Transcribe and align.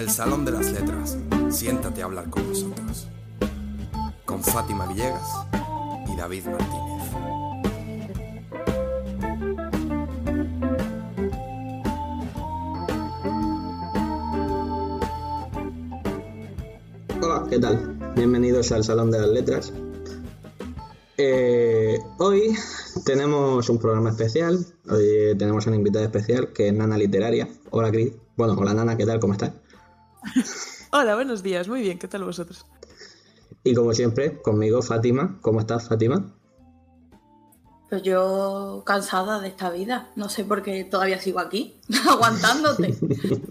El 0.00 0.08
Salón 0.08 0.46
de 0.46 0.52
las 0.52 0.72
Letras. 0.72 1.18
Siéntate 1.50 2.00
a 2.00 2.06
hablar 2.06 2.30
con 2.30 2.48
nosotros. 2.48 3.06
Con 4.24 4.42
Fátima 4.42 4.86
Villegas 4.86 5.28
y 6.10 6.16
David 6.16 6.44
Martínez. 6.46 7.02
Hola, 17.20 17.46
¿qué 17.50 17.58
tal? 17.58 17.98
Bienvenidos 18.16 18.72
al 18.72 18.82
Salón 18.82 19.10
de 19.10 19.18
las 19.18 19.28
Letras. 19.28 19.70
Eh, 21.18 21.98
hoy 22.16 22.56
tenemos 23.04 23.68
un 23.68 23.78
programa 23.78 24.08
especial. 24.08 24.64
Hoy 24.88 25.36
tenemos 25.36 25.66
una 25.66 25.76
invitada 25.76 26.06
especial 26.06 26.54
que 26.54 26.68
es 26.68 26.72
Nana 26.72 26.96
Literaria. 26.96 27.50
Hola, 27.68 27.90
Cris. 27.90 28.14
Bueno, 28.38 28.54
hola, 28.58 28.72
Nana, 28.72 28.96
¿qué 28.96 29.04
tal? 29.04 29.20
¿Cómo 29.20 29.34
estás? 29.34 29.59
Hola, 30.92 31.14
buenos 31.14 31.42
días. 31.42 31.68
Muy 31.68 31.80
bien, 31.82 31.98
¿qué 31.98 32.08
tal 32.08 32.24
vosotros? 32.24 32.66
Y 33.64 33.74
como 33.74 33.92
siempre, 33.92 34.40
conmigo, 34.40 34.82
Fátima. 34.82 35.38
¿Cómo 35.40 35.60
estás, 35.60 35.88
Fátima? 35.88 36.34
Pues 37.88 38.02
yo 38.02 38.82
cansada 38.86 39.40
de 39.40 39.48
esta 39.48 39.70
vida. 39.70 40.10
No 40.14 40.28
sé 40.28 40.44
por 40.44 40.62
qué 40.62 40.84
todavía 40.84 41.20
sigo 41.20 41.40
aquí, 41.40 41.80
aguantándote. 42.08 42.96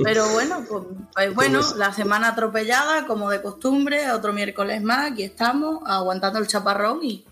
Pero 0.01 0.29
bueno, 0.29 0.63
pues, 0.67 0.83
pues 1.13 1.35
bueno, 1.35 1.59
la 1.75 1.91
semana 1.93 2.29
atropellada, 2.29 3.05
como 3.05 3.29
de 3.29 3.41
costumbre, 3.41 4.11
otro 4.11 4.31
miércoles 4.31 4.81
más, 4.81 5.11
aquí 5.11 5.23
estamos, 5.23 5.79
aguantando 5.85 6.39
el 6.39 6.47
chaparrón 6.47 6.99
y, 7.03 7.25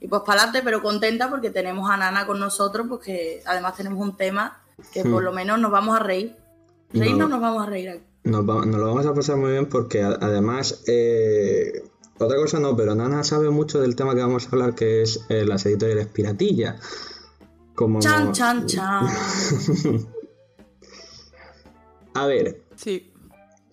y 0.00 0.08
pues 0.08 0.22
para 0.24 0.42
adelante, 0.44 0.62
pero 0.64 0.82
contenta 0.82 1.28
porque 1.28 1.50
tenemos 1.50 1.90
a 1.90 1.98
Nana 1.98 2.26
con 2.26 2.40
nosotros, 2.40 2.86
porque 2.88 3.42
además 3.44 3.76
tenemos 3.76 4.00
un 4.00 4.16
tema 4.16 4.62
que 4.92 5.02
por 5.04 5.22
Hmm. 5.22 5.26
lo 5.26 5.32
menos 5.32 5.58
nos 5.60 5.70
vamos 5.70 5.94
a 5.96 6.02
reír. 6.02 6.34
Reírnos 6.92 7.28
nos 7.28 7.40
vamos 7.42 7.62
a 7.62 7.66
reír 7.66 7.90
aquí. 7.90 8.04
Nos, 8.24 8.48
va- 8.48 8.64
nos 8.66 8.80
lo 8.80 8.86
vamos 8.86 9.06
a 9.06 9.14
pasar 9.14 9.36
muy 9.36 9.52
bien 9.52 9.66
porque 9.66 10.02
a- 10.02 10.18
además, 10.20 10.82
eh, 10.86 11.82
otra 12.18 12.36
cosa 12.38 12.58
no, 12.60 12.76
pero 12.76 12.94
Nana 12.94 13.22
sabe 13.24 13.50
mucho 13.50 13.80
del 13.80 13.96
tema 13.96 14.14
que 14.14 14.20
vamos 14.22 14.46
a 14.46 14.50
hablar, 14.50 14.74
que 14.74 15.02
es 15.02 15.20
eh, 15.28 15.44
las 15.44 15.64
editoriales 15.66 16.06
piratillas. 16.08 16.80
Como... 17.74 18.00
Chan, 18.00 18.32
chan, 18.32 18.66
chan. 18.66 19.06
A 22.14 22.26
ver, 22.26 22.62
Sí. 22.76 23.10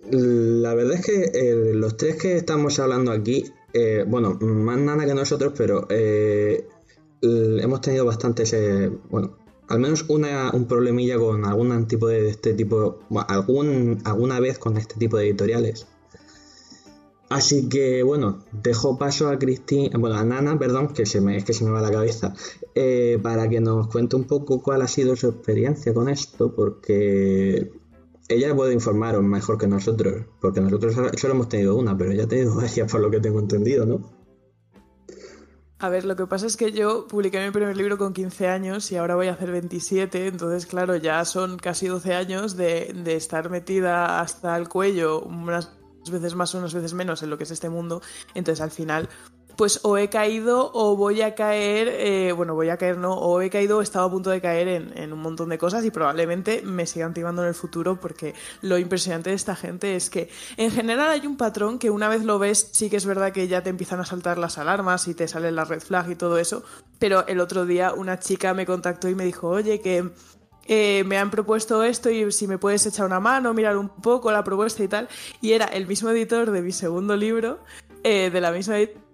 La 0.09 0.73
verdad 0.73 0.93
es 0.95 1.05
que 1.05 1.23
eh, 1.33 1.73
los 1.75 1.95
tres 1.95 2.15
que 2.15 2.35
estamos 2.35 2.79
hablando 2.79 3.11
aquí, 3.11 3.45
eh, 3.71 4.03
bueno, 4.07 4.33
más 4.41 4.79
nana 4.79 5.05
que 5.05 5.13
nosotros, 5.13 5.53
pero 5.55 5.85
eh, 5.91 6.67
hemos 7.21 7.81
tenido 7.81 8.05
bastantes, 8.05 8.51
eh, 8.53 8.91
bueno, 9.11 9.37
al 9.71 9.79
menos 9.79 10.05
una, 10.09 10.51
un 10.51 10.65
problemilla 10.65 11.17
con 11.17 11.45
algún 11.45 11.87
tipo 11.87 12.07
de 12.07 12.29
este 12.29 12.53
tipo, 12.53 12.99
algún, 13.27 14.01
alguna 14.03 14.39
vez 14.39 14.59
con 14.59 14.77
este 14.77 14.95
tipo 14.95 15.17
de 15.17 15.29
editoriales. 15.29 15.87
Así 17.29 17.69
que 17.69 18.03
bueno, 18.03 18.43
dejo 18.51 18.97
paso 18.97 19.29
a 19.29 19.39
Cristina, 19.39 19.97
bueno, 19.97 20.17
a 20.17 20.25
Nana, 20.25 20.59
perdón, 20.59 20.89
que 20.89 21.05
se 21.05 21.21
me, 21.21 21.41
que 21.45 21.53
se 21.53 21.63
me 21.63 21.71
va 21.71 21.79
la 21.79 21.89
cabeza, 21.89 22.33
eh, 22.75 23.19
para 23.23 23.47
que 23.47 23.61
nos 23.61 23.87
cuente 23.87 24.17
un 24.17 24.25
poco 24.25 24.61
cuál 24.61 24.81
ha 24.81 24.87
sido 24.89 25.15
su 25.15 25.29
experiencia 25.29 25.93
con 25.93 26.09
esto, 26.09 26.53
porque 26.53 27.71
ella 28.27 28.53
puede 28.53 28.73
informaros 28.73 29.23
mejor 29.23 29.57
que 29.57 29.67
nosotros, 29.67 30.25
porque 30.41 30.59
nosotros 30.59 30.93
solo 31.15 31.33
hemos 31.33 31.47
tenido 31.47 31.77
una, 31.77 31.97
pero 31.97 32.11
ella 32.11 32.25
ha 32.25 32.27
tenido 32.27 32.53
varias 32.57 32.91
por 32.91 32.99
lo 32.99 33.09
que 33.09 33.21
tengo 33.21 33.39
entendido, 33.39 33.85
¿no? 33.85 34.20
A 35.83 35.89
ver, 35.89 36.05
lo 36.05 36.15
que 36.15 36.27
pasa 36.27 36.45
es 36.45 36.57
que 36.57 36.71
yo 36.71 37.07
publiqué 37.07 37.43
mi 37.43 37.49
primer 37.49 37.75
libro 37.75 37.97
con 37.97 38.13
15 38.13 38.47
años 38.47 38.91
y 38.91 38.97
ahora 38.97 39.15
voy 39.15 39.29
a 39.29 39.31
hacer 39.31 39.49
27, 39.49 40.27
entonces 40.27 40.67
claro, 40.67 40.95
ya 40.95 41.25
son 41.25 41.57
casi 41.57 41.87
12 41.87 42.13
años 42.13 42.55
de, 42.55 42.93
estar 43.07 43.49
metida 43.49 44.19
hasta 44.19 44.55
el 44.57 44.69
cuello, 44.69 45.21
unas 45.21 45.71
veces 46.07 46.35
más, 46.35 46.53
unas 46.53 46.75
veces 46.75 46.93
menos 46.93 47.23
en 47.23 47.31
lo 47.31 47.37
que 47.39 47.45
es 47.45 47.51
este 47.51 47.67
mundo, 47.67 48.03
entonces 48.35 48.61
al 48.61 48.69
final 48.69 49.09
pues 49.55 49.79
o 49.83 49.97
he 49.97 50.09
caído 50.09 50.71
o 50.73 50.95
voy 50.95 51.21
a 51.21 51.35
caer, 51.35 51.87
eh, 51.89 52.31
bueno, 52.31 52.55
voy 52.55 52.69
a 52.69 52.77
caer 52.77 52.97
no, 52.97 53.13
o 53.13 53.41
he 53.41 53.49
caído 53.49 53.77
o 53.77 53.81
he 53.81 53.83
estado 53.83 54.05
a 54.05 54.11
punto 54.11 54.29
de 54.29 54.41
caer 54.41 54.67
en, 54.67 54.97
en 54.97 55.13
un 55.13 55.19
montón 55.19 55.49
de 55.49 55.57
cosas 55.57 55.85
y 55.85 55.91
probablemente 55.91 56.61
me 56.63 56.85
sigan 56.85 57.13
timando 57.13 57.41
en 57.41 57.49
el 57.49 57.53
futuro 57.53 57.99
porque 57.99 58.33
lo 58.61 58.77
impresionante 58.77 59.29
de 59.29 59.35
esta 59.35 59.55
gente 59.55 59.95
es 59.95 60.09
que 60.09 60.29
en 60.57 60.71
general 60.71 61.09
hay 61.09 61.25
un 61.27 61.37
patrón 61.37 61.79
que 61.79 61.89
una 61.89 62.09
vez 62.09 62.23
lo 62.23 62.39
ves 62.39 62.69
sí 62.71 62.89
que 62.89 62.97
es 62.97 63.05
verdad 63.05 63.31
que 63.31 63.47
ya 63.47 63.63
te 63.63 63.69
empiezan 63.69 63.99
a 63.99 64.05
saltar 64.05 64.37
las 64.37 64.57
alarmas 64.57 65.07
y 65.07 65.13
te 65.13 65.27
sale 65.27 65.51
la 65.51 65.65
red 65.65 65.81
flag 65.81 66.09
y 66.09 66.15
todo 66.15 66.37
eso, 66.37 66.63
pero 66.99 67.25
el 67.27 67.39
otro 67.39 67.65
día 67.65 67.93
una 67.93 68.19
chica 68.19 68.53
me 68.53 68.65
contactó 68.65 69.09
y 69.09 69.15
me 69.15 69.25
dijo, 69.25 69.49
oye, 69.49 69.81
que 69.81 70.11
eh, 70.67 71.03
me 71.05 71.17
han 71.17 71.31
propuesto 71.31 71.83
esto 71.83 72.09
y 72.09 72.31
si 72.31 72.47
me 72.47 72.57
puedes 72.57 72.85
echar 72.85 73.05
una 73.05 73.19
mano, 73.19 73.53
mirar 73.53 73.77
un 73.77 73.89
poco 73.89 74.31
la 74.31 74.43
propuesta 74.43 74.83
y 74.83 74.87
tal. 74.87 75.09
Y 75.41 75.53
era 75.53 75.65
el 75.65 75.87
mismo 75.87 76.09
editor 76.09 76.51
de 76.51 76.61
mi 76.61 76.71
segundo 76.71 77.15
libro, 77.17 77.59
eh, 78.03 78.29
de 78.29 78.41
la 78.41 78.51
misma 78.51 78.77
editorial, 78.77 79.10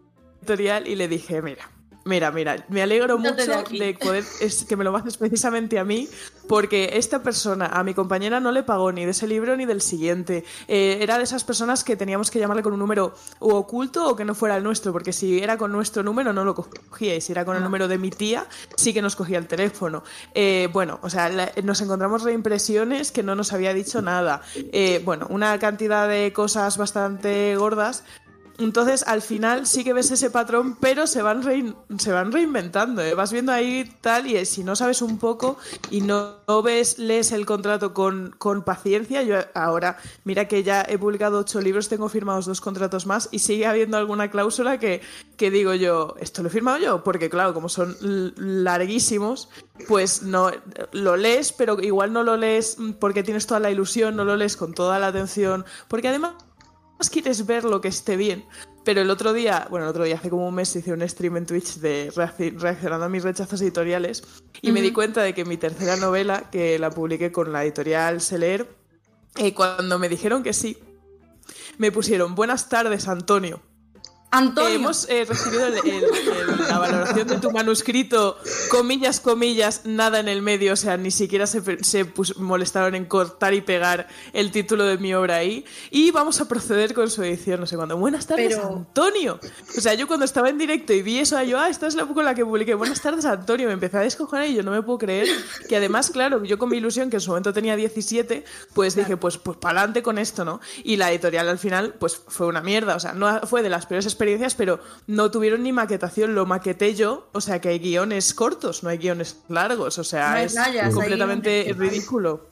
y 0.85 0.95
le 0.95 1.07
dije, 1.07 1.41
mira. 1.41 1.69
Mira, 2.05 2.31
mira, 2.31 2.65
me 2.69 2.81
alegro 2.81 3.17
mucho 3.17 3.35
de 3.79 3.93
poder, 3.99 4.23
es 4.39 4.63
que 4.63 4.77
me 4.77 4.85
lo 4.85 4.95
haces 4.95 5.17
precisamente 5.17 5.77
a 5.77 5.83
mí, 5.83 6.07
porque 6.47 6.91
esta 6.93 7.21
persona, 7.21 7.65
a 7.65 7.83
mi 7.83 7.93
compañera 7.93 8.39
no 8.39 8.53
le 8.53 8.63
pagó 8.63 8.93
ni 8.93 9.03
de 9.03 9.11
ese 9.11 9.27
libro 9.27 9.57
ni 9.57 9.65
del 9.65 9.81
siguiente. 9.81 10.45
Eh, 10.69 10.99
era 11.01 11.17
de 11.17 11.25
esas 11.25 11.43
personas 11.43 11.83
que 11.83 11.97
teníamos 11.97 12.31
que 12.31 12.39
llamarle 12.39 12.63
con 12.63 12.71
un 12.71 12.79
número 12.79 13.13
o 13.39 13.55
oculto 13.55 14.07
o 14.07 14.15
que 14.15 14.23
no 14.23 14.35
fuera 14.35 14.55
el 14.55 14.63
nuestro, 14.63 14.93
porque 14.93 15.11
si 15.11 15.39
era 15.43 15.57
con 15.57 15.73
nuestro 15.73 16.01
número 16.01 16.31
no 16.31 16.45
lo 16.45 16.55
cogía, 16.55 17.13
y 17.13 17.19
si 17.19 17.33
era 17.33 17.43
con 17.43 17.57
el 17.57 17.63
número 17.63 17.89
de 17.89 17.97
mi 17.97 18.09
tía, 18.09 18.45
sí 18.77 18.93
que 18.93 19.01
nos 19.01 19.17
cogía 19.17 19.37
el 19.37 19.47
teléfono. 19.47 20.01
Eh, 20.33 20.69
bueno, 20.71 20.99
o 21.01 21.09
sea, 21.09 21.27
la- 21.27 21.51
nos 21.61 21.81
encontramos 21.81 22.23
reimpresiones 22.23 23.11
que 23.11 23.21
no 23.21 23.35
nos 23.35 23.51
había 23.51 23.73
dicho 23.73 24.01
nada. 24.01 24.41
Eh, 24.55 25.01
bueno, 25.03 25.27
una 25.29 25.59
cantidad 25.59 26.07
de 26.07 26.31
cosas 26.31 26.77
bastante 26.77 27.53
gordas. 27.57 28.05
Entonces, 28.59 29.03
al 29.07 29.21
final 29.21 29.67
sí 29.67 29.83
que 29.83 29.93
ves 29.93 30.09
ese 30.11 30.29
patrón, 30.31 30.77
pero 30.79 31.05
se 31.05 31.21
van, 31.21 31.43
rein- 31.43 31.75
se 31.99 32.11
van 32.11 32.31
reinventando. 32.31 33.01
¿eh? 33.03 33.13
Vas 33.13 33.31
viendo 33.31 33.51
ahí 33.51 33.89
tal, 34.01 34.25
y 34.27 34.35
eh, 34.37 34.45
si 34.45 34.63
no 34.63 34.75
sabes 34.75 35.01
un 35.01 35.19
poco 35.19 35.57
y 35.91 36.01
no, 36.01 36.37
no 36.47 36.61
ves, 36.63 36.97
lees 36.97 37.31
el 37.31 37.45
contrato 37.45 37.93
con, 37.93 38.33
con 38.37 38.63
paciencia, 38.63 39.21
yo 39.21 39.35
ahora, 39.53 39.97
mira 40.23 40.47
que 40.47 40.63
ya 40.63 40.83
he 40.87 40.97
publicado 40.97 41.39
ocho 41.39 41.61
libros, 41.61 41.87
tengo 41.87 42.09
firmados 42.09 42.45
dos 42.47 42.59
contratos 42.61 43.05
más 43.05 43.29
y 43.31 43.39
sigue 43.39 43.67
habiendo 43.67 43.97
alguna 43.97 44.31
cláusula 44.31 44.79
que, 44.79 45.01
que 45.37 45.51
digo 45.51 45.73
yo, 45.75 46.15
¿esto 46.19 46.41
lo 46.41 46.47
he 46.49 46.51
firmado 46.51 46.79
yo? 46.79 47.03
Porque 47.03 47.29
claro, 47.29 47.53
como 47.53 47.69
son 47.69 47.95
larguísimos, 48.37 49.49
pues 49.87 50.23
no 50.23 50.51
lo 50.91 51.15
lees, 51.15 51.51
pero 51.53 51.79
igual 51.81 52.11
no 52.13 52.23
lo 52.23 52.37
lees 52.37 52.77
mm, 52.79 52.91
porque 52.93 53.23
tienes 53.23 53.45
toda 53.47 53.59
la 53.59 53.71
ilusión, 53.71 54.15
no 54.15 54.25
lo 54.25 54.35
lees 54.35 54.57
con 54.57 54.73
toda 54.73 54.99
la 54.99 55.07
atención, 55.07 55.65
porque 55.87 56.07
además 56.07 56.33
más 56.97 57.09
quieres 57.09 57.45
ver 57.45 57.63
lo 57.63 57.81
que 57.81 57.87
esté 57.87 58.15
bien. 58.17 58.45
Pero 58.83 59.01
el 59.01 59.09
otro 59.09 59.33
día, 59.33 59.67
bueno, 59.69 59.85
el 59.85 59.89
otro 59.89 60.05
día, 60.05 60.15
hace 60.15 60.29
como 60.29 60.47
un 60.47 60.55
mes, 60.55 60.73
hice 60.75 60.93
un 60.93 61.07
stream 61.07 61.37
en 61.37 61.45
Twitch 61.45 61.75
de 61.75 62.09
reacci- 62.13 62.57
reaccionando 62.57 63.05
a 63.05 63.09
mis 63.09 63.23
rechazos 63.23 63.61
editoriales 63.61 64.23
y 64.61 64.71
me 64.71 64.81
di 64.81 64.93
cuenta 64.93 65.21
de 65.23 65.33
que 65.33 65.43
mi 65.43 65.57
tercera 65.57 65.97
novela, 65.97 66.49
que 66.49 66.79
la 66.79 66.89
publiqué 66.89 67.31
con 67.31 67.51
la 67.51 67.63
editorial 67.65 68.21
Seler, 68.21 68.67
eh, 69.35 69.53
cuando 69.53 69.99
me 69.99 70.07
dijeron 70.07 70.41
que 70.41 70.53
sí, 70.53 70.77
me 71.77 71.91
pusieron 71.91 72.33
buenas 72.33 72.69
tardes, 72.69 73.07
Antonio. 73.09 73.61
Antonio. 74.37 74.75
Hemos 74.75 75.07
eh, 75.09 75.25
recibido 75.27 75.65
el- 75.67 75.77
el- 75.77 76.03
el- 76.03 76.67
la 76.67 76.79
valoración 76.79 77.27
de 77.27 77.37
tu 77.37 77.51
manuscrito, 77.51 78.37
comillas, 78.69 79.19
comillas, 79.19 79.81
nada 79.85 80.19
en 80.19 80.27
el 80.27 80.41
medio, 80.41 80.73
o 80.73 80.75
sea, 80.75 80.97
ni 80.97 81.11
siquiera 81.11 81.47
se, 81.47 81.61
se 81.83 82.05
pus- 82.05 82.37
molestaron 82.37 82.95
en 82.95 83.05
cortar 83.05 83.53
y 83.53 83.61
pegar 83.61 84.07
el 84.33 84.51
título 84.51 84.85
de 84.85 84.97
mi 84.97 85.13
obra 85.13 85.35
ahí. 85.37 85.65
Y 85.91 86.11
vamos 86.11 86.41
a 86.41 86.47
proceder 86.47 86.93
con 86.93 87.09
su 87.09 87.23
edición, 87.23 87.59
no 87.59 87.65
sé 87.67 87.75
cuándo. 87.75 87.97
Buenas 87.97 88.27
tardes, 88.27 88.55
Pero- 88.55 88.67
Antonio. 88.67 89.39
O 89.77 89.81
sea, 89.81 89.93
yo 89.93 90.07
cuando 90.07 90.25
estaba 90.25 90.49
en 90.49 90.57
directo 90.57 90.93
y 90.93 91.01
vi 91.01 91.19
eso, 91.19 91.41
yo, 91.43 91.59
ah, 91.59 91.69
esta 91.69 91.87
es 91.87 91.95
la 91.95 92.05
con 92.05 92.23
la 92.25 92.33
que 92.33 92.45
publiqué. 92.45 92.73
Buenas 92.73 93.01
tardes, 93.01 93.25
Antonio. 93.25 93.67
Me 93.67 93.73
empecé 93.73 93.97
a 93.97 94.01
descojonar 94.01 94.47
y 94.47 94.55
yo 94.55 94.63
no 94.63 94.71
me 94.71 94.81
puedo 94.81 94.97
creer 94.97 95.27
que 95.67 95.75
además, 95.75 96.09
claro, 96.09 96.43
yo 96.43 96.57
con 96.57 96.69
mi 96.69 96.77
ilusión, 96.77 97.09
que 97.09 97.17
en 97.17 97.21
su 97.21 97.29
momento 97.31 97.53
tenía 97.53 97.75
17, 97.75 98.43
pues 98.73 98.95
dije, 98.95 99.17
pues, 99.17 99.37
pues 99.37 99.57
para 99.57 99.79
adelante 99.79 100.01
con 100.01 100.17
esto, 100.17 100.45
¿no? 100.45 100.59
Y 100.83 100.95
la 100.95 101.11
editorial 101.11 101.47
al 101.49 101.59
final, 101.59 101.95
pues 101.99 102.15
fue 102.27 102.47
una 102.47 102.61
mierda. 102.61 102.95
O 102.95 102.99
sea, 102.99 103.13
no 103.13 103.41
fue 103.41 103.61
de 103.61 103.69
las 103.69 103.85
peores 103.85 104.05
experiencias, 104.05 104.26
pero 104.57 104.79
no 105.07 105.31
tuvieron 105.31 105.63
ni 105.63 105.71
maquetación. 105.71 106.35
Lo 106.35 106.45
maqueté 106.45 106.95
yo, 106.95 107.29
o 107.33 107.41
sea, 107.41 107.61
que 107.61 107.69
hay 107.69 107.79
guiones 107.79 108.33
cortos, 108.33 108.83
no 108.83 108.89
hay 108.89 108.97
guiones 108.97 109.37
largos. 109.49 109.97
O 109.97 110.03
sea, 110.03 110.31
No 110.31 110.37
es 110.37 110.55
rayas, 110.55 110.93
completamente 110.93 111.73
ridículo. 111.77 112.47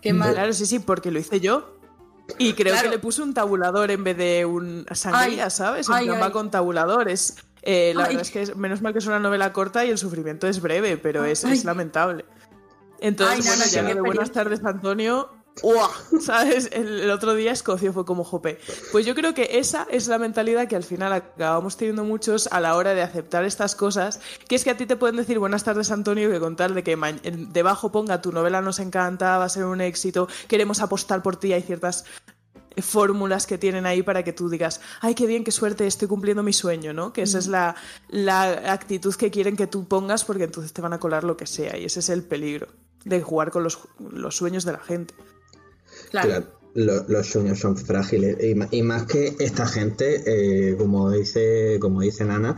Qué 0.00 0.12
mal. 0.12 0.32
Claro, 0.32 0.52
sí, 0.52 0.64
sí, 0.66 0.78
porque 0.78 1.10
lo 1.10 1.18
hice 1.18 1.40
yo. 1.40 1.76
Y 2.38 2.52
creo 2.52 2.74
Claro. 2.74 2.88
que 2.90 2.96
le 2.96 2.98
puse 3.00 3.22
un 3.22 3.32
tabulador 3.34 3.90
en 3.90 4.04
vez 4.04 4.16
de 4.16 4.44
un 4.44 4.86
sangría, 4.92 5.44
Ay, 5.44 5.50
¿sabes? 5.50 5.88
Ay. 5.90 6.08
va 6.08 6.30
con 6.30 6.50
tabuladores. 6.50 7.36
Eh, 7.62 7.92
la 7.96 8.04
Ay. 8.04 8.08
verdad 8.10 8.22
es 8.22 8.30
que 8.30 8.42
es- 8.42 8.56
menos 8.56 8.82
mal 8.82 8.92
que 8.92 8.98
es 9.00 9.06
una 9.06 9.18
novela 9.18 9.52
corta 9.52 9.84
y 9.84 9.90
el 9.90 9.98
sufrimiento 9.98 10.46
es 10.46 10.60
breve, 10.60 10.96
pero 10.98 11.24
es, 11.24 11.42
es 11.44 11.64
lamentable. 11.64 12.24
Entonces, 13.00 13.46
Ay, 13.46 13.56
bueno, 13.56 13.64
ya 13.70 13.82
de 13.94 14.00
buenas 14.00 14.30
tardes, 14.32 14.64
Antonio. 14.64 15.30
¡Uah! 15.62 15.90
¿Sabes? 16.20 16.68
El, 16.72 17.00
el 17.00 17.10
otro 17.10 17.34
día 17.34 17.52
Escocia 17.52 17.92
fue 17.92 18.04
como 18.04 18.24
jope. 18.24 18.58
Pues 18.92 19.06
yo 19.06 19.14
creo 19.14 19.34
que 19.34 19.58
esa 19.58 19.86
es 19.90 20.08
la 20.08 20.18
mentalidad 20.18 20.68
que 20.68 20.76
al 20.76 20.84
final 20.84 21.12
acabamos 21.12 21.76
teniendo 21.76 22.04
muchos 22.04 22.48
a 22.48 22.60
la 22.60 22.76
hora 22.76 22.94
de 22.94 23.02
aceptar 23.02 23.44
estas 23.44 23.74
cosas, 23.74 24.20
que 24.48 24.54
es 24.54 24.64
que 24.64 24.70
a 24.70 24.76
ti 24.76 24.86
te 24.86 24.96
pueden 24.96 25.16
decir 25.16 25.38
buenas 25.38 25.64
tardes 25.64 25.90
Antonio, 25.90 26.30
que 26.30 26.40
contar 26.40 26.74
de 26.74 26.82
que 26.82 26.96
debajo 27.52 27.92
ponga 27.92 28.20
tu 28.20 28.32
novela 28.32 28.60
nos 28.60 28.78
encanta, 28.78 29.38
va 29.38 29.44
a 29.44 29.48
ser 29.48 29.64
un 29.64 29.80
éxito, 29.80 30.28
queremos 30.48 30.80
apostar 30.80 31.22
por 31.22 31.36
ti, 31.36 31.52
hay 31.52 31.62
ciertas 31.62 32.04
fórmulas 32.82 33.46
que 33.46 33.58
tienen 33.58 33.86
ahí 33.86 34.02
para 34.02 34.22
que 34.22 34.32
tú 34.32 34.48
digas, 34.48 34.80
ay, 35.00 35.14
qué 35.14 35.26
bien, 35.26 35.44
qué 35.44 35.50
suerte, 35.50 35.86
estoy 35.86 36.08
cumpliendo 36.08 36.42
mi 36.42 36.52
sueño, 36.52 36.92
¿no? 36.92 37.12
Que 37.12 37.22
esa 37.22 37.38
es 37.38 37.48
la, 37.48 37.74
la 38.08 38.72
actitud 38.72 39.14
que 39.14 39.30
quieren 39.30 39.56
que 39.56 39.66
tú 39.66 39.86
pongas 39.86 40.24
porque 40.24 40.44
entonces 40.44 40.72
te 40.72 40.80
van 40.80 40.92
a 40.92 41.00
colar 41.00 41.24
lo 41.24 41.36
que 41.36 41.46
sea 41.46 41.76
y 41.76 41.84
ese 41.84 42.00
es 42.00 42.08
el 42.08 42.22
peligro 42.22 42.68
de 43.04 43.22
jugar 43.22 43.50
con 43.50 43.62
los, 43.62 43.78
los 43.98 44.36
sueños 44.36 44.64
de 44.64 44.72
la 44.72 44.78
gente. 44.78 45.14
Claro. 46.10 46.58
Los 46.74 47.26
sueños 47.26 47.58
son 47.58 47.76
frágiles. 47.76 48.36
Y, 48.70 48.82
más 48.82 49.04
que 49.06 49.34
esta 49.40 49.66
gente 49.66 50.22
eh, 50.26 50.76
como 50.76 51.10
dice 51.10 51.78
como 51.80 52.02
dice 52.02 52.24
Nana 52.24 52.56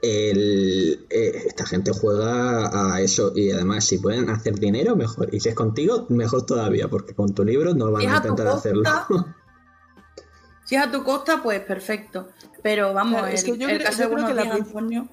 el, 0.00 1.06
eh, 1.10 1.42
esta 1.46 1.66
gente 1.66 1.92
juega 1.92 2.94
a 2.94 3.00
eso. 3.02 3.32
Y 3.34 3.50
además 3.50 3.84
si 3.84 3.98
pueden 3.98 4.30
hacer 4.30 4.54
dinero 4.58 4.96
mejor. 4.96 5.34
Y 5.34 5.40
si 5.40 5.50
es 5.50 5.54
contigo 5.54 6.06
mejor 6.08 6.46
todavía 6.46 6.88
porque 6.88 7.14
con 7.14 7.34
tu 7.34 7.44
libro 7.44 7.74
no 7.74 7.90
van 7.90 8.08
a 8.08 8.16
intentar 8.16 8.46
hacerlo. 8.46 8.84
si 10.64 10.76
es 10.76 10.82
a 10.82 10.90
tu 10.90 11.02
costa 11.04 11.42
pues 11.42 11.60
perfecto. 11.60 12.28
Pero 12.62 12.94
vamos 12.94 13.26
el, 13.28 13.34
es 13.34 13.44
que 13.44 13.58
yo 13.58 13.68
el 13.68 13.82
caso 13.82 14.08
de 14.08 14.26
que 14.26 14.34
la 14.34 14.42
Antonio 14.42 15.08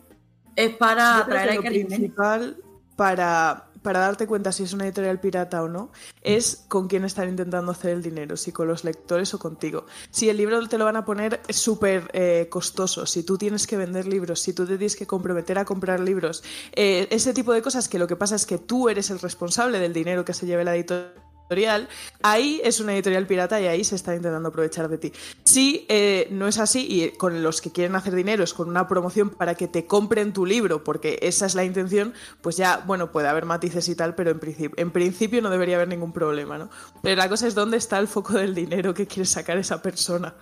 es 0.55 0.75
para 0.77 1.17
atraer 1.17 1.59
a 1.59 1.61
principal 1.61 2.57
para 2.95 3.64
para 3.85 3.99
darte 3.99 4.25
cuenta 4.25 4.51
si 4.51 4.63
es 4.63 4.73
una 4.73 4.85
editorial 4.85 5.19
pirata 5.19 5.61
o 5.61 5.69
no, 5.69 5.91
es 6.23 6.65
con 6.67 6.87
quién 6.87 7.05
están 7.05 7.29
intentando 7.29 7.71
hacer 7.71 7.91
el 7.91 8.01
dinero, 8.01 8.35
si 8.35 8.51
con 8.51 8.67
los 8.67 8.83
lectores 8.83 9.31
o 9.35 9.37
contigo. 9.37 9.85
Si 10.09 10.27
el 10.27 10.37
libro 10.37 10.67
te 10.67 10.79
lo 10.79 10.85
van 10.85 10.95
a 10.95 11.05
poner 11.05 11.39
súper 11.49 12.09
eh, 12.13 12.47
costoso, 12.49 13.05
si 13.05 13.21
tú 13.21 13.37
tienes 13.37 13.67
que 13.67 13.77
vender 13.77 14.07
libros, 14.07 14.41
si 14.41 14.53
tú 14.53 14.65
te 14.65 14.79
tienes 14.79 14.95
que 14.95 15.05
comprometer 15.05 15.59
a 15.59 15.65
comprar 15.65 15.99
libros, 15.99 16.43
eh, 16.71 17.07
ese 17.11 17.31
tipo 17.31 17.53
de 17.53 17.61
cosas 17.61 17.87
que 17.87 17.99
lo 17.99 18.07
que 18.07 18.15
pasa 18.15 18.35
es 18.35 18.47
que 18.47 18.57
tú 18.57 18.89
eres 18.89 19.11
el 19.11 19.19
responsable 19.19 19.77
del 19.77 19.93
dinero 19.93 20.25
que 20.25 20.33
se 20.33 20.47
lleve 20.47 20.63
la 20.63 20.75
editorial 20.75 21.24
editorial, 21.45 21.87
ahí 22.23 22.59
es 22.63 22.79
una 22.79 22.93
editorial 22.93 23.27
pirata 23.27 23.61
y 23.61 23.67
ahí 23.67 23.83
se 23.83 23.95
está 23.95 24.15
intentando 24.15 24.49
aprovechar 24.49 24.89
de 24.89 24.97
ti. 24.97 25.13
Si 25.43 25.85
eh, 25.89 26.27
no 26.31 26.47
es 26.47 26.57
así 26.57 26.87
y 26.89 27.09
con 27.17 27.43
los 27.43 27.61
que 27.61 27.71
quieren 27.71 27.95
hacer 27.95 28.15
dinero 28.15 28.43
es 28.43 28.53
con 28.53 28.67
una 28.67 28.87
promoción 28.87 29.29
para 29.29 29.55
que 29.55 29.67
te 29.67 29.85
compren 29.85 30.33
tu 30.33 30.45
libro, 30.45 30.83
porque 30.83 31.19
esa 31.21 31.45
es 31.45 31.55
la 31.55 31.63
intención, 31.63 32.13
pues 32.41 32.57
ya, 32.57 32.83
bueno, 32.85 33.11
puede 33.11 33.27
haber 33.27 33.45
matices 33.45 33.87
y 33.89 33.95
tal, 33.95 34.15
pero 34.15 34.31
en 34.31 34.91
principio, 34.91 35.41
no 35.41 35.49
debería 35.49 35.75
haber 35.75 35.87
ningún 35.87 36.11
problema, 36.11 36.57
¿no? 36.57 36.69
Pero 37.01 37.15
la 37.15 37.29
cosa 37.29 37.47
es 37.47 37.55
dónde 37.55 37.77
está 37.77 37.99
el 37.99 38.07
foco 38.07 38.33
del 38.33 38.55
dinero 38.55 38.93
que 38.93 39.05
quiere 39.05 39.25
sacar 39.25 39.57
esa 39.57 39.81
persona. 39.81 40.35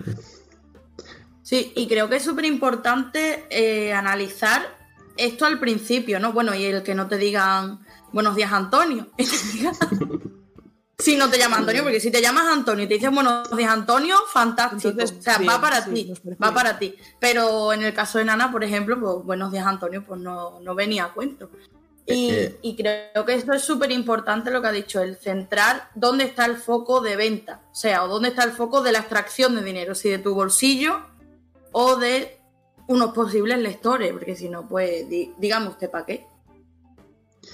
Sí, 1.41 1.73
y 1.75 1.87
creo 1.87 2.09
que 2.09 2.17
es 2.17 2.23
súper 2.23 2.45
importante 2.45 3.45
eh, 3.49 3.91
analizar 3.93 4.77
esto 5.17 5.45
al 5.45 5.59
principio, 5.59 6.19
¿no? 6.19 6.31
Bueno, 6.31 6.55
y 6.55 6.63
el 6.63 6.83
que 6.83 6.95
no 6.95 7.07
te 7.07 7.17
digan 7.17 7.79
buenos 8.13 8.35
días, 8.35 8.53
Antonio. 8.53 9.07
Si 11.03 11.17
no 11.17 11.29
te 11.29 11.37
llamas 11.37 11.59
Antonio, 11.59 11.83
porque 11.83 11.99
si 11.99 12.11
te 12.11 12.21
llamas 12.21 12.47
Antonio 12.47 12.85
y 12.85 12.87
te 12.87 12.93
dices 12.93 13.11
buenos 13.11 13.57
días 13.57 13.69
Antonio, 13.69 14.15
fantástico. 14.31 15.03
o 15.03 15.21
sea, 15.21 15.37
va 15.39 15.59
para 15.59 15.83
ti, 15.83 16.13
va 16.41 16.53
para 16.53 16.79
ti. 16.79 16.95
Pero 17.19 17.73
en 17.73 17.83
el 17.83 17.93
caso 17.93 18.19
de 18.19 18.25
Nana, 18.25 18.49
por 18.53 18.63
ejemplo, 18.63 18.97
pues 18.97 19.25
buenos 19.25 19.51
días 19.51 19.65
Antonio, 19.65 20.05
pues 20.05 20.21
no, 20.21 20.61
venía 20.75 21.03
a 21.03 21.13
cuento. 21.13 21.49
Y, 22.05 22.31
eh, 22.31 22.57
y 22.61 22.77
creo 22.77 23.25
que 23.25 23.33
esto 23.33 23.51
es 23.51 23.63
súper 23.63 23.91
importante 23.91 24.49
lo 24.49 24.61
que 24.61 24.67
ha 24.69 24.71
dicho, 24.71 25.01
el 25.01 25.17
centrar 25.17 25.89
dónde 25.93 26.23
está 26.23 26.45
el 26.45 26.55
foco 26.55 27.01
de 27.01 27.17
venta, 27.17 27.61
o 27.69 27.75
sea, 27.75 28.05
o 28.05 28.07
dónde 28.07 28.29
está 28.29 28.45
el 28.45 28.51
foco 28.53 28.81
de 28.81 28.93
la 28.93 28.99
extracción 28.99 29.55
de 29.55 29.63
dinero, 29.63 29.95
si 29.95 30.09
de 30.09 30.19
tu 30.19 30.33
bolsillo 30.33 31.01
o 31.73 31.97
de 31.97 32.37
unos 32.87 33.13
posibles 33.13 33.59
lectores, 33.59 34.13
porque 34.13 34.37
si 34.37 34.47
no, 34.47 34.69
pues 34.69 35.05
dígame 35.09 35.67
usted 35.67 35.89
para 35.89 36.05
qué. 36.05 36.25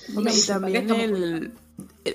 y 0.10 0.46
también 0.46 0.90
el, 0.92 1.54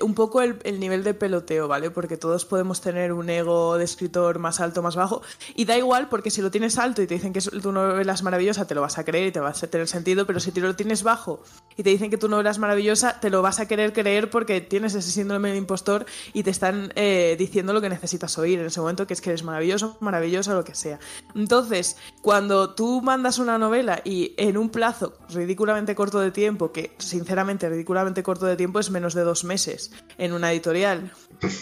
un 0.01 0.13
poco 0.13 0.41
el, 0.41 0.79
nivel 0.79 1.03
de 1.03 1.13
peloteo, 1.13 1.67
¿vale? 1.67 1.91
Porque 1.91 2.17
todos 2.17 2.45
podemos 2.45 2.81
tener 2.81 3.13
un 3.13 3.29
ego 3.29 3.77
de 3.77 3.83
escritor 3.83 4.39
más 4.39 4.59
alto, 4.59 4.81
más 4.81 4.95
bajo. 4.95 5.21
Y 5.55 5.65
da 5.65 5.77
igual, 5.77 6.09
porque 6.09 6.31
si 6.31 6.41
lo 6.41 6.51
tienes 6.51 6.77
alto 6.77 7.01
y 7.01 7.07
te 7.07 7.13
dicen 7.13 7.33
que 7.33 7.41
tu 7.41 7.71
novela 7.71 8.13
es 8.13 8.23
maravillosa, 8.23 8.65
te 8.65 8.75
lo 8.75 8.81
vas 8.81 8.97
a 8.97 9.05
creer 9.05 9.27
y 9.27 9.31
te 9.31 9.39
va 9.39 9.49
a 9.49 9.53
tener 9.53 9.87
sentido. 9.87 10.25
Pero 10.25 10.39
si 10.39 10.51
tú 10.51 10.61
lo 10.61 10.75
tienes 10.75 11.03
bajo 11.03 11.43
y 11.77 11.83
te 11.83 11.89
dicen 11.89 12.09
que 12.09 12.17
tu 12.17 12.27
novela 12.27 12.49
es 12.49 12.59
maravillosa, 12.59 13.19
te 13.19 13.29
lo 13.29 13.41
vas 13.41 13.59
a 13.59 13.67
querer 13.67 13.93
creer 13.93 14.29
porque 14.29 14.61
tienes 14.61 14.95
ese 14.95 15.11
síndrome 15.11 15.51
de 15.51 15.57
impostor 15.57 16.05
y 16.33 16.43
te 16.43 16.49
están 16.49 16.91
eh, 16.95 17.35
diciendo 17.37 17.73
lo 17.73 17.81
que 17.81 17.89
necesitas 17.89 18.37
oír 18.37 18.59
en 18.59 18.65
ese 18.65 18.79
momento, 18.79 19.07
que 19.07 19.13
es 19.13 19.21
que 19.21 19.29
eres 19.29 19.43
maravilloso, 19.43 19.97
maravillosa, 19.99 20.53
lo 20.53 20.63
que 20.63 20.75
sea. 20.75 20.99
Entonces, 21.35 21.97
cuando 22.21 22.73
tú 22.73 23.01
mandas 23.01 23.39
una 23.39 23.57
novela 23.57 24.01
y 24.03 24.33
en 24.37 24.57
un 24.57 24.69
plazo 24.69 25.17
ridículamente 25.29 25.95
corto 25.95 26.19
de 26.19 26.31
tiempo, 26.31 26.71
que 26.71 26.95
sinceramente 26.97 27.69
ridículamente 27.69 28.23
corto 28.23 28.45
de 28.45 28.55
tiempo 28.55 28.79
es 28.79 28.89
menos 28.89 29.13
de 29.13 29.21
dos 29.21 29.43
meses, 29.43 29.74
en 30.17 30.33
una 30.33 30.51
editorial, 30.51 31.11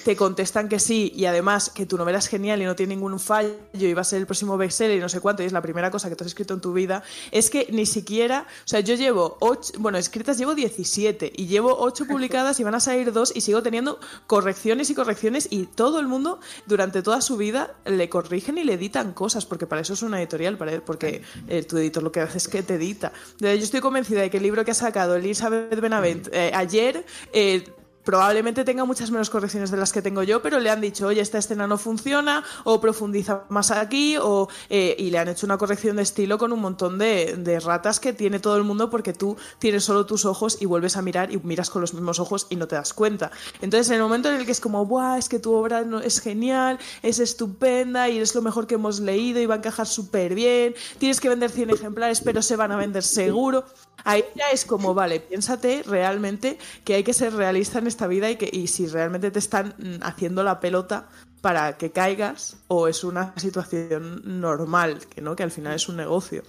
te 0.06 0.15
contestan 0.15 0.69
que 0.69 0.80
sí 0.80 1.12
y 1.15 1.25
además 1.25 1.69
que 1.69 1.86
tu 1.86 1.98
novela 1.98 2.19
es 2.19 2.27
genial 2.27 2.62
y 2.62 2.65
no 2.65 2.75
tiene 2.75 2.95
ningún 2.95 3.19
fallo 3.19 3.56
y 3.74 3.94
va 3.94 4.01
a 4.01 4.06
ser 4.06 4.19
el 4.19 4.25
próximo 4.25 4.57
bestseller 4.57 4.98
y 4.98 5.00
no 5.00 5.10
sé 5.10 5.19
cuánto 5.19 5.44
y 5.44 5.45
es 5.45 5.51
la 5.51 5.62
primera 5.62 5.92
cosa 5.92 6.10
que 6.10 6.15
tú 6.15 6.24
has 6.24 6.27
escrito 6.27 6.54
en 6.54 6.62
tu 6.62 6.74
vida, 6.74 7.04
es 7.31 7.50
que 7.50 7.68
ni 7.71 7.86
siquiera, 7.86 8.45
o 8.65 8.68
sea, 8.68 8.80
yo 8.81 8.95
llevo 8.95 9.38
8, 9.39 9.74
bueno, 9.80 9.98
escritas 9.98 10.38
llevo 10.38 10.56
17 10.56 11.33
y 11.36 11.48
llevo 11.48 11.75
8 11.80 12.06
publicadas 12.06 12.60
y 12.60 12.63
van 12.63 12.75
a 12.75 12.80
salir 12.80 13.12
dos 13.12 13.31
y 13.36 13.42
sigo 13.42 13.63
teniendo 13.63 14.00
correcciones 14.27 14.89
y 14.89 14.95
correcciones 14.95 15.48
y 15.50 15.65
todo 15.65 16.00
el 16.00 16.07
mundo 16.07 16.39
durante 16.65 17.01
toda 17.01 17.21
su 17.21 17.38
vida 17.38 17.75
le 17.86 18.10
corrigen 18.10 18.57
y 18.57 18.63
le 18.63 18.74
editan 18.74 19.13
cosas 19.13 19.45
porque 19.45 19.68
para 19.68 19.81
eso 19.81 19.94
es 19.94 20.01
una 20.01 20.19
editorial, 20.19 20.57
porque 20.86 21.21
eh, 21.48 21.63
tu 21.63 21.77
editor 21.77 22.04
lo 22.04 22.12
que 22.12 22.21
hace 22.21 22.38
es 22.38 22.48
que 22.48 22.63
te 22.63 22.75
edita. 22.75 23.12
Yo 23.39 23.50
estoy 23.50 23.81
convencida 23.81 24.21
de 24.21 24.30
que 24.30 24.38
el 24.38 24.44
libro 24.44 24.63
que 24.63 24.71
ha 24.71 24.75
sacado 24.75 25.15
Elizabeth 25.15 25.80
Benavent 25.80 26.30
eh, 26.31 26.51
ayer... 26.54 27.06
Eh, 27.33 27.63
probablemente 28.04 28.64
tenga 28.64 28.86
muchas 28.86 29.12
menos 29.12 29.30
correcciones 29.30 29.72
de 29.72 29.78
las 29.78 29.92
que 29.92 30.02
tengo 30.02 30.24
yo, 30.24 30.42
pero 30.42 30.60
le 30.60 30.70
han 30.70 30.82
dicho, 30.82 31.08
oye, 31.08 31.22
esta 31.22 31.38
escena 31.38 31.68
no 31.68 31.78
funciona, 31.78 32.44
o 32.64 32.80
profundiza 32.80 33.44
más 33.50 33.72
aquí, 33.72 34.18
o, 34.18 34.48
eh, 34.70 34.96
y 34.98 35.10
le 35.10 35.20
han 35.20 35.30
hecho 35.30 35.46
una 35.46 35.58
corrección 35.58 35.96
de 35.96 36.04
estilo 36.04 36.38
con 36.38 36.52
un 36.54 36.60
montón 36.60 36.98
de, 36.98 37.60
ratas 37.64 38.00
que 38.00 38.14
tiene 38.14 38.40
todo 38.40 38.58
el 38.58 38.64
mundo 38.64 38.90
porque 38.90 39.14
tú 39.14 39.38
tienes 39.60 39.84
solo 39.84 40.06
tus 40.06 40.26
ojos 40.26 40.58
y 40.60 40.66
vuelves 40.66 40.98
a 40.98 41.02
mirar 41.02 41.32
y 41.32 41.38
miras 41.38 41.70
con 41.70 41.82
los 41.82 41.94
mismos 41.94 42.20
ojos 42.20 42.48
y 42.50 42.56
no 42.56 42.68
te 42.68 42.76
das 42.76 42.94
cuenta. 42.94 43.32
Entonces, 43.62 43.90
en 43.90 43.98
el 43.98 44.02
momento 44.02 44.30
en 44.30 44.40
el 44.40 44.46
que 44.46 44.52
es 44.52 44.60
como, 44.60 44.86
¡buah! 44.86 45.18
Es 45.18 45.30
que 45.30 45.40
tu 45.40 45.54
obra 45.54 45.86
es 46.04 46.20
genial, 46.20 46.80
es 47.04 47.20
estupenda 47.20 48.10
y 48.10 48.18
es 48.18 48.34
lo 48.34 48.42
mejor 48.42 48.66
que 48.66 48.76
hemos 48.76 49.00
leído 49.00 49.40
y 49.40 49.46
va 49.46 49.56
a 49.56 49.58
encajar 49.60 49.88
súper 49.88 50.34
bien, 50.34 50.76
tienes 50.98 51.20
que 51.20 51.30
vender 51.30 51.52
100 51.52 51.70
ejemplares, 51.70 52.22
pero 52.22 52.42
se 52.42 52.56
van 52.56 52.72
a 52.72 52.76
vender 52.76 53.04
seguro. 53.04 53.66
Ahí 54.04 54.24
ya 54.36 54.50
es 54.52 54.66
como, 54.66 54.94
vale, 54.94 55.20
piénsate 55.20 55.84
realmente 55.84 56.58
que 56.84 56.96
hay 56.96 57.04
que 57.04 57.14
ser 57.14 57.34
realista 57.34 57.80
en 57.80 57.88
esta 57.88 58.08
vida 58.08 58.30
y, 58.30 58.36
que, 58.36 58.50
y 58.52 58.68
si 58.68 58.88
realmente 58.88 59.32
te 59.32 59.40
están 59.40 59.76
mm, 59.78 60.04
haciendo 60.04 60.44
la 60.44 60.60
pelota 60.60 61.08
para 61.42 61.77
que 61.77 61.92
caigas 61.92 62.58
o 62.68 62.88
es 62.88 63.04
una 63.04 63.34
situación 63.38 64.22
normal, 64.42 65.00
que 65.13 65.22
no, 65.22 65.36
que 65.36 65.44
al 65.44 65.51
final 65.51 65.75
es 65.75 65.88
un 65.88 65.98
negocio. 65.98 66.44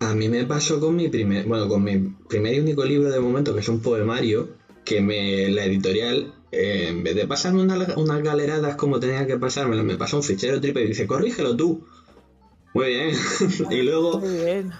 A 0.00 0.14
mí 0.14 0.28
me 0.28 0.44
pasó 0.44 0.80
con 0.80 0.96
mi 0.96 1.08
primer, 1.08 1.46
bueno, 1.46 1.68
con 1.68 1.84
mi 1.84 1.98
primer 2.28 2.54
y 2.54 2.60
único 2.60 2.84
libro 2.84 3.10
de 3.10 3.20
momento, 3.20 3.54
que 3.54 3.60
es 3.60 3.68
un 3.68 3.80
poemario, 3.80 4.56
que 4.84 5.00
me 5.00 5.48
la 5.48 5.64
editorial, 5.64 6.34
eh, 6.50 6.88
en 6.88 7.02
vez 7.04 7.14
de 7.14 7.26
pasarme 7.26 7.62
unas 7.62 8.22
galeradas 8.22 8.76
como 8.76 8.98
tenía 8.98 9.26
que 9.26 9.38
pasármelo, 9.38 9.84
me 9.84 9.96
pasó 9.96 10.16
un 10.16 10.22
fichero 10.22 10.60
triple 10.60 10.84
y 10.84 10.88
dice, 10.88 11.06
corrígelo 11.06 11.56
tú. 11.56 11.86
Muy 12.74 12.86
bien. 12.86 13.10
y 13.70 13.82
luego... 13.82 14.18
Muy 14.18 14.44
bien 14.44 14.72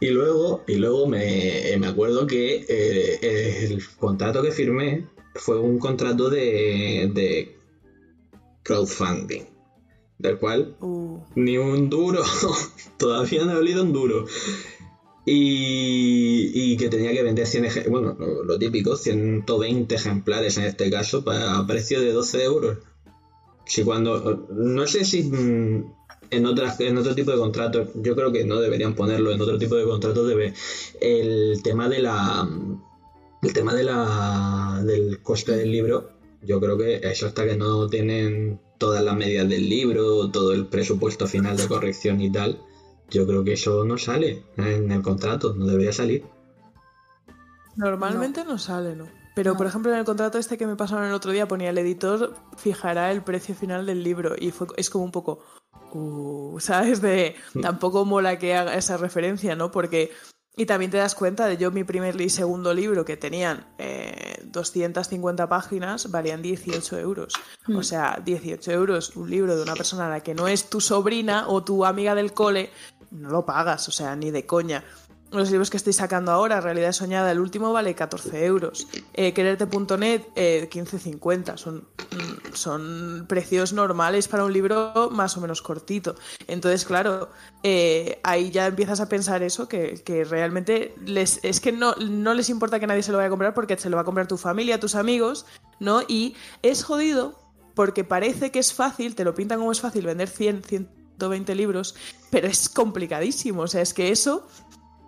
y 0.00 0.08
luego, 0.08 0.64
y 0.66 0.76
luego 0.76 1.06
me, 1.06 1.76
me 1.78 1.86
acuerdo 1.86 2.26
que 2.26 2.64
eh, 2.68 3.66
el 3.70 3.82
contrato 3.98 4.42
que 4.42 4.52
firmé 4.52 5.06
fue 5.34 5.58
un 5.58 5.78
contrato 5.78 6.28
de, 6.28 7.10
de 7.14 7.56
crowdfunding, 8.62 9.44
del 10.18 10.38
cual 10.38 10.76
uh. 10.80 11.20
ni 11.34 11.56
un 11.56 11.88
duro, 11.90 12.22
todavía 12.98 13.44
no 13.44 13.52
he 13.52 13.56
olido 13.56 13.82
un 13.82 13.92
duro. 13.92 14.26
Y, 15.24 16.50
y, 16.52 16.76
que 16.76 16.88
tenía 16.88 17.12
que 17.12 17.22
vender 17.22 17.46
100 17.46 17.64
ejemplares, 17.64 17.92
bueno, 17.92 18.16
lo, 18.18 18.42
lo, 18.42 18.58
típico, 18.58 18.96
120 18.96 19.94
ejemplares 19.94 20.58
en 20.58 20.64
este 20.64 20.90
caso, 20.90 21.22
para, 21.22 21.58
a 21.58 21.66
precio 21.66 22.00
de 22.00 22.12
12 22.12 22.42
euros. 22.42 22.78
Si 23.64 23.84
cuando, 23.84 24.48
no 24.50 24.86
sé 24.88 25.04
si 25.04 25.22
mm, 25.22 26.01
en 26.32 26.46
otras 26.46 26.80
en 26.80 26.98
otro 26.98 27.14
tipo 27.14 27.30
de 27.30 27.38
contratos 27.38 27.88
yo 27.94 28.16
creo 28.16 28.32
que 28.32 28.44
no 28.44 28.60
deberían 28.60 28.94
ponerlo 28.94 29.30
en 29.30 29.40
otro 29.40 29.58
tipo 29.58 29.76
de 29.76 29.84
contratos 29.84 30.26
debe 30.26 30.54
el 31.00 31.62
tema 31.62 31.88
de 31.88 32.00
la 32.00 32.48
el 33.42 33.52
tema 33.52 33.74
de 33.74 33.84
la 33.84 34.82
del 34.84 35.22
coste 35.22 35.52
del 35.52 35.70
libro 35.70 36.10
yo 36.42 36.58
creo 36.58 36.76
que 36.76 36.96
eso 37.02 37.26
hasta 37.26 37.44
que 37.44 37.56
no 37.56 37.86
tienen 37.88 38.60
todas 38.78 39.04
las 39.04 39.14
medidas 39.14 39.48
del 39.48 39.68
libro 39.68 40.30
todo 40.30 40.52
el 40.52 40.66
presupuesto 40.66 41.26
final 41.26 41.56
de 41.56 41.68
corrección 41.68 42.20
y 42.20 42.32
tal 42.32 42.58
yo 43.10 43.26
creo 43.26 43.44
que 43.44 43.52
eso 43.52 43.84
no 43.84 43.98
sale 43.98 44.42
en 44.56 44.90
el 44.90 45.02
contrato 45.02 45.54
no 45.54 45.66
debería 45.66 45.92
salir. 45.92 46.24
Normalmente 47.76 48.44
no, 48.44 48.58
sale 48.58 48.96
no 48.96 49.06
pero, 49.34 49.56
por 49.56 49.66
ejemplo, 49.66 49.90
en 49.92 49.98
el 49.98 50.04
contrato 50.04 50.38
este 50.38 50.58
que 50.58 50.66
me 50.66 50.76
pasaron 50.76 51.06
el 51.06 51.14
otro 51.14 51.32
día 51.32 51.48
ponía 51.48 51.70
el 51.70 51.78
editor 51.78 52.34
fijará 52.56 53.10
el 53.10 53.22
precio 53.22 53.54
final 53.54 53.86
del 53.86 54.04
libro 54.04 54.34
y 54.38 54.50
fue, 54.50 54.66
es 54.76 54.90
como 54.90 55.04
un 55.04 55.12
poco, 55.12 55.40
uh, 55.94 56.58
¿sabes? 56.60 57.00
De 57.00 57.34
tampoco 57.60 58.04
mola 58.04 58.38
que 58.38 58.54
haga 58.54 58.74
esa 58.76 58.96
referencia, 58.96 59.54
¿no? 59.56 59.70
Porque 59.70 60.10
Y 60.54 60.66
también 60.66 60.90
te 60.90 60.98
das 60.98 61.14
cuenta 61.14 61.46
de 61.46 61.56
yo 61.56 61.70
mi 61.70 61.82
primer 61.82 62.20
y 62.20 62.28
segundo 62.28 62.74
libro 62.74 63.06
que 63.06 63.16
tenían 63.16 63.64
250 64.44 65.48
páginas 65.48 66.10
valían 66.10 66.42
18 66.42 66.98
euros. 66.98 67.32
O 67.68 67.72
Mm. 67.78 67.82
sea, 67.82 68.20
18 68.22 68.70
euros 68.72 69.16
un 69.16 69.30
libro 69.30 69.56
de 69.56 69.62
una 69.62 69.74
persona 69.74 70.06
a 70.06 70.10
la 70.10 70.20
que 70.20 70.34
no 70.34 70.48
es 70.48 70.68
tu 70.68 70.80
sobrina 70.80 71.48
o 71.48 71.64
tu 71.64 71.84
amiga 71.84 72.14
del 72.14 72.34
cole, 72.34 72.70
no 73.10 73.30
lo 73.30 73.44
pagas, 73.46 73.88
o 73.88 73.92
sea, 73.92 74.14
ni 74.16 74.30
de 74.30 74.44
coña. 74.46 74.84
Los 75.32 75.50
libros 75.50 75.70
que 75.70 75.78
estoy 75.78 75.94
sacando 75.94 76.30
ahora, 76.30 76.60
Realidad 76.60 76.92
Soñada, 76.92 77.30
el 77.32 77.40
último 77.40 77.72
vale 77.72 77.94
14 77.94 78.44
euros. 78.44 78.86
Eh, 79.14 79.32
Quererte.net, 79.32 80.22
eh, 80.36 80.68
15,50. 80.70 81.56
Son, 81.56 81.76
mm, 81.78 82.54
son 82.54 83.24
precios 83.26 83.72
normales 83.72 84.28
para 84.28 84.44
un 84.44 84.52
libro 84.52 85.08
más 85.10 85.34
o 85.38 85.40
menos 85.40 85.62
cortito. 85.62 86.16
Entonces, 86.48 86.84
claro, 86.84 87.30
eh, 87.62 88.20
ahí 88.22 88.50
ya 88.50 88.66
empiezas 88.66 89.00
a 89.00 89.08
pensar 89.08 89.42
eso, 89.42 89.68
que, 89.68 90.02
que 90.04 90.24
realmente 90.24 90.94
les, 91.06 91.40
es 91.42 91.60
que 91.60 91.72
no, 91.72 91.94
no 91.96 92.34
les 92.34 92.50
importa 92.50 92.78
que 92.78 92.86
nadie 92.86 93.02
se 93.02 93.10
lo 93.10 93.16
vaya 93.16 93.28
a 93.28 93.30
comprar 93.30 93.54
porque 93.54 93.78
se 93.78 93.88
lo 93.88 93.96
va 93.96 94.02
a 94.02 94.04
comprar 94.04 94.28
tu 94.28 94.36
familia, 94.36 94.78
tus 94.78 94.94
amigos, 94.94 95.46
¿no? 95.80 96.02
Y 96.06 96.36
es 96.62 96.84
jodido 96.84 97.40
porque 97.74 98.04
parece 98.04 98.50
que 98.50 98.58
es 98.58 98.74
fácil, 98.74 99.14
te 99.14 99.24
lo 99.24 99.34
pintan 99.34 99.60
como 99.60 99.72
es 99.72 99.80
fácil 99.80 100.04
vender 100.04 100.28
100, 100.28 100.62
120 100.62 101.54
libros, 101.54 101.94
pero 102.30 102.48
es 102.48 102.68
complicadísimo. 102.68 103.62
O 103.62 103.66
sea, 103.66 103.80
es 103.80 103.94
que 103.94 104.10
eso 104.10 104.46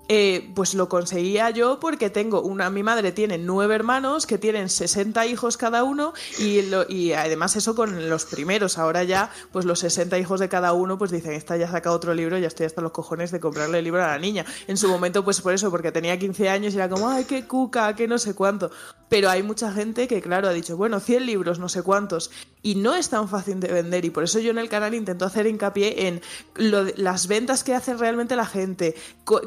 eh, 0.08 0.50
pues 0.54 0.74
lo 0.74 0.88
conseguía 0.90 1.48
yo 1.50 1.80
porque 1.80 2.10
tengo 2.10 2.42
una, 2.42 2.68
mi 2.68 2.82
madre 2.82 3.10
tiene 3.12 3.38
nueve 3.38 3.74
hermanos 3.74 4.26
que 4.26 4.36
tienen 4.36 4.68
60 4.68 5.24
hijos 5.26 5.56
cada 5.56 5.82
uno 5.82 6.12
y, 6.38 6.60
lo- 6.62 6.84
y 6.88 7.12
además 7.14 7.56
eso 7.56 7.74
con 7.74 8.10
los 8.10 8.26
primeros, 8.26 8.76
ahora 8.76 9.02
ya 9.04 9.30
pues 9.50 9.64
los 9.64 9.78
60 9.80 10.18
hijos 10.18 10.40
de 10.40 10.48
cada 10.50 10.74
uno 10.74 10.98
pues 10.98 11.10
dicen, 11.10 11.32
esta 11.32 11.56
ya 11.56 11.70
saca 11.70 11.90
otro 11.90 12.12
libro, 12.12 12.36
ya 12.38 12.48
estoy 12.48 12.66
hasta 12.66 12.82
los 12.82 12.92
cojones 12.92 13.30
de 13.30 13.40
comprarle 13.40 13.78
el 13.78 13.84
libro 13.84 14.04
a 14.04 14.08
la 14.08 14.18
niña. 14.18 14.44
En 14.66 14.76
su 14.76 14.88
momento 14.88 15.24
pues 15.24 15.40
por 15.40 15.54
eso, 15.54 15.70
porque 15.70 15.90
tenía 15.90 16.18
15 16.18 16.48
años 16.50 16.74
y 16.74 16.76
era 16.76 16.88
como, 16.90 17.08
ay, 17.08 17.24
qué 17.24 17.46
cuca, 17.46 17.94
qué 17.96 18.06
no 18.06 18.18
sé 18.18 18.34
cuánto. 18.34 18.70
Pero 19.14 19.30
hay 19.30 19.44
mucha 19.44 19.70
gente 19.72 20.08
que 20.08 20.20
claro 20.20 20.48
ha 20.48 20.52
dicho, 20.52 20.76
bueno, 20.76 20.98
100 20.98 21.24
libros, 21.24 21.60
no 21.60 21.68
sé 21.68 21.82
cuántos, 21.82 22.32
y 22.64 22.74
no 22.74 22.96
es 22.96 23.10
tan 23.10 23.28
fácil 23.28 23.60
de 23.60 23.68
vender 23.68 24.04
y 24.04 24.10
por 24.10 24.24
eso 24.24 24.40
yo 24.40 24.50
en 24.50 24.58
el 24.58 24.68
canal 24.68 24.92
intento 24.92 25.24
hacer 25.24 25.46
hincapié 25.46 26.08
en 26.08 26.20
lo 26.56 26.84
de- 26.84 26.94
las 26.96 27.28
ventas 27.28 27.62
que 27.62 27.74
hace 27.74 27.94
realmente 27.94 28.34
la 28.34 28.46
gente, 28.46 28.96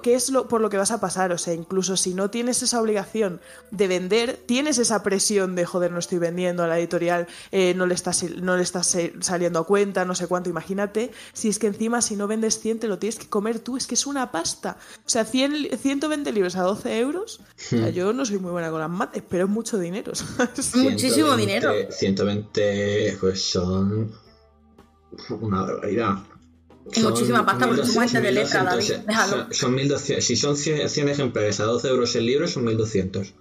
qué 0.03 0.15
es 0.15 0.29
lo 0.29 0.47
por 0.47 0.61
lo 0.61 0.69
que 0.69 0.77
vas 0.77 0.91
a 0.91 1.01
pasar, 1.01 1.33
o 1.33 1.37
sea, 1.37 1.53
incluso 1.53 1.97
si 1.97 2.13
no 2.13 2.29
tienes 2.29 2.63
esa 2.63 2.79
obligación 2.81 3.41
de 3.71 3.87
vender, 3.89 4.39
tienes 4.45 4.77
esa 4.77 5.03
presión 5.03 5.55
de 5.55 5.65
joder, 5.65 5.91
no 5.91 5.99
estoy 5.99 6.19
vendiendo 6.19 6.63
a 6.63 6.67
la 6.67 6.79
editorial, 6.79 7.27
eh, 7.51 7.73
no 7.75 7.87
le 7.87 7.93
estás 7.95 8.23
no 8.23 8.55
le 8.55 8.63
estás 8.63 8.95
saliendo 9.19 9.59
a 9.59 9.65
cuenta, 9.65 10.05
no 10.05 10.15
sé 10.15 10.27
cuánto, 10.27 10.49
imagínate, 10.49 11.11
si 11.33 11.49
es 11.49 11.59
que 11.59 11.67
encima 11.67 12.01
si 12.01 12.15
no 12.15 12.27
vendes 12.27 12.59
100 12.61 12.79
te 12.79 12.87
lo 12.87 12.99
tienes 12.99 13.17
que 13.19 13.27
comer 13.27 13.59
tú, 13.59 13.75
es 13.75 13.85
que 13.85 13.95
es 13.95 14.07
una 14.07 14.31
pasta. 14.31 14.77
O 15.05 15.09
sea, 15.09 15.25
100, 15.25 15.53
li- 15.63 15.69
120 15.75 16.31
libros 16.31 16.55
a 16.55 16.61
12 16.61 16.99
euros, 16.99 17.41
o 17.57 17.59
sea, 17.59 17.89
yo 17.89 18.13
no 18.13 18.23
soy 18.25 18.37
muy 18.39 18.51
buena 18.51 18.69
con 18.69 18.79
las 18.79 18.89
mates, 18.89 19.23
pero 19.27 19.45
es 19.45 19.49
mucho 19.57 19.77
dinero. 19.77 20.13
¿sabes? 20.15 20.75
Muchísimo 20.75 21.35
120, 21.35 21.41
dinero. 21.41 21.71
120, 21.91 23.17
pues 23.19 23.41
son 23.41 24.11
una 25.29 25.61
barbaridad. 25.61 26.17
Es 26.91 27.03
muchísima 27.03 27.45
pasta 27.45 27.67
porque 27.67 27.85
somos 27.85 28.11
gente 28.11 28.27
de 28.27 28.31
letra, 28.31 28.61
1200, 28.61 29.05
David, 29.05 29.07
déjalo. 29.07 29.43
Son, 29.43 29.53
son 29.53 29.75
1200, 29.75 30.25
si 30.25 30.35
son 30.35 30.55
100, 30.55 30.89
100 30.89 31.09
ejemplares 31.09 31.59
a 31.59 31.65
12 31.65 31.87
euros 31.89 32.15
el 32.15 32.25
libro, 32.25 32.47
son 32.47 32.63
1200. 32.63 33.33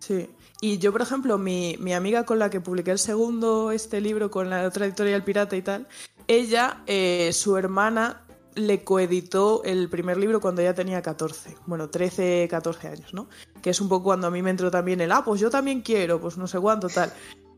Sí. 0.00 0.28
Y 0.62 0.78
yo, 0.78 0.92
por 0.92 1.02
ejemplo, 1.02 1.38
mi, 1.38 1.76
mi 1.78 1.94
amiga 1.94 2.24
con 2.24 2.38
la 2.38 2.50
que 2.50 2.60
publiqué 2.60 2.90
el 2.90 2.98
segundo 2.98 3.70
este 3.70 4.00
libro 4.00 4.30
con 4.30 4.50
la 4.50 4.66
otra 4.66 4.86
editorial 4.86 5.22
pirata 5.22 5.56
y 5.56 5.62
tal, 5.62 5.86
ella, 6.26 6.82
eh, 6.86 7.30
su 7.32 7.56
hermana 7.56 8.19
le 8.54 8.84
coeditó 8.84 9.62
el 9.64 9.88
primer 9.88 10.16
libro 10.16 10.40
cuando 10.40 10.62
ella 10.62 10.74
tenía 10.74 11.02
14, 11.02 11.56
bueno, 11.66 11.88
13, 11.90 12.48
14 12.50 12.88
años, 12.88 13.14
¿no? 13.14 13.28
Que 13.62 13.70
es 13.70 13.80
un 13.80 13.88
poco 13.88 14.04
cuando 14.04 14.26
a 14.26 14.30
mí 14.30 14.42
me 14.42 14.50
entró 14.50 14.70
también 14.70 15.00
el, 15.00 15.12
ah, 15.12 15.22
pues 15.24 15.40
yo 15.40 15.50
también 15.50 15.82
quiero, 15.82 16.20
pues 16.20 16.36
no 16.36 16.46
sé 16.46 16.58
cuánto, 16.58 16.88
tal. 16.88 17.12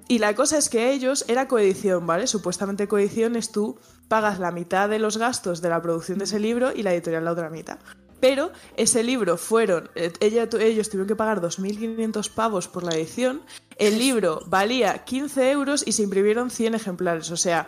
Y 0.08 0.18
la 0.18 0.34
cosa 0.34 0.58
es 0.58 0.68
que 0.68 0.92
ellos 0.92 1.24
era 1.28 1.48
coedición, 1.48 2.06
¿vale? 2.06 2.26
Supuestamente 2.26 2.88
coedición 2.88 3.36
es 3.36 3.52
tú 3.52 3.78
pagas 4.08 4.38
la 4.38 4.50
mitad 4.50 4.88
de 4.88 4.98
los 4.98 5.16
gastos 5.16 5.62
de 5.62 5.68
la 5.68 5.80
producción 5.80 6.18
de 6.18 6.24
ese 6.24 6.38
libro 6.38 6.72
y 6.74 6.82
la 6.82 6.92
editorial 6.92 7.24
la 7.24 7.32
otra 7.32 7.48
mitad. 7.48 7.78
Pero 8.20 8.52
ese 8.76 9.02
libro 9.02 9.36
fueron, 9.36 9.90
eh, 9.94 10.12
ella, 10.20 10.48
ellos 10.60 10.90
tuvieron 10.90 11.08
que 11.08 11.16
pagar 11.16 11.40
2.500 11.40 12.30
pavos 12.30 12.68
por 12.68 12.84
la 12.84 12.94
edición, 12.94 13.42
el 13.78 13.98
libro 13.98 14.42
valía 14.46 15.04
15 15.04 15.50
euros 15.50 15.82
y 15.84 15.92
se 15.92 16.02
imprimieron 16.02 16.50
100 16.50 16.74
ejemplares, 16.74 17.30
o 17.30 17.36
sea, 17.36 17.66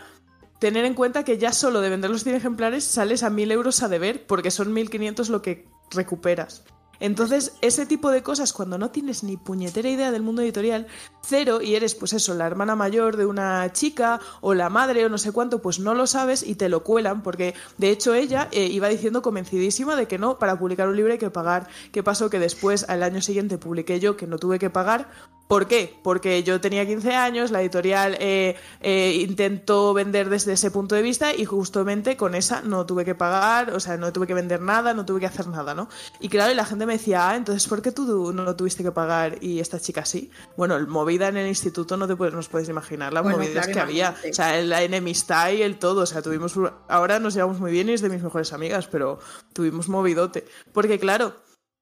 tener 0.64 0.86
en 0.86 0.94
cuenta 0.94 1.24
que 1.24 1.36
ya 1.36 1.52
solo 1.52 1.82
de 1.82 1.90
vender 1.90 2.10
los 2.10 2.24
100 2.24 2.36
ejemplares 2.36 2.84
sales 2.84 3.22
a 3.22 3.28
1.000 3.28 3.52
euros 3.52 3.82
a 3.82 3.88
deber, 3.88 4.26
porque 4.26 4.50
son 4.50 4.74
1.500 4.74 5.28
lo 5.28 5.42
que 5.42 5.68
recuperas. 5.90 6.64
Entonces, 7.00 7.52
ese 7.60 7.84
tipo 7.84 8.10
de 8.10 8.22
cosas, 8.22 8.54
cuando 8.54 8.78
no 8.78 8.90
tienes 8.90 9.24
ni 9.24 9.36
puñetera 9.36 9.90
idea 9.90 10.10
del 10.10 10.22
mundo 10.22 10.40
editorial, 10.40 10.86
cero, 11.20 11.60
y 11.60 11.74
eres, 11.74 11.94
pues 11.94 12.14
eso, 12.14 12.32
la 12.32 12.46
hermana 12.46 12.76
mayor 12.76 13.18
de 13.18 13.26
una 13.26 13.70
chica, 13.74 14.20
o 14.40 14.54
la 14.54 14.70
madre, 14.70 15.04
o 15.04 15.10
no 15.10 15.18
sé 15.18 15.32
cuánto, 15.32 15.60
pues 15.60 15.80
no 15.80 15.94
lo 15.94 16.06
sabes 16.06 16.42
y 16.42 16.54
te 16.54 16.70
lo 16.70 16.82
cuelan, 16.82 17.22
porque 17.22 17.52
de 17.76 17.90
hecho 17.90 18.14
ella 18.14 18.48
eh, 18.50 18.64
iba 18.64 18.88
diciendo 18.88 19.20
convencidísima 19.20 19.96
de 19.96 20.08
que 20.08 20.16
no, 20.16 20.38
para 20.38 20.58
publicar 20.58 20.88
un 20.88 20.96
libro 20.96 21.12
hay 21.12 21.18
que 21.18 21.28
pagar. 21.28 21.68
¿Qué 21.92 22.02
pasó? 22.02 22.30
Que 22.30 22.38
después, 22.38 22.88
al 22.88 23.02
año 23.02 23.20
siguiente, 23.20 23.58
publiqué 23.58 24.00
yo 24.00 24.16
que 24.16 24.26
no 24.26 24.38
tuve 24.38 24.58
que 24.58 24.70
pagar. 24.70 25.10
¿Por 25.48 25.66
qué? 25.66 25.98
Porque 26.02 26.42
yo 26.42 26.60
tenía 26.60 26.86
15 26.86 27.14
años, 27.14 27.50
la 27.50 27.60
editorial 27.60 28.16
eh, 28.18 28.56
eh, 28.80 29.18
intentó 29.20 29.92
vender 29.92 30.30
desde 30.30 30.54
ese 30.54 30.70
punto 30.70 30.94
de 30.94 31.02
vista 31.02 31.34
y 31.34 31.44
justamente 31.44 32.16
con 32.16 32.34
esa 32.34 32.62
no 32.62 32.86
tuve 32.86 33.04
que 33.04 33.14
pagar, 33.14 33.70
o 33.74 33.80
sea, 33.80 33.98
no 33.98 34.10
tuve 34.10 34.26
que 34.26 34.32
vender 34.32 34.62
nada, 34.62 34.94
no 34.94 35.04
tuve 35.04 35.20
que 35.20 35.26
hacer 35.26 35.46
nada, 35.48 35.74
¿no? 35.74 35.88
Y 36.18 36.30
claro, 36.30 36.50
y 36.50 36.54
la 36.54 36.64
gente 36.64 36.86
me 36.86 36.94
decía, 36.94 37.28
ah, 37.28 37.36
entonces, 37.36 37.68
¿por 37.68 37.82
qué 37.82 37.92
tú 37.92 38.32
no 38.32 38.42
lo 38.42 38.56
tuviste 38.56 38.82
que 38.82 38.90
pagar 38.90 39.36
y 39.42 39.60
esta 39.60 39.78
chica 39.78 40.06
sí? 40.06 40.30
Bueno, 40.56 40.76
el 40.76 40.86
movida 40.86 41.28
en 41.28 41.36
el 41.36 41.46
instituto 41.46 41.98
no 41.98 42.08
te 42.08 42.16
puedes, 42.16 42.32
nos 42.32 42.48
puedes 42.48 42.70
imaginar 42.70 43.12
las 43.12 43.22
Bueno, 43.22 43.36
movidas 43.36 43.66
claro, 43.66 43.74
que 43.74 43.80
había. 43.80 44.16
O 44.30 44.32
sea, 44.32 44.62
la 44.62 44.82
enemistad 44.82 45.50
y 45.50 45.60
el 45.60 45.78
todo, 45.78 46.02
o 46.02 46.06
sea, 46.06 46.22
tuvimos, 46.22 46.58
ahora 46.88 47.18
nos 47.18 47.34
llevamos 47.34 47.60
muy 47.60 47.70
bien 47.70 47.90
y 47.90 47.92
es 47.92 48.00
de 48.00 48.08
mis 48.08 48.22
mejores 48.22 48.54
amigas, 48.54 48.86
pero 48.86 49.18
tuvimos 49.52 49.90
movidote. 49.90 50.46
Porque 50.72 50.98
claro, 50.98 51.34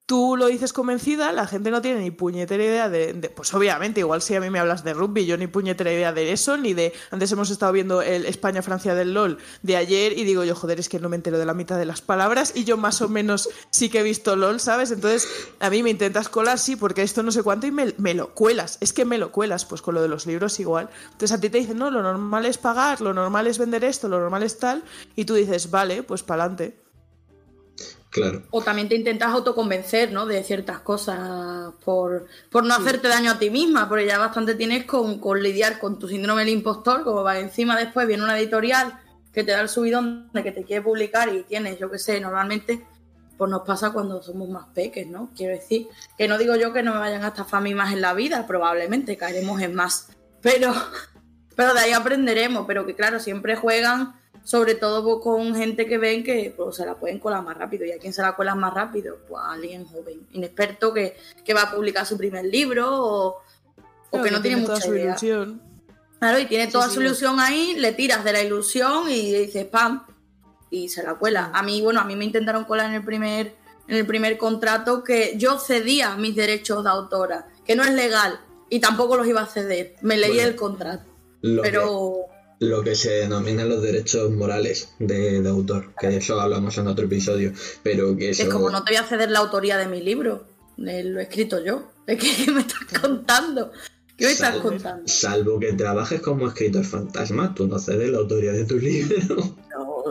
tú 0.05 0.35
lo 0.37 0.47
dices 0.47 0.73
convencida, 0.73 1.31
la 1.31 1.47
gente 1.47 1.71
no 1.71 1.81
tiene 1.81 2.01
ni 2.01 2.11
puñetera 2.11 2.63
idea 2.63 2.89
de, 2.89 3.31
Pues 3.35 3.53
obviamente, 3.53 4.01
igual 4.01 4.21
si 4.21 4.35
a 4.35 4.41
mí 4.41 4.49
me 4.49 4.59
hablas 4.59 4.83
de 4.83 4.93
rugby, 4.93 5.25
yo 5.25 5.37
ni 5.37 5.47
puñetera 5.47 5.93
idea 5.93 6.11
de 6.11 6.31
eso, 6.31 6.57
ni 6.57 6.73
de... 6.73 6.93
Antes 7.11 7.31
hemos 7.31 7.49
estado 7.49 7.71
viendo 7.71 8.01
el 8.01 8.25
España-Francia 8.25 8.95
del 8.95 9.13
LOL 9.13 9.37
de 9.61 9.77
ayer 9.77 10.17
y 10.17 10.25
digo 10.25 10.43
yo, 10.43 10.55
joder, 10.55 10.79
es 10.79 10.89
que 10.89 10.99
no 10.99 11.09
me 11.09 11.15
entero 11.15 11.37
de 11.37 11.45
la 11.45 11.53
mitad 11.53 11.77
de 11.77 11.85
las 11.85 12.01
palabras 12.01 12.51
y 12.55 12.65
yo 12.65 12.75
más 12.77 13.01
o 13.01 13.07
menos 13.07 13.49
sí 13.69 13.89
que 13.89 13.99
he 13.99 14.03
visto 14.03 14.35
LOL, 14.35 14.59
¿sabes? 14.59 14.91
Entonces 14.91 15.27
a 15.59 15.69
mí 15.69 15.83
me 15.83 15.89
intentas 15.89 16.27
colar, 16.27 16.59
sí, 16.59 16.75
porque 16.75 17.01
esto 17.01 17.23
no 17.23 17.31
sé 17.31 17.41
cuánto 17.41 17.67
y 17.67 17.71
me, 17.71 17.93
me 17.97 18.13
lo 18.13 18.33
cuelas, 18.33 18.77
es 18.81 18.91
que 18.91 19.05
me 19.05 19.17
lo 19.17 19.31
cuelas, 19.31 19.65
pues 19.65 19.81
con 19.81 19.95
lo 19.95 20.01
de 20.01 20.09
los 20.09 20.25
libros 20.25 20.59
igual. 20.59 20.89
Entonces 21.05 21.31
a 21.31 21.39
ti 21.39 21.49
te 21.49 21.59
dicen, 21.59 21.77
no, 21.77 21.89
lo 21.89 22.03
normal 22.03 22.45
es 22.45 22.57
pagar, 22.57 22.99
lo 22.99 23.13
normal 23.13 23.47
es 23.47 23.57
vender 23.57 23.83
esto, 23.83 24.09
lo 24.09 24.19
normal 24.19 24.43
es 24.43 24.59
tal, 24.59 24.83
y 25.15 25.25
tú 25.25 25.35
dices, 25.35 25.71
vale, 25.71 26.03
pues 26.03 26.23
para 26.23 26.43
adelante. 26.43 26.82
Claro. 28.13 28.43
O 28.51 28.61
también 28.61 28.87
te 28.87 28.95
intentas 28.95 29.29
autoconvencer, 29.29 30.11
¿no? 30.11 30.27
De 30.27 30.43
ciertas 30.43 30.81
cosas 30.81 31.73
por, 31.83 32.27
por 32.51 32.63
no 32.63 32.75
hacerte 32.75 33.07
daño 33.07 33.31
a 33.31 33.39
ti 33.39 33.49
misma, 33.49 33.89
porque 33.89 34.05
ya 34.05 34.19
bastante 34.19 34.53
tienes 34.53 34.85
con, 34.85 35.17
con 35.17 35.41
lidiar 35.41 35.79
con 35.79 35.97
tu 35.97 36.07
síndrome 36.07 36.43
del 36.43 36.53
impostor, 36.53 37.03
como 37.03 37.23
va 37.23 37.39
encima 37.39 37.75
después 37.75 38.07
viene 38.07 38.23
una 38.23 38.37
editorial 38.37 38.99
que 39.33 39.43
te 39.43 39.51
da 39.51 39.61
el 39.61 39.69
subidón 39.69 40.29
de 40.31 40.43
que 40.43 40.51
te 40.51 40.63
quiere 40.63 40.83
publicar 40.83 41.33
y 41.33 41.41
tienes, 41.41 41.79
yo 41.79 41.89
qué 41.89 41.97
sé, 41.97 42.21
normalmente 42.21 42.85
pues 43.35 43.49
nos 43.49 43.63
pasa 43.63 43.89
cuando 43.91 44.21
somos 44.21 44.47
más 44.47 44.67
peques, 44.75 45.07
¿no? 45.07 45.31
Quiero 45.35 45.55
decir, 45.55 45.87
que 46.15 46.27
no 46.27 46.37
digo 46.37 46.55
yo 46.55 46.71
que 46.71 46.83
no 46.83 46.93
me 46.93 46.99
vayan 46.99 47.23
a 47.23 47.29
estafar 47.29 47.61
a 47.61 47.63
mí 47.63 47.73
más 47.73 47.93
en 47.93 48.01
la 48.01 48.13
vida, 48.13 48.45
probablemente 48.45 49.17
caeremos 49.17 49.59
en 49.59 49.73
más, 49.73 50.09
pero, 50.39 50.71
pero 51.55 51.73
de 51.73 51.79
ahí 51.79 51.93
aprenderemos, 51.93 52.65
pero 52.67 52.85
que 52.85 52.93
claro, 52.93 53.19
siempre 53.19 53.55
juegan 53.55 54.13
sobre 54.43 54.75
todo 54.75 55.19
con 55.19 55.55
gente 55.55 55.85
que 55.85 55.97
ven 55.97 56.23
que 56.23 56.53
pues, 56.55 56.75
se 56.75 56.85
la 56.85 56.95
pueden 56.95 57.19
colar 57.19 57.43
más 57.43 57.57
rápido. 57.57 57.85
¿Y 57.85 57.91
a 57.91 57.97
quién 57.97 58.13
se 58.13 58.21
la 58.21 58.35
cuelan 58.35 58.59
más 58.59 58.73
rápido? 58.73 59.17
Pues 59.27 59.41
a 59.41 59.53
alguien 59.53 59.85
joven, 59.85 60.27
inexperto 60.31 60.93
que, 60.93 61.15
que 61.43 61.53
va 61.53 61.63
a 61.63 61.71
publicar 61.71 62.05
su 62.05 62.17
primer 62.17 62.45
libro 62.45 62.87
o, 62.89 63.27
o 63.27 63.41
Claro, 64.09 64.25
que 64.25 64.31
no 64.31 64.41
tiene, 64.41 64.61
toda 64.61 64.75
mucha 64.75 64.85
su 64.85 64.93
idea. 64.93 65.05
ilusión. 65.05 65.61
Claro, 66.19 66.39
y 66.39 66.45
tiene 66.45 66.67
toda 66.67 66.87
sí. 66.87 66.95
su 66.95 67.01
ilusión 67.01 67.39
ahí, 67.39 67.75
le 67.77 67.91
tiras 67.93 68.23
de 68.23 68.33
la 68.33 68.41
ilusión 68.41 69.09
y 69.09 69.33
dices 69.33 69.65
pam 69.65 70.05
y 70.69 70.89
se 70.89 71.03
la 71.03 71.15
cuela. 71.15 71.51
A 71.53 71.63
mí, 71.63 71.81
bueno, 71.81 71.99
a 71.99 72.05
mí 72.05 72.15
me 72.15 72.25
intentaron 72.25 72.65
colar 72.65 72.87
en 72.87 72.93
el 72.95 73.03
primer 73.03 73.55
en 73.87 73.97
el 73.97 74.05
primer 74.05 74.37
contrato 74.37 75.03
que 75.03 75.33
yo 75.37 75.59
cedía 75.59 76.15
mis 76.15 76.35
derechos 76.35 76.83
de 76.83 76.89
autora, 76.89 77.47
que 77.65 77.75
no 77.75 77.83
es 77.83 77.91
legal 77.91 78.39
y 78.69 78.79
tampoco 78.79 79.17
los 79.17 79.27
iba 79.27 79.41
a 79.41 79.45
ceder. 79.45 79.95
Me 80.01 80.17
leí 80.17 80.35
Bueno, 80.35 80.47
el 80.49 80.55
contrato, 80.55 81.03
pero 81.61 82.25
que, 82.27 82.32
lo 82.69 82.83
que 82.83 82.95
se 82.95 83.11
denominan 83.11 83.69
los 83.69 83.81
derechos 83.81 84.31
morales 84.31 84.89
de, 84.99 85.41
de 85.41 85.49
autor, 85.49 85.93
que 85.99 86.07
de 86.07 86.17
eso 86.17 86.39
hablamos 86.39 86.77
en 86.77 86.87
otro 86.87 87.05
episodio, 87.05 87.53
pero 87.81 88.15
que 88.15 88.29
eso... 88.31 88.43
es 88.43 88.49
como 88.49 88.69
no 88.69 88.83
te 88.83 88.91
voy 88.91 88.97
a 88.97 89.03
ceder 89.03 89.31
la 89.31 89.39
autoría 89.39 89.77
de 89.77 89.87
mi 89.87 90.01
libro, 90.01 90.45
eh, 90.77 91.03
lo 91.03 91.19
he 91.19 91.23
escrito 91.23 91.63
yo. 91.63 91.91
¿Qué, 92.07 92.17
qué 92.17 92.51
me 92.51 92.61
estás 92.61 92.99
contando? 93.01 93.71
¿Qué 94.17 94.25
me 94.25 94.31
estás 94.31 94.57
contando? 94.57 95.07
Salvo 95.07 95.59
que 95.59 95.73
trabajes 95.73 96.21
como 96.21 96.47
escritor 96.47 96.85
fantasma, 96.85 97.53
tú 97.53 97.67
no 97.67 97.79
cedes 97.79 98.09
la 98.09 98.19
autoría 98.19 98.51
de 98.51 98.65
tu 98.65 98.75
libro. 98.79 99.35
No, 99.35 100.03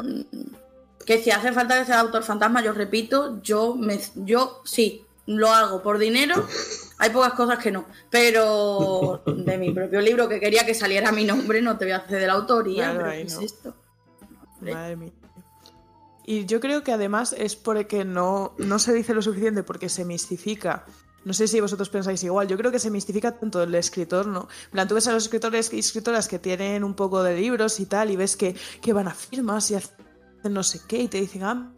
que 1.04 1.22
si 1.22 1.30
hace 1.30 1.52
falta 1.52 1.78
que 1.78 1.86
sea 1.86 2.00
autor 2.00 2.22
fantasma, 2.22 2.62
yo 2.62 2.72
repito, 2.72 3.40
yo 3.42 3.74
me 3.74 4.00
yo 4.16 4.60
sí, 4.64 5.04
lo 5.26 5.50
hago 5.50 5.82
por 5.82 5.98
dinero. 5.98 6.46
Hay 7.02 7.10
pocas 7.10 7.32
cosas 7.32 7.58
que 7.58 7.72
no, 7.72 7.86
pero 8.10 9.24
de 9.26 9.58
mi 9.58 9.70
propio 9.74 10.00
libro 10.00 10.28
que 10.28 10.38
quería 10.38 10.64
que 10.64 10.72
saliera 10.72 11.10
mi 11.10 11.24
nombre, 11.24 11.60
no 11.60 11.76
te 11.76 11.86
voy 11.86 11.92
a 11.94 11.96
hacer 11.96 12.20
de 12.20 12.28
la 12.28 12.34
autoría. 12.34 12.96
¿qué 13.10 13.22
es 13.22 13.40
esto? 13.40 13.74
Madre 14.60 14.94
mía. 14.94 15.12
Y 16.24 16.46
yo 16.46 16.60
creo 16.60 16.84
que 16.84 16.92
además 16.92 17.34
es 17.36 17.56
porque 17.56 18.04
no, 18.04 18.54
no 18.56 18.78
se 18.78 18.94
dice 18.94 19.14
lo 19.14 19.20
suficiente, 19.20 19.64
porque 19.64 19.88
se 19.88 20.04
mistifica. 20.04 20.86
No 21.24 21.32
sé 21.32 21.48
si 21.48 21.60
vosotros 21.60 21.88
pensáis 21.88 22.22
igual. 22.22 22.46
Yo 22.46 22.56
creo 22.56 22.70
que 22.70 22.78
se 22.78 22.88
mistifica 22.88 23.32
tanto 23.32 23.60
el 23.64 23.74
escritor, 23.74 24.28
¿no? 24.28 24.46
En 24.66 24.70
plan, 24.70 24.86
tú 24.86 24.94
ves 24.94 25.08
a 25.08 25.12
los 25.12 25.24
escritores 25.24 25.72
y 25.72 25.80
escritoras 25.80 26.28
que 26.28 26.38
tienen 26.38 26.84
un 26.84 26.94
poco 26.94 27.24
de 27.24 27.34
libros 27.34 27.80
y 27.80 27.86
tal, 27.86 28.12
y 28.12 28.16
ves 28.16 28.36
que, 28.36 28.54
que 28.80 28.92
van 28.92 29.08
a 29.08 29.14
firmas 29.14 29.68
y 29.72 29.74
hacen 29.74 29.96
no 30.44 30.62
sé 30.62 30.80
qué, 30.86 30.98
y 30.98 31.08
te 31.08 31.20
dicen, 31.20 31.42
ah, 31.42 31.74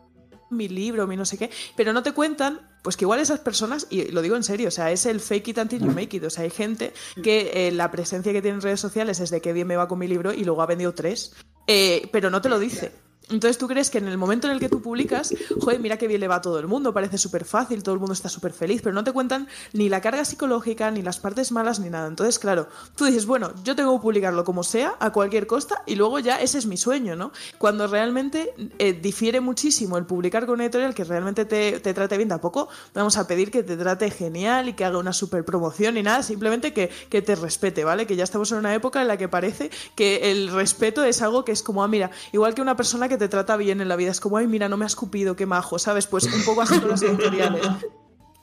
mi 0.50 0.68
libro, 0.68 1.06
mi 1.06 1.16
no 1.16 1.24
sé 1.24 1.38
qué, 1.38 1.50
pero 1.76 1.94
no 1.94 2.02
te 2.02 2.12
cuentan, 2.12 2.73
pues 2.84 2.98
que 2.98 3.06
igual 3.06 3.18
esas 3.18 3.40
personas, 3.40 3.86
y 3.88 4.12
lo 4.12 4.20
digo 4.20 4.36
en 4.36 4.42
serio, 4.42 4.68
o 4.68 4.70
sea, 4.70 4.92
es 4.92 5.06
el 5.06 5.18
fake 5.18 5.48
it 5.48 5.58
until 5.58 5.80
you 5.80 5.90
make 5.90 6.14
it, 6.14 6.22
o 6.22 6.28
sea, 6.28 6.44
hay 6.44 6.50
gente 6.50 6.92
que 7.22 7.50
eh, 7.54 7.72
la 7.72 7.90
presencia 7.90 8.30
que 8.30 8.42
tiene 8.42 8.56
en 8.56 8.60
redes 8.60 8.78
sociales 8.78 9.20
es 9.20 9.30
de 9.30 9.40
que 9.40 9.54
bien 9.54 9.66
me 9.66 9.74
va 9.74 9.88
con 9.88 9.98
mi 9.98 10.06
libro 10.06 10.34
y 10.34 10.44
luego 10.44 10.60
ha 10.60 10.66
vendido 10.66 10.92
tres, 10.92 11.34
eh, 11.66 12.10
pero 12.12 12.28
no 12.28 12.42
te 12.42 12.50
lo 12.50 12.58
dice. 12.58 12.92
Entonces 13.30 13.56
tú 13.56 13.66
crees 13.66 13.90
que 13.90 13.98
en 13.98 14.08
el 14.08 14.18
momento 14.18 14.46
en 14.46 14.52
el 14.52 14.60
que 14.60 14.68
tú 14.68 14.82
publicas, 14.82 15.34
joder, 15.60 15.80
mira 15.80 15.96
qué 15.96 16.06
bien 16.06 16.20
le 16.20 16.28
va 16.28 16.36
a 16.36 16.40
todo 16.42 16.58
el 16.58 16.66
mundo, 16.66 16.92
parece 16.92 17.16
súper 17.16 17.44
fácil, 17.44 17.82
todo 17.82 17.94
el 17.94 17.98
mundo 17.98 18.12
está 18.12 18.28
súper 18.28 18.52
feliz, 18.52 18.82
pero 18.82 18.94
no 18.94 19.02
te 19.02 19.12
cuentan 19.12 19.48
ni 19.72 19.88
la 19.88 20.00
carga 20.00 20.24
psicológica, 20.24 20.90
ni 20.90 21.00
las 21.00 21.18
partes 21.18 21.50
malas, 21.50 21.80
ni 21.80 21.88
nada. 21.88 22.06
Entonces, 22.06 22.38
claro, 22.38 22.68
tú 22.96 23.06
dices, 23.06 23.24
bueno, 23.24 23.52
yo 23.64 23.74
tengo 23.74 23.96
que 23.96 24.02
publicarlo 24.02 24.44
como 24.44 24.62
sea, 24.62 24.94
a 25.00 25.10
cualquier 25.10 25.46
costa, 25.46 25.82
y 25.86 25.94
luego 25.94 26.18
ya 26.18 26.40
ese 26.40 26.58
es 26.58 26.66
mi 26.66 26.76
sueño, 26.76 27.16
¿no? 27.16 27.32
Cuando 27.58 27.86
realmente 27.86 28.52
eh, 28.78 28.92
difiere 28.92 29.40
muchísimo 29.40 29.96
el 29.96 30.04
publicar 30.04 30.44
con 30.44 30.54
una 30.54 30.64
editorial 30.64 30.94
que 30.94 31.04
realmente 31.04 31.46
te, 31.46 31.80
trate 31.80 32.16
bien, 32.16 32.28
tampoco 32.28 32.68
vamos 32.92 33.16
a 33.16 33.26
pedir 33.26 33.50
que 33.50 33.62
te 33.62 33.76
trate 33.76 34.10
genial 34.10 34.68
y 34.68 34.74
que 34.74 34.84
haga 34.84 34.98
una 34.98 35.12
super 35.12 35.44
promoción 35.44 35.96
y 35.96 36.02
nada, 36.02 36.22
simplemente 36.22 36.72
que, 36.74 36.90
que 37.08 37.22
te 37.22 37.34
respete, 37.36 37.84
¿vale? 37.84 38.06
Que 38.06 38.16
ya 38.16 38.24
estamos 38.24 38.52
en 38.52 38.58
una 38.58 38.74
época 38.74 39.00
en 39.00 39.08
la 39.08 39.16
que 39.16 39.28
parece 39.28 39.70
que 39.94 40.30
el 40.30 40.52
respeto 40.52 41.04
es 41.04 41.22
algo 41.22 41.44
que 41.44 41.52
es 41.52 41.62
como, 41.62 41.82
ah, 41.82 41.88
mira, 41.88 42.10
igual 42.32 42.54
que 42.54 42.60
una 42.60 42.76
persona 42.76 43.08
que 43.08 43.13
te 43.18 43.28
trata 43.28 43.56
bien 43.56 43.80
en 43.80 43.88
la 43.88 43.96
vida. 43.96 44.10
Es 44.10 44.20
como, 44.20 44.36
ay, 44.36 44.46
mira, 44.46 44.68
no 44.68 44.76
me 44.76 44.84
ha 44.84 44.86
escupido, 44.86 45.36
qué 45.36 45.46
majo, 45.46 45.78
¿sabes? 45.78 46.06
Pues 46.06 46.24
un 46.24 46.44
poco 46.44 46.62
así 46.62 46.78
con 46.78 46.90
las 46.90 47.02
editoriales. 47.02 47.66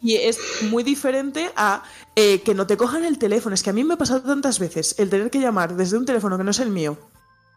Y 0.01 0.15
es 0.15 0.39
muy 0.69 0.83
diferente 0.83 1.51
a 1.55 1.83
eh, 2.15 2.41
que 2.41 2.55
no 2.55 2.65
te 2.65 2.75
cojan 2.75 3.05
el 3.05 3.19
teléfono. 3.19 3.53
Es 3.53 3.61
que 3.61 3.69
a 3.69 3.73
mí 3.73 3.83
me 3.83 3.93
ha 3.93 3.97
pasado 3.97 4.21
tantas 4.21 4.57
veces 4.57 4.95
el 4.97 5.09
tener 5.09 5.29
que 5.29 5.39
llamar 5.39 5.75
desde 5.75 5.97
un 5.97 6.05
teléfono 6.05 6.37
que 6.37 6.43
no 6.43 6.51
es 6.51 6.59
el 6.59 6.69
mío. 6.69 6.97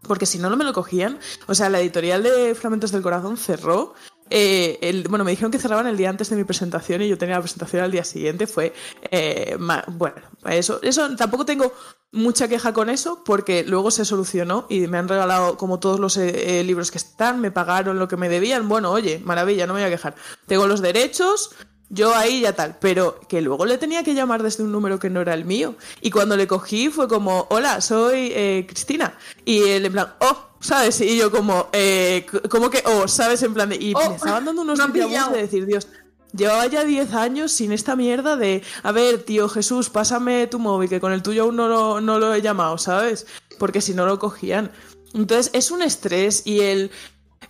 Porque 0.03 0.27
si 0.27 0.39
no, 0.39 0.51
no 0.51 0.57
me 0.57 0.65
lo 0.65 0.75
cogían. 0.75 1.19
O 1.47 1.55
sea, 1.55 1.71
la 1.71 1.81
editorial 1.81 2.23
de 2.23 2.55
Fragmentos 2.55 2.93
del 2.93 3.03
Corazón 3.03 3.39
cerró 3.39 3.95
eh, 4.31 4.79
el, 4.81 5.07
bueno, 5.09 5.25
me 5.25 5.31
dijeron 5.31 5.53
que 5.53 5.59
cerraban 5.59 5.87
el 5.87 5.97
día 5.97 6.09
antes 6.09 6.31
de 6.31 6.37
mi 6.37 6.45
presentación 6.45 7.03
y 7.03 7.09
yo 7.09 7.19
tenía 7.19 7.37
la 7.37 7.43
presentación 7.43 7.83
al 7.83 7.91
día 7.91 8.05
siguiente. 8.05 8.47
Fue, 8.47 8.73
eh, 9.11 9.57
bueno, 9.89 10.17
eso, 10.47 10.81
tampoco 11.17 11.45
tengo 11.45 11.73
mucha 12.13 12.49
queja 12.49 12.73
con 12.73 12.91
eso 12.91 13.23
porque 13.25 13.65
luego 13.65 13.91
se 13.91 14.05
solucionó 14.05 14.67
y 14.69 14.87
me 14.87 14.99
han 14.99 15.09
regalado 15.09 15.57
como 15.57 15.81
todos 15.81 16.01
los 16.01 16.17
eh, 16.17 16.63
libros 16.65 16.91
que 16.91 16.99
están, 16.99 17.41
me 17.41 17.51
pagaron 17.51 17.99
lo 17.99 18.09
que 18.09 18.17
me 18.17 18.29
debían. 18.29 18.69
Bueno, 18.69 18.91
oye, 18.91 19.21
maravilla, 19.25 19.67
no 19.67 19.75
me 19.75 19.81
voy 19.81 19.89
a 19.89 19.91
quejar. 19.91 20.15
Tengo 20.47 20.67
los 20.67 20.81
derechos, 20.81 21.51
yo 21.91 22.15
ahí 22.15 22.41
ya 22.41 22.55
tal, 22.55 22.79
pero 22.81 23.21
que 23.29 23.43
luego 23.43 23.67
le 23.67 23.79
tenía 23.79 24.03
que 24.03 24.15
llamar 24.15 24.43
desde 24.43 24.63
un 24.63 24.73
número 24.73 24.99
que 24.99 25.11
no 25.11 25.21
era 25.21 25.35
el 25.35 25.45
mío. 25.45 25.77
Y 26.01 26.11
cuando 26.11 26.37
le 26.37 26.47
cogí 26.47 26.89
fue 26.89 27.09
como, 27.09 27.47
hola, 27.51 27.81
soy 27.81 28.65
Cristina. 28.67 29.19
Y 29.45 29.69
él 29.69 29.85
en 29.85 29.93
plan, 29.93 30.15
oh, 30.21 30.54
¿sabes? 30.65 31.01
Y 31.03 31.19
yo 31.19 31.31
como, 31.31 31.69
eh, 31.73 32.25
como 32.49 32.71
que, 32.71 32.83
oh, 32.87 33.07
¿sabes? 33.07 33.43
En 33.43 33.53
plan 33.53 33.69
de, 33.69 33.77
y 33.77 33.95
me 33.95 34.01
oh, 34.01 34.15
estaban 34.15 34.47
dando 34.47 34.63
unos 34.63 34.79
no 34.79 34.89
de 34.89 35.43
decir, 35.43 35.67
Dios, 35.67 35.89
llevaba 36.35 36.67
ya 36.67 36.85
10 36.85 37.13
años 37.13 37.53
sin 37.53 37.71
esta 37.71 37.97
mierda 37.97 38.37
de, 38.37 38.63
a 38.83 38.91
ver, 38.91 39.23
tío 39.23 39.49
Jesús, 39.49 39.91
pásame 39.91 40.47
tu 40.47 40.59
móvil, 40.59 40.89
que 40.89 41.01
con 41.01 41.13
el 41.13 41.23
tuyo 41.23 41.43
aún 41.43 41.57
no 41.57 41.69
lo, 41.69 42.01
no 42.01 42.19
lo 42.19 42.33
he 42.33 42.41
llamado, 42.41 42.79
¿sabes? 42.79 43.27
Porque 43.59 43.83
si 43.83 43.93
no 43.93 44.07
lo 44.07 44.19
cogían. 44.19 44.73
Entonces 45.13 45.51
es 45.55 45.71
un 45.71 45.83
estrés 45.83 46.43
y 46.47 46.61
el 46.61 46.91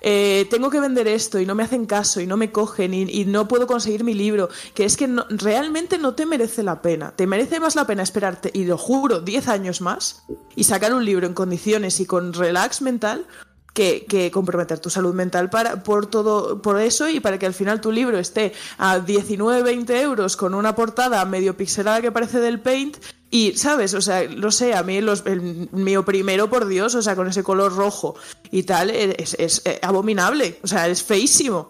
eh, 0.01 0.47
tengo 0.51 0.71
que 0.71 0.81
vender 0.81 1.09
esto 1.09 1.39
y 1.39 1.47
no 1.47 1.55
me 1.55 1.63
hacen 1.63 1.87
caso 1.87 2.21
y 2.21 2.27
no 2.27 2.37
me 2.37 2.53
cogen 2.53 2.95
y, 2.95 3.25
no 3.25 3.49
puedo 3.49 3.67
conseguir 3.67 4.05
mi 4.05 4.15
libro, 4.15 4.49
que 4.75 4.85
es 4.85 4.97
que 4.97 5.09
realmente 5.31 5.99
no 5.99 6.15
te 6.15 6.27
merece 6.27 6.63
la 6.63 6.83
pena. 6.83 7.13
Te 7.17 7.27
merece 7.27 7.61
más 7.61 7.75
la 7.75 7.87
pena 7.87 8.03
esperarte, 8.03 8.51
y 8.53 8.65
lo 8.65 8.77
juro, 8.79 9.21
10 9.21 9.49
años 9.49 9.81
más 9.81 10.25
y 10.55 10.65
sacar 10.65 10.95
un 10.95 11.05
libro 11.05 11.27
en 11.27 11.35
condiciones 11.35 12.01
y 12.01 12.07
con 12.07 12.33
relax 12.33 12.83
mental 12.83 13.27
que, 13.75 14.31
comprometer 14.33 14.79
tu 14.79 14.89
salud 14.89 15.15
mental 15.15 15.51
para, 15.51 15.83
por 15.83 16.07
todo 16.07 16.63
por 16.63 16.81
eso 16.81 17.09
y 17.09 17.21
para 17.21 17.39
que 17.39 17.47
al 17.47 17.55
final 17.55 17.81
tu 17.81 17.91
libro 17.91 18.19
esté 18.19 18.53
a 18.79 19.01
19, 19.01 19.63
20 19.63 20.01
euros 20.01 20.37
con 20.37 20.55
una 20.55 20.75
portada 20.75 21.25
medio 21.25 21.57
pixelada 21.57 22.01
que 22.01 22.13
parece 22.13 22.39
del 22.39 22.61
Paint 22.61 22.99
y, 23.35 23.57
¿sabes? 23.57 23.95
O 23.95 24.01
sea, 24.01 24.23
lo 24.23 24.53
sé, 24.53 24.75
a 24.75 24.85
mí 24.85 25.01
los, 25.01 25.27
el 25.27 25.69
mío 25.73 26.05
primero, 26.05 26.49
por 26.49 26.69
Dios, 26.69 26.95
o 26.95 27.03
sea, 27.03 27.17
con 27.17 27.27
ese 27.27 27.43
color 27.43 27.75
rojo 27.75 28.15
y 28.53 28.63
tal, 28.63 28.91
es, 28.91 29.35
es, 29.41 29.61
eh, 29.65 29.81
abominable, 29.83 30.61
o 30.63 30.69
sea, 30.69 30.87
es 30.87 31.03
feísimo. 31.03 31.69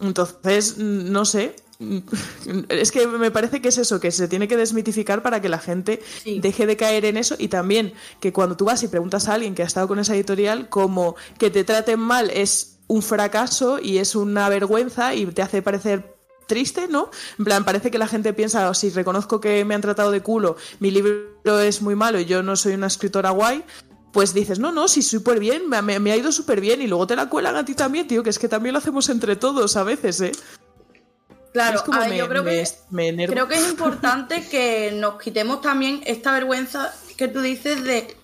Entonces, 0.00 0.78
no 0.78 1.26
sé, 1.26 1.56
es 2.70 2.90
que 2.90 3.06
me 3.06 3.30
parece 3.30 3.60
que 3.60 3.68
es 3.68 3.76
eso, 3.76 4.00
que 4.00 4.10
se 4.12 4.28
tiene 4.28 4.48
que 4.48 4.56
desmitificar 4.56 5.22
para 5.22 5.42
que 5.42 5.50
la 5.50 5.58
gente 5.58 6.02
deje 6.24 6.64
de 6.64 6.78
caer 6.78 7.04
en 7.04 7.18
eso 7.18 7.34
y 7.38 7.48
también 7.48 7.92
que 8.18 8.32
cuando 8.32 8.56
tú 8.56 8.64
vas 8.64 8.82
y 8.82 8.88
preguntas 8.88 9.28
a 9.28 9.34
alguien 9.34 9.54
que 9.54 9.62
ha 9.62 9.66
estado 9.66 9.86
con 9.86 9.98
esa 9.98 10.14
editorial, 10.14 10.70
como 10.70 11.16
que 11.36 11.50
te 11.50 11.64
traten 11.64 12.00
mal 12.00 12.30
es 12.30 12.78
un 12.86 13.02
fracaso 13.02 13.78
y 13.78 13.98
es 13.98 14.14
una 14.14 14.48
vergüenza 14.48 15.14
y 15.14 15.26
te 15.26 15.42
hace 15.42 15.60
parecer 15.60 16.13
triste, 16.46 16.88
¿no? 16.88 17.10
En 17.38 17.44
plan, 17.44 17.64
parece 17.64 17.90
que 17.90 17.98
la 17.98 18.06
gente 18.06 18.32
piensa, 18.32 18.68
oh, 18.68 18.74
si 18.74 18.90
reconozco 18.90 19.40
que 19.40 19.64
me 19.64 19.74
han 19.74 19.80
tratado 19.80 20.10
de 20.10 20.20
culo, 20.20 20.56
mi 20.80 20.90
libro 20.90 21.60
es 21.60 21.82
muy 21.82 21.94
malo 21.94 22.20
y 22.20 22.24
yo 22.24 22.42
no 22.42 22.56
soy 22.56 22.74
una 22.74 22.86
escritora 22.86 23.30
guay, 23.30 23.64
pues 24.12 24.32
dices, 24.32 24.58
no, 24.58 24.70
no, 24.70 24.86
sí, 24.86 25.02
súper 25.02 25.40
bien, 25.40 25.68
me, 25.68 25.82
me, 25.82 26.12
ha 26.12 26.16
ido 26.16 26.30
súper 26.30 26.60
bien 26.60 26.80
y 26.80 26.86
luego 26.86 27.06
te 27.06 27.16
la 27.16 27.28
cuelan 27.28 27.56
a 27.56 27.64
ti 27.64 27.74
también, 27.74 28.06
tío, 28.06 28.22
que 28.22 28.30
es 28.30 28.38
que 28.38 28.48
también 28.48 28.72
lo 28.72 28.78
hacemos 28.78 29.08
entre 29.08 29.36
todos 29.36 29.76
a 29.76 29.82
veces, 29.82 30.20
¿eh? 30.20 30.32
Claro, 31.52 31.84
yo 32.12 32.28
creo, 32.28 32.44
que, 32.44 32.66
creo 33.28 33.46
que 33.46 33.54
es 33.54 33.68
importante 33.68 34.44
que 34.48 34.90
nos 34.92 35.22
quitemos 35.22 35.60
también 35.60 36.00
esta 36.04 36.32
vergüenza 36.32 36.92
que 37.16 37.28
tú 37.28 37.40
dices 37.40 37.84
de 37.84 38.16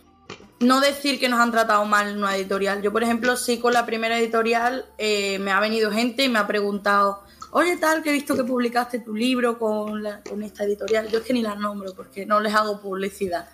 no 0.58 0.80
decir 0.80 1.20
que 1.20 1.28
nos 1.28 1.40
han 1.40 1.52
tratado 1.52 1.84
mal 1.84 2.08
en 2.08 2.18
una 2.18 2.36
editorial. 2.36 2.82
Yo, 2.82 2.92
por 2.92 3.04
ejemplo, 3.04 3.36
sí 3.36 3.58
con 3.58 3.72
la 3.72 3.86
primera 3.86 4.18
editorial 4.18 4.84
eh, 4.98 5.38
me 5.38 5.52
ha 5.52 5.60
venido 5.60 5.92
gente 5.92 6.24
y 6.24 6.28
me 6.28 6.40
ha 6.40 6.48
preguntado, 6.48 7.22
oye 7.52 7.76
tal, 7.76 8.02
que 8.02 8.10
he 8.10 8.12
visto 8.12 8.36
que 8.36 8.44
publicaste 8.44 9.00
tu 9.00 9.14
libro 9.14 9.58
con, 9.58 10.02
con 10.28 10.42
esta 10.42 10.64
editorial. 10.64 11.08
Yo 11.08 11.18
es 11.18 11.24
que 11.24 11.32
ni 11.32 11.42
las 11.42 11.58
nombro 11.58 11.94
porque 11.94 12.26
no 12.26 12.40
les 12.40 12.54
hago 12.54 12.80
publicidad. 12.80 13.48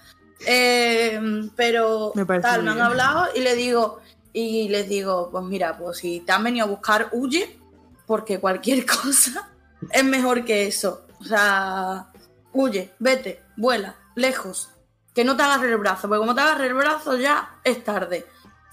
Eh, 0.47 1.49
pero 1.57 2.13
tal, 2.43 2.63
me 2.63 2.71
han 2.71 2.81
hablado 2.81 3.29
y 3.35 3.41
le 3.41 3.55
digo, 3.55 4.01
y 4.33 4.69
les 4.69 4.89
digo, 4.89 5.31
pues 5.31 5.45
mira, 5.45 5.79
pues 5.79 5.99
si 5.99 6.21
te 6.21 6.33
han 6.33 6.45
venido 6.45 6.67
a 6.67 6.69
buscar, 6.69 7.09
huye, 7.13 7.59
porque 8.07 8.39
cualquier 8.39 8.85
cosa 9.03 9.51
es 9.91 10.05
mejor 10.05 10.45
que 10.45 10.67
eso. 10.67 11.07
O 11.21 11.25
sea, 11.25 12.13
huye, 12.53 12.93
vete, 12.99 13.43
vuela, 13.57 13.97
lejos. 14.15 14.71
Que 15.15 15.25
no 15.25 15.35
te 15.35 15.43
agarre 15.43 15.71
el 15.71 15.79
brazo, 15.79 16.09
porque 16.09 16.19
como 16.19 16.35
te 16.35 16.43
agarre 16.43 16.67
el 16.67 16.75
brazo 16.75 17.17
ya 17.17 17.59
es 17.65 17.83
tarde. 17.83 18.27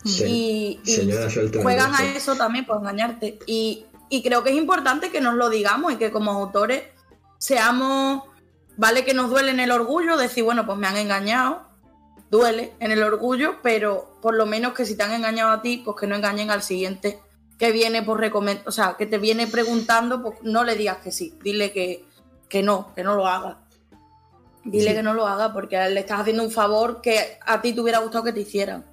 y, 0.03 0.81
juegan 1.61 1.95
a 1.95 2.03
eso 2.13 2.35
también 2.35 2.65
por 2.65 2.79
engañarte. 2.79 3.39
Y 3.47 3.85
y 4.09 4.23
creo 4.23 4.43
que 4.43 4.51
es 4.51 4.55
importante 4.55 5.11
que 5.11 5.21
nos 5.21 5.35
lo 5.35 5.49
digamos 5.49 5.93
y 5.93 5.97
que 5.97 6.11
como 6.11 6.31
autores 6.31 6.83
seamos, 7.37 8.23
vale 8.77 9.03
que 9.03 9.13
nos 9.13 9.29
duele 9.29 9.51
en 9.51 9.59
el 9.59 9.71
orgullo, 9.71 10.17
decir, 10.17 10.43
bueno, 10.43 10.65
pues 10.65 10.77
me 10.77 10.87
han 10.87 10.97
engañado, 10.97 11.67
duele 12.29 12.73
en 12.79 12.91
el 12.91 13.03
orgullo, 13.03 13.57
pero 13.61 14.17
por 14.21 14.35
lo 14.35 14.45
menos 14.45 14.73
que 14.73 14.85
si 14.85 14.95
te 14.95 15.03
han 15.03 15.13
engañado 15.13 15.51
a 15.51 15.61
ti, 15.61 15.81
pues 15.83 15.97
que 15.99 16.07
no 16.07 16.15
engañen 16.15 16.51
al 16.51 16.63
siguiente 16.63 17.19
que 17.57 17.71
viene 17.71 18.01
por 18.01 18.19
recomendar, 18.19 18.67
o 18.67 18.71
sea, 18.71 18.95
que 18.97 19.05
te 19.05 19.17
viene 19.17 19.47
preguntando, 19.47 20.21
pues 20.21 20.39
no 20.41 20.63
le 20.63 20.75
digas 20.75 20.97
que 20.97 21.11
sí, 21.11 21.37
dile 21.43 21.71
que, 21.71 22.05
que 22.49 22.63
no, 22.63 22.93
que 22.95 23.03
no 23.03 23.15
lo 23.15 23.27
haga. 23.27 23.59
Dile 24.65 24.93
que 24.93 25.03
no 25.03 25.13
lo 25.13 25.27
haga 25.27 25.51
porque 25.51 25.77
le 25.89 25.99
estás 25.99 26.21
haciendo 26.21 26.43
un 26.43 26.51
favor 26.51 27.01
que 27.01 27.37
a 27.45 27.61
ti 27.61 27.73
te 27.73 27.81
hubiera 27.81 27.99
gustado 27.99 28.23
que 28.23 28.33
te 28.33 28.41
hicieran. 28.41 28.85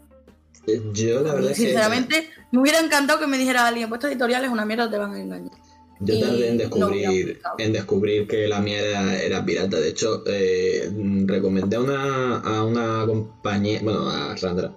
Yo, 0.66 1.22
la 1.22 1.34
verdad 1.34 1.54
Sinceramente, 1.54 2.28
me 2.52 2.60
hubiera 2.60 2.80
encantado 2.80 3.18
que 3.18 3.26
me 3.26 3.38
dijera 3.38 3.66
alguien, 3.66 3.88
pues 3.88 3.98
esta 3.98 4.08
editorial 4.08 4.44
es 4.44 4.50
una 4.50 4.64
mierda, 4.64 4.90
te 4.90 4.98
van 4.98 5.14
a 5.14 5.20
engañar. 5.20 5.52
Yo 6.00 6.18
tardé 6.18 6.48
en 6.48 6.58
descubrir, 6.58 7.40
en 7.58 7.72
descubrir 7.72 8.26
que 8.26 8.48
la 8.48 8.60
mía 8.60 9.20
era, 9.22 9.44
pirata. 9.44 9.78
De 9.78 9.88
hecho, 9.88 10.22
eh, 10.26 10.90
recomendé 11.26 11.76
a 11.76 11.80
una, 11.80 12.36
a 12.38 12.64
una 12.64 13.04
compañía, 13.06 13.80
bueno, 13.82 14.08
a 14.08 14.34
Sandra, 14.36 14.74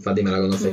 Fátima 0.00 0.30
la 0.30 0.40
conoce, 0.40 0.72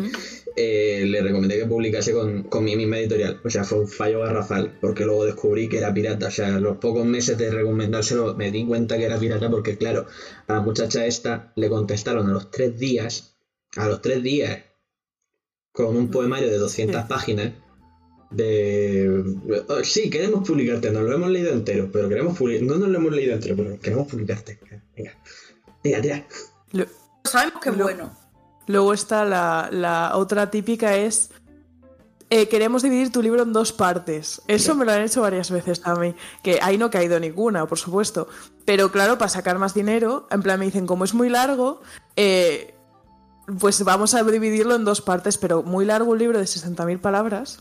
eh, 0.55 1.03
le 1.05 1.21
recomendé 1.21 1.57
que 1.57 1.65
publicase 1.65 2.13
con, 2.13 2.43
con, 2.43 2.63
mi 2.63 2.77
misma 2.77 2.99
editorial. 2.99 3.41
O 3.43 3.49
sea, 3.49 3.65
fue 3.65 3.79
un 3.79 3.87
fallo 3.87 4.21
garrafal, 4.21 4.77
porque 4.79 5.03
luego 5.03 5.25
descubrí 5.25 5.67
que 5.67 5.79
era 5.79 5.93
pirata. 5.93 6.27
O 6.27 6.31
sea, 6.31 6.59
los 6.59 6.77
pocos 6.77 7.05
meses 7.05 7.37
de 7.37 7.51
recomendárselo 7.51 8.35
me 8.35 8.49
di 8.49 8.65
cuenta 8.65 8.97
que 8.97 9.05
era 9.05 9.19
pirata, 9.19 9.49
porque 9.49 9.77
claro, 9.77 10.07
a 10.47 10.53
la 10.53 10.61
muchacha 10.61 11.05
esta 11.05 11.51
le 11.57 11.67
contestaron 11.69 12.29
a 12.29 12.31
los 12.31 12.49
tres 12.49 12.79
días 12.79 13.30
a 13.77 13.87
los 13.87 14.01
tres 14.01 14.21
días, 14.23 14.63
con 15.71 15.95
un 15.95 16.09
poemario 16.11 16.49
de 16.49 16.57
200 16.57 17.05
páginas, 17.05 17.53
de... 18.29 19.23
Sí, 19.83 20.09
queremos 20.09 20.47
publicarte, 20.47 20.91
nos 20.91 21.03
lo 21.03 21.13
hemos 21.13 21.29
leído 21.29 21.51
entero, 21.51 21.89
pero 21.91 22.09
queremos 22.09 22.37
publicar... 22.37 22.63
No 22.63 22.77
nos 22.77 22.89
lo 22.89 22.97
hemos 22.97 23.11
leído 23.13 23.33
entero, 23.33 23.55
pero 23.57 23.79
queremos 23.79 24.07
publicarte. 24.07 24.59
Venga, 24.95 25.17
venga, 25.83 26.01
tira. 26.01 26.27
Sabemos 27.23 27.61
que 27.61 27.69
es 27.69 27.77
bueno. 27.77 28.17
Luego 28.67 28.93
está 28.93 29.25
la, 29.25 29.69
la 29.71 30.15
otra 30.15 30.49
típica 30.49 30.95
es 30.95 31.31
eh, 32.33 32.47
queremos 32.47 32.81
dividir 32.81 33.11
tu 33.11 33.21
libro 33.21 33.43
en 33.43 33.51
dos 33.51 33.73
partes. 33.73 34.41
Eso 34.47 34.73
me 34.73 34.85
lo 34.85 34.93
han 34.93 35.01
hecho 35.01 35.21
varias 35.21 35.51
veces 35.51 35.81
a 35.83 35.95
mí. 35.95 36.15
Que 36.41 36.59
ahí 36.61 36.77
no 36.77 36.85
he 36.85 36.89
caído 36.89 37.19
ninguna, 37.19 37.67
por 37.67 37.77
supuesto. 37.77 38.29
Pero 38.63 38.89
claro, 38.89 39.17
para 39.17 39.27
sacar 39.27 39.59
más 39.59 39.73
dinero, 39.73 40.27
en 40.31 40.41
plan 40.41 40.57
me 40.57 40.63
dicen, 40.63 40.87
como 40.87 41.03
es 41.03 41.13
muy 41.13 41.27
largo, 41.27 41.81
eh, 42.15 42.73
pues 43.59 43.83
vamos 43.83 44.13
a 44.13 44.23
dividirlo 44.23 44.75
en 44.75 44.85
dos 44.85 45.01
partes, 45.01 45.37
pero 45.37 45.63
muy 45.63 45.85
largo 45.85 46.11
un 46.11 46.19
libro 46.19 46.39
de 46.39 46.45
60.000 46.45 46.99
palabras. 46.99 47.59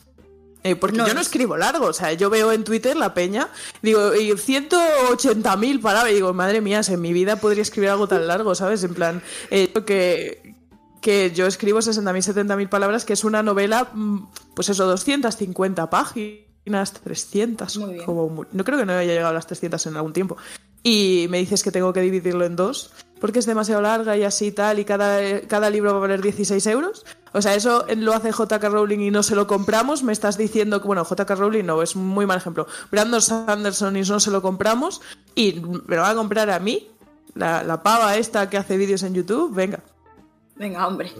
Eh, 0.63 0.77
porque 0.77 0.99
yo 0.99 1.15
no 1.15 1.21
escribo 1.21 1.57
largo, 1.57 1.87
o 1.87 1.93
sea, 1.95 2.13
yo 2.13 2.29
veo 2.29 2.53
en 2.53 2.65
Twitter 2.65 2.95
la 2.95 3.15
peña, 3.15 3.49
digo, 3.81 4.15
y 4.15 4.31
180.000 4.31 5.81
palabras, 5.81 6.13
y 6.13 6.17
digo, 6.17 6.35
madre 6.35 6.61
mía, 6.61 6.83
en 6.87 7.01
mi 7.01 7.15
vida 7.15 7.37
podría 7.37 7.63
escribir 7.63 7.89
algo 7.89 8.07
tan 8.09 8.27
largo, 8.27 8.55
¿sabes? 8.55 8.85
En 8.85 8.93
plan, 8.93 9.23
que, 9.49 10.55
que 11.01 11.31
yo 11.31 11.47
escribo 11.47 11.79
60.000, 11.79 12.47
70.000 12.47 12.69
palabras, 12.69 13.07
que 13.07 13.15
es 13.15 13.25
una 13.25 13.43
novela, 13.43 13.91
mm, 13.93 14.29
pues 14.55 14.69
eso, 14.69 14.87
250 14.87 15.89
páginas, 15.89 16.93
300. 17.03 17.79
Muy 17.79 17.95
bien. 17.95 18.05
Como, 18.05 18.47
no 18.53 18.65
creo 18.65 18.79
que 18.79 18.85
no 18.85 18.93
haya 18.93 19.11
llegado 19.11 19.29
a 19.29 19.33
las 19.33 19.47
300 19.47 19.87
en 19.87 19.97
algún 19.97 20.13
tiempo. 20.13 20.37
Y 20.83 21.27
me 21.31 21.39
dices 21.39 21.63
que 21.63 21.71
tengo 21.71 21.93
que 21.93 22.01
dividirlo 22.01 22.45
en 22.45 22.57
dos, 22.57 22.91
porque 23.21 23.39
es 23.39 23.47
demasiado 23.47 23.83
larga 23.83 24.17
y 24.17 24.25
así 24.25 24.47
y 24.47 24.53
tal, 24.53 24.79
y 24.79 24.85
cada, 24.85 25.41
cada 25.43 25.71
libro 25.71 25.93
va 25.93 25.99
a 25.99 26.01
valer 26.01 26.23
16 26.23 26.67
euros. 26.67 27.05
O 27.33 27.43
sea, 27.43 27.55
eso 27.55 27.87
lo 27.97 28.15
hace 28.15 28.31
JK 28.31 28.63
Rowling 28.65 28.99
y 29.01 29.11
no 29.11 29.23
se 29.23 29.37
lo 29.37 29.47
compramos. 29.47 30.03
Me 30.03 30.13
estás 30.13 30.37
diciendo 30.37 30.81
que, 30.81 30.87
bueno, 30.87 31.05
JK 31.05 31.31
Rowling 31.31 31.65
no, 31.65 31.83
es 31.83 31.95
un 31.95 32.07
muy 32.07 32.27
mal 32.27 32.39
ejemplo. 32.39 32.67
Brandon 32.91 33.23
Sanderson 33.23 33.97
y 33.97 34.03
no 34.03 34.19
se 34.19 34.31
lo 34.31 34.43
compramos 34.43 35.01
y 35.35 35.61
me 35.87 35.97
lo 35.97 36.03
va 36.03 36.11
a 36.11 36.15
comprar 36.15 36.51
a 36.51 36.59
mí, 36.59 36.89
la, 37.35 37.63
la 37.63 37.83
pava 37.83 38.17
esta 38.17 38.51
que 38.51 38.57
hace 38.57 38.77
vídeos 38.77 39.03
en 39.03 39.15
YouTube. 39.15 39.55
Venga. 39.55 39.81
Venga, 40.57 40.87
hombre. 40.87 41.13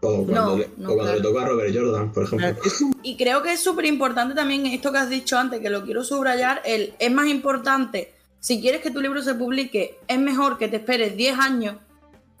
O 0.00 0.24
cuando, 0.24 0.56
le, 0.56 1.20
toca 1.20 1.42
a 1.42 1.48
Robert 1.48 1.74
Jordan, 1.74 2.12
por 2.12 2.24
ejemplo. 2.24 2.62
Y 3.02 3.16
creo 3.16 3.42
que 3.42 3.52
es 3.52 3.60
súper 3.60 3.84
importante 3.86 4.34
también 4.34 4.64
esto 4.66 4.92
que 4.92 4.98
has 4.98 5.10
dicho 5.10 5.36
antes, 5.36 5.60
que 5.60 5.70
lo 5.70 5.84
quiero 5.84 6.04
subrayar, 6.04 6.62
el, 6.64 6.94
es 6.98 7.12
más 7.12 7.26
importante, 7.26 8.14
si 8.40 8.60
quieres 8.60 8.80
que 8.80 8.90
tu 8.90 9.00
libro 9.00 9.22
se 9.22 9.34
publique, 9.34 9.98
es 10.06 10.18
mejor 10.18 10.58
que 10.58 10.68
te 10.68 10.76
esperes 10.76 11.16
10 11.16 11.38
años 11.38 11.76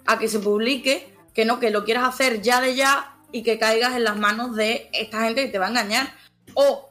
a 0.06 0.18
que 0.18 0.28
se 0.28 0.38
publique, 0.38 1.14
que 1.34 1.44
no 1.44 1.60
que 1.60 1.70
lo 1.70 1.84
quieras 1.84 2.08
hacer 2.08 2.40
ya 2.40 2.60
de 2.60 2.74
ya 2.74 3.16
y 3.32 3.42
que 3.42 3.58
caigas 3.58 3.94
en 3.96 4.04
las 4.04 4.16
manos 4.16 4.54
de 4.56 4.88
esta 4.92 5.24
gente 5.24 5.46
que 5.46 5.52
te 5.52 5.58
va 5.58 5.66
a 5.66 5.70
engañar. 5.70 6.14
O 6.54 6.88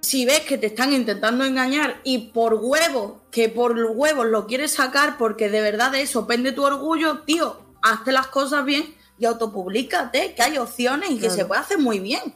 si 0.00 0.24
ves 0.24 0.40
que 0.40 0.58
te 0.58 0.66
están 0.66 0.92
intentando 0.92 1.44
engañar 1.44 2.00
y 2.04 2.30
por 2.30 2.54
huevos, 2.54 3.22
que 3.30 3.48
por 3.48 3.78
huevos 3.78 4.26
lo 4.26 4.46
quieres 4.46 4.72
sacar 4.72 5.18
porque 5.18 5.48
de 5.48 5.60
verdad 5.60 5.90
de 5.90 6.02
eso 6.02 6.26
pende 6.26 6.52
tu 6.52 6.64
orgullo, 6.64 7.20
tío, 7.20 7.60
hazte 7.82 8.12
las 8.12 8.28
cosas 8.28 8.64
bien 8.64 8.94
y 9.18 9.26
autopublicate, 9.26 10.34
que 10.34 10.42
hay 10.42 10.58
opciones 10.58 11.10
y 11.10 11.18
que 11.18 11.30
se 11.30 11.44
puede 11.44 11.60
hacer 11.60 11.78
muy 11.78 12.00
bien. 12.00 12.34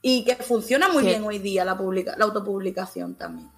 Y 0.00 0.24
que 0.24 0.36
funciona 0.36 0.88
muy 0.88 1.04
bien 1.04 1.24
hoy 1.24 1.38
día 1.38 1.64
la, 1.64 1.74
la 1.74 2.24
autopublicación 2.24 3.14
también. 3.14 3.53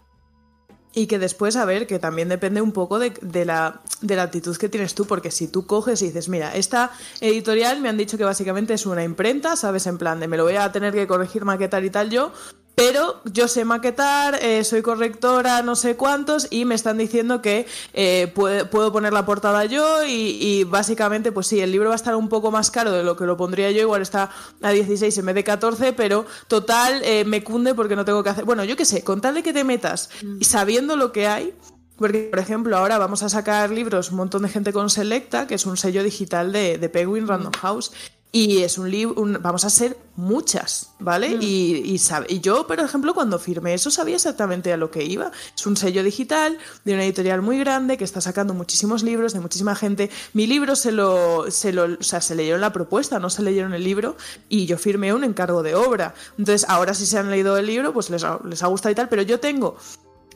Y 0.99 1.09
que 1.09 1.19
después, 1.19 1.57
a 1.57 1.67
ver, 1.67 1.87
que 1.87 1.99
también 1.99 2.31
depende 2.31 2.63
un 2.63 2.73
poco 2.73 2.99
de, 2.99 3.13
la, 3.45 3.83
de, 4.01 4.17
la, 4.17 4.23
actitud 4.23 4.57
que 4.57 4.71
tienes 4.71 4.95
tú, 4.95 5.07
porque 5.07 5.31
si 5.31 5.47
tú 5.47 5.67
coges 5.67 6.01
y 6.01 6.07
dices, 6.07 6.31
mira, 6.31 6.57
esta 6.57 6.91
editorial 7.21 7.83
me 7.83 7.91
han 7.91 7.99
dicho 7.99 8.17
que 8.17 8.25
básicamente 8.25 8.73
es 8.73 8.87
una 8.87 9.05
imprenta, 9.05 9.57
¿sabes? 9.57 9.87
En 9.87 9.99
plan 9.99 10.21
de 10.21 10.27
me 10.27 10.39
lo 10.39 10.45
voy 10.45 10.57
a 10.57 10.73
tener 10.73 10.95
que 10.95 11.07
corregir, 11.07 11.45
maquetar 11.45 11.85
y 11.85 11.91
tal 11.91 12.09
yo, 12.09 12.33
pero 12.77 13.23
yo 13.25 13.49
sé 13.49 13.65
maquetar, 13.65 14.39
eh, 14.43 14.63
soy 14.63 14.83
correctora, 14.83 15.63
no 15.63 15.77
sé 15.77 15.97
cuántos, 15.97 16.47
y 16.51 16.67
me 16.67 16.75
están 16.75 16.99
diciendo 16.99 17.41
que 17.41 17.67
eh, 17.95 18.31
puedo, 18.35 18.93
poner 18.93 19.15
la 19.15 19.25
portada 19.25 19.65
yo 19.65 20.05
y, 20.07 20.63
básicamente, 20.65 21.33
pues 21.33 21.47
sí, 21.47 21.59
el 21.59 21.73
libro 21.73 21.89
va 21.89 21.95
a 21.95 21.97
estar 21.97 22.15
un 22.15 22.29
poco 22.29 22.51
más 22.51 22.71
caro 22.71 22.93
de 22.93 23.03
lo 23.03 23.17
que 23.17 23.25
lo 23.25 23.39
pondría 23.39 23.71
yo, 23.71 23.81
igual 23.81 24.03
está 24.03 24.31
a 24.61 24.71
16 24.71 25.17
en 25.17 25.25
vez 25.25 25.35
de 25.35 25.45
14, 25.45 25.95
pero 25.95 26.27
total 26.49 27.01
eh, 27.03 27.25
me 27.25 27.43
cunde 27.43 27.75
porque 27.75 27.97
no 27.97 28.05
tengo 28.05 28.23
que 28.23 28.29
hacer... 28.29 28.45
Bueno, 28.45 28.63
yo 28.63 28.77
qué 28.77 28.85
sé, 28.85 29.03
con 29.03 29.23
tal 29.23 29.35
de 29.35 29.43
que 29.43 29.55
te 29.55 29.65
metas 29.65 30.11
y 30.39 30.45
sabiendo 30.45 30.97
lo 30.97 31.13
que 31.13 31.27
hay... 31.27 31.55
Porque, 31.97 32.29
por 32.31 32.41
ejemplo, 32.41 32.77
ahora 32.77 32.99
vamos 32.99 33.23
a 33.23 33.31
sacar 33.31 33.71
libros, 33.71 34.11
un 34.11 34.19
montón 34.19 34.43
de 34.43 34.51
gente 34.51 34.71
con 34.71 34.91
Selecta, 34.91 35.47
que 35.47 35.55
es 35.55 35.65
un 35.65 35.79
sello 35.79 36.03
digital 36.03 36.53
de, 36.53 36.77
de 36.77 36.89
Penguin 36.91 37.27
Random 37.27 37.55
House, 37.55 37.91
y 38.37 38.63
es 38.63 38.77
un 38.77 38.91
libro, 38.91 39.15
vamos 39.41 39.65
a 39.65 39.71
ser 39.71 39.97
muchas, 40.15 40.91
¿vale? 40.99 41.37
Mm. 41.37 41.41
Y, 41.41 41.99
y, 42.29 42.41
yo, 42.41 42.67
por 42.67 42.79
ejemplo, 42.79 43.15
cuando 43.15 43.39
firmé 43.39 43.73
eso 43.73 43.91
sabía 43.91 44.17
exactamente 44.17 44.75
a 44.75 44.77
lo 44.77 44.91
que 44.91 45.05
iba. 45.05 45.33
Es 45.57 45.67
un 45.67 45.75
sello 45.75 46.03
digital 46.03 46.59
de 46.85 46.93
una 46.93 47.05
editorial 47.05 47.41
muy 47.41 47.59
grande 47.59 47.97
que 47.97 48.05
está 48.05 48.21
sacando 48.21 48.53
muchísimos 48.53 49.03
libros 49.03 49.33
de 49.33 49.41
muchísima 49.41 49.75
gente. 49.75 50.11
Mi 50.35 50.47
libro 50.47 50.77
se 50.77 50.93
lo, 50.93 51.51
se 51.51 51.73
lo, 51.73 51.85
o 51.85 52.03
sea, 52.03 52.21
se 52.21 52.35
leyó 52.35 52.57
en 52.57 52.61
la 52.61 52.75
propuesta, 52.75 53.19
no 53.19 53.31
se 53.31 53.41
leyeron 53.41 53.73
el 53.73 53.83
libro, 53.83 54.19
y 54.51 54.67
yo 54.67 54.77
firmé 54.77 55.15
un 55.15 55.25
encargo 55.25 55.63
de 55.63 55.75
obra. 55.75 56.15
Entonces, 56.37 56.69
ahora 56.69 56.93
si 56.93 57.07
se 57.07 57.17
han 57.17 57.31
leído 57.31 57.57
el 57.57 57.65
libro, 57.65 57.95
pues 57.95 58.11
les 58.11 58.23
les 58.45 58.63
ha 58.63 58.67
gustado 58.67 58.93
y 58.93 58.95
tal, 58.95 59.09
pero 59.09 59.23
yo 59.23 59.41
tengo 59.41 59.79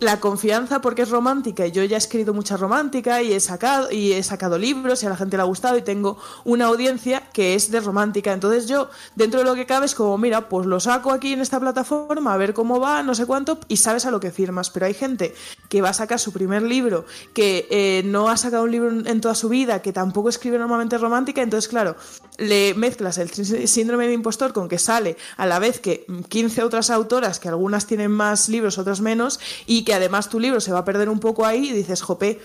la 0.01 0.19
confianza 0.19 0.81
porque 0.81 1.03
es 1.03 1.11
romántica. 1.11 1.67
Y 1.67 1.73
yo 1.73 1.85
ya 1.85 1.97
he 1.97 1.99
escrito 1.99 2.35
mucha 2.35 2.57
romántica 2.57 3.23
y 3.23 3.33
he 3.33 3.41
sacado 3.41 3.91
y 3.91 4.13
he 4.13 4.23
sacado 4.23 4.59
libros 4.59 5.03
y 5.03 5.07
a 5.07 5.11
la 5.11 5.17
gente 5.17 5.37
le 5.37 5.43
ha 5.43 5.47
gustado 5.47 5.77
y 5.77 5.83
tengo 5.83 6.19
una 6.45 6.67
audiencia 6.67 7.23
que 7.33 7.55
es 7.55 7.71
de 7.71 7.81
romántica. 7.81 8.33
Entonces 8.33 8.67
yo 8.67 8.89
dentro 9.15 9.41
de 9.41 9.47
lo 9.47 9.55
que 9.55 9.67
cabe 9.67 9.87
es 9.87 9.95
como 9.95 10.17
mira 10.19 10.49
pues 10.49 10.67
lo 10.67 10.81
saco 10.81 11.13
aquí 11.13 11.35
en 11.35 11.41
esta 11.41 11.61
plataforma 11.61 12.35
a 12.35 12.37
ver 12.39 12.55
cómo 12.55 12.81
va 12.81 13.03
no 13.03 13.15
sé 13.15 13.27
cuánto 13.27 13.59
y 13.69 13.77
sabes 13.77 14.07
a 14.07 14.11
lo 14.11 14.21
que 14.21 14.31
firmas. 14.31 14.71
Pero 14.71 14.87
hay 14.87 14.95
gente 14.95 15.35
que 15.69 15.83
va 15.83 15.91
a 15.91 15.95
sacar 15.95 16.19
su 16.19 16.33
primer 16.33 16.63
libro 16.63 17.05
que 17.35 17.69
eh, 17.71 18.03
no 18.05 18.31
ha 18.31 18.37
sacado 18.37 18.65
un 18.65 18.71
libro 18.71 18.91
en 18.91 19.21
toda 19.21 19.35
su 19.35 19.49
vida 19.49 19.83
que 19.83 19.93
tampoco 19.93 20.31
escribe 20.31 20.59
normalmente 20.59 20.99
romántica 20.99 21.43
entonces 21.43 21.69
claro 21.69 21.97
le 22.39 22.75
mezclas 22.75 23.19
el 23.19 23.31
síndrome 23.69 24.07
de 24.07 24.15
impostor 24.15 24.53
con 24.53 24.69
que 24.69 24.79
sale 24.79 25.17
a 25.37 25.47
la 25.47 25.59
vez 25.59 25.81
que 25.81 26.07
15 26.29 26.63
otras 26.63 26.91
autoras 26.91 27.39
que 27.39 27.49
algunas 27.49 27.87
tienen 27.87 28.11
más 28.11 28.49
libros 28.49 28.79
otras 28.79 29.01
menos 29.01 29.39
y 29.67 29.85
que 29.85 29.90
y 29.91 29.93
además 29.93 30.29
tu 30.29 30.39
libro 30.39 30.61
se 30.61 30.71
va 30.71 30.79
a 30.79 30.85
perder 30.85 31.09
un 31.09 31.19
poco 31.19 31.45
ahí 31.45 31.71
y 31.71 31.73
dices, 31.73 32.01
jope, 32.01 32.41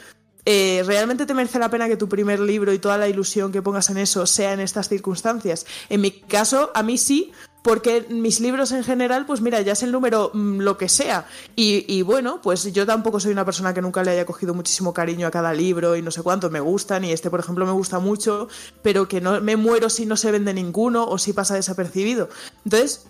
eh, 0.45 0.81
¿realmente 0.83 1.27
te 1.27 1.35
merece 1.35 1.59
la 1.59 1.69
pena 1.69 1.87
que 1.87 1.95
tu 1.95 2.09
primer 2.09 2.39
libro 2.39 2.73
y 2.73 2.79
toda 2.79 2.97
la 2.97 3.07
ilusión 3.07 3.51
que 3.51 3.61
pongas 3.61 3.91
en 3.91 3.97
eso 3.97 4.25
sea 4.25 4.53
en 4.53 4.59
estas 4.59 4.89
circunstancias? 4.89 5.67
En 5.89 6.01
mi 6.01 6.09
caso, 6.09 6.71
a 6.73 6.81
mí 6.81 6.97
sí, 6.97 7.33
porque 7.61 8.07
mis 8.09 8.39
libros 8.39 8.71
en 8.71 8.83
general, 8.83 9.27
pues 9.27 9.41
mira, 9.41 9.61
ya 9.61 9.73
es 9.73 9.83
el 9.83 9.91
número 9.91 10.31
mm, 10.33 10.61
lo 10.61 10.75
que 10.75 10.89
sea. 10.89 11.27
Y, 11.55 12.01
bueno, 12.01 12.41
pues 12.41 12.73
yo 12.73 12.87
tampoco 12.87 13.19
soy 13.19 13.31
una 13.31 13.45
persona 13.45 13.75
que 13.75 13.81
nunca 13.83 14.03
le 14.03 14.09
haya 14.09 14.25
cogido 14.25 14.55
muchísimo 14.55 14.91
cariño 14.91 15.27
a 15.27 15.31
cada 15.31 15.53
libro 15.53 15.95
y 15.95 16.01
no 16.01 16.09
sé 16.09 16.23
cuánto 16.23 16.49
me 16.49 16.59
gustan, 16.59 17.05
y 17.05 17.11
este, 17.11 17.29
por 17.29 17.41
ejemplo, 17.41 17.63
me 17.67 17.73
gusta 17.73 17.99
mucho, 17.99 18.47
pero 18.81 19.07
que 19.07 19.21
no 19.21 19.39
me 19.39 19.55
muero 19.55 19.91
si 19.91 20.07
no 20.07 20.17
se 20.17 20.31
vende 20.31 20.51
ninguno 20.51 21.05
o 21.05 21.19
si 21.19 21.31
pasa 21.31 21.53
desapercibido. 21.53 22.27
Entonces, 22.63 23.05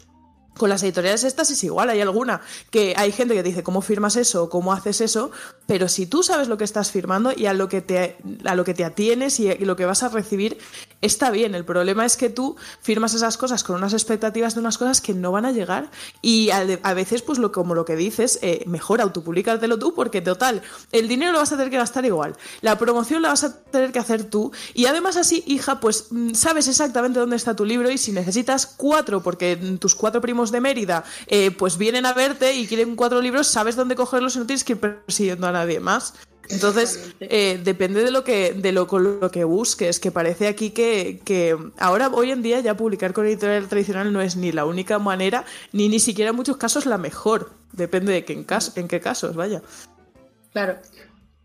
con 0.57 0.69
las 0.69 0.83
editoriales 0.83 1.23
estas 1.23 1.49
es 1.51 1.63
igual, 1.63 1.89
hay 1.89 2.01
alguna 2.01 2.41
que 2.69 2.93
hay 2.97 3.11
gente 3.11 3.33
que 3.33 3.43
dice 3.43 3.63
cómo 3.63 3.81
firmas 3.81 4.15
eso, 4.15 4.49
cómo 4.49 4.73
haces 4.73 5.01
eso, 5.01 5.31
pero 5.67 5.87
si 5.89 6.05
tú 6.05 6.23
sabes 6.23 6.47
lo 6.47 6.57
que 6.57 6.63
estás 6.63 6.91
firmando 6.91 7.31
y 7.35 7.45
a 7.47 7.53
lo 7.53 7.67
que 7.67 7.81
te, 7.81 8.17
a 8.45 8.55
lo 8.55 8.63
que 8.63 8.73
te 8.73 8.83
atienes 8.83 9.39
y, 9.39 9.53
lo 9.65 9.75
que 9.75 9.85
vas 9.85 10.03
a 10.03 10.09
recibir, 10.09 10.57
está 11.01 11.31
bien. 11.31 11.55
El 11.55 11.65
problema 11.65 12.05
es 12.05 12.17
que 12.17 12.29
tú 12.29 12.55
firmas 12.81 13.13
esas 13.13 13.37
cosas 13.37 13.63
con 13.63 13.75
unas 13.75 13.93
expectativas 13.93 14.53
de 14.53 14.59
unas 14.59 14.77
cosas 14.77 15.01
que 15.01 15.13
no 15.13 15.31
van 15.31 15.45
a 15.45 15.51
llegar 15.51 15.89
y 16.21 16.49
a, 16.51 16.93
veces, 16.93 17.21
pues 17.21 17.39
lo, 17.39 17.51
como 17.51 17.73
lo 17.73 17.83
que 17.83 17.95
dices, 17.95 18.39
eh, 18.41 18.63
mejor 18.67 19.01
autopublicártelo 19.01 19.79
tú 19.79 19.93
porque 19.93 20.21
total, 20.21 20.61
el 20.91 21.07
dinero 21.07 21.31
lo 21.31 21.39
vas 21.39 21.51
a 21.51 21.57
tener 21.57 21.71
que 21.71 21.77
gastar 21.77 22.05
igual, 22.05 22.35
la 22.61 22.77
promoción 22.77 23.21
la 23.21 23.29
vas 23.29 23.43
a 23.43 23.61
tener 23.63 23.91
que 23.91 23.99
hacer 23.99 24.25
tú 24.25 24.51
y 24.73 24.85
además 24.85 25.17
así, 25.17 25.43
hija, 25.47 25.79
pues 25.79 26.07
mm, 26.11 26.33
sabes 26.33 26.67
exactamente 26.67 27.19
dónde 27.19 27.35
está 27.35 27.55
tu 27.55 27.65
libro 27.65 27.89
y 27.89 27.97
si 27.97 28.11
necesitas 28.11 28.67
cuatro, 28.67 29.21
porque 29.21 29.55
tus 29.79 29.95
cuatro 29.95 30.21
primos 30.21 30.44
de 30.51 30.61
Mérida, 30.61 31.03
eh, 31.27 31.51
pues 31.51 31.77
vienen 31.77 32.05
a 32.05 32.13
verte 32.13 32.53
y 32.53 32.67
quieren 32.67 32.95
cuatro 32.95 33.21
libros, 33.21 33.47
sabes 33.47 33.75
dónde 33.75 33.95
cogerlos 33.95 34.35
y 34.35 34.39
no 34.39 34.45
tienes 34.45 34.63
que 34.63 34.73
ir 34.73 34.79
persiguiendo 34.79 35.47
a 35.47 35.51
nadie 35.51 35.79
más. 35.79 36.13
Entonces, 36.49 37.13
eh, 37.19 37.59
depende 37.63 38.03
de 38.03 38.11
lo 38.11 38.23
que, 38.23 38.53
de 38.53 38.71
lo, 38.71 38.85
lo 38.85 39.31
que 39.31 39.43
busques, 39.43 39.99
que 39.99 40.11
parece 40.11 40.47
aquí 40.47 40.69
que, 40.69 41.19
que, 41.23 41.57
ahora, 41.77 42.09
hoy 42.09 42.31
en 42.31 42.41
día, 42.41 42.59
ya 42.59 42.77
publicar 42.77 43.13
con 43.13 43.25
editorial 43.25 43.67
tradicional 43.67 44.13
no 44.13 44.21
es 44.21 44.35
ni 44.35 44.51
la 44.51 44.65
única 44.65 44.99
manera, 44.99 45.45
ni 45.71 45.89
ni 45.89 45.99
siquiera 45.99 46.29
en 46.29 46.35
muchos 46.35 46.57
casos 46.57 46.85
la 46.85 46.97
mejor. 46.97 47.51
Depende 47.71 48.13
de 48.13 48.25
que 48.25 48.33
en, 48.33 48.43
caso, 48.43 48.73
en 48.75 48.87
qué 48.87 48.99
casos, 48.99 49.35
vaya. 49.35 49.61
Claro. 50.53 50.77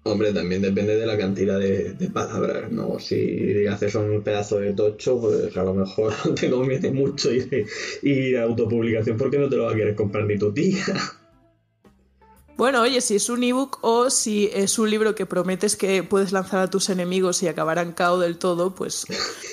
Hombre, 0.03 0.33
también 0.33 0.63
depende 0.63 0.97
de 0.97 1.05
la 1.05 1.19
cantidad 1.19 1.59
de, 1.59 1.95
palabras, 2.13 2.73
¿no? 2.73 2.99
Si 2.99 3.67
haces 3.67 3.95
un 3.97 4.23
pedazo 4.23 4.59
de 4.59 4.73
tocho, 4.73 5.21
pues 5.21 5.55
a 5.57 5.63
lo 5.63 5.75
mejor 5.75 6.15
te 6.41 6.51
conviene 6.51 6.91
mucho 6.91 7.31
ir, 7.31 7.67
ir 8.03 8.39
a 8.39 8.45
autopublicación 8.45 9.19
porque 9.19 9.39
no 9.39 9.49
te 9.49 9.57
lo 9.57 9.65
va 9.65 9.73
a 9.73 9.75
querer 9.75 9.95
comprar 9.95 10.25
ni 10.25 10.39
tu 10.39 10.53
tía. 10.53 10.85
Bueno, 12.57 12.83
oye, 12.83 13.01
si 13.01 13.17
es 13.17 13.31
un 13.31 13.43
ebook 13.43 13.79
o 13.81 14.11
si 14.11 14.51
es 14.53 14.79
un 14.79 14.91
libro 14.91 15.15
que 15.15 15.25
prometes 15.25 15.77
que 15.77 16.03
puedes 16.03 16.31
lanzar 16.31 16.61
a 16.61 16.69
tus 16.69 16.91
enemigos 16.91 17.43
y 17.43 17.49
acabarán 17.49 17.93
cao 17.93 18.19
del 18.19 18.37
todo, 18.37 18.75
pues 18.75 19.07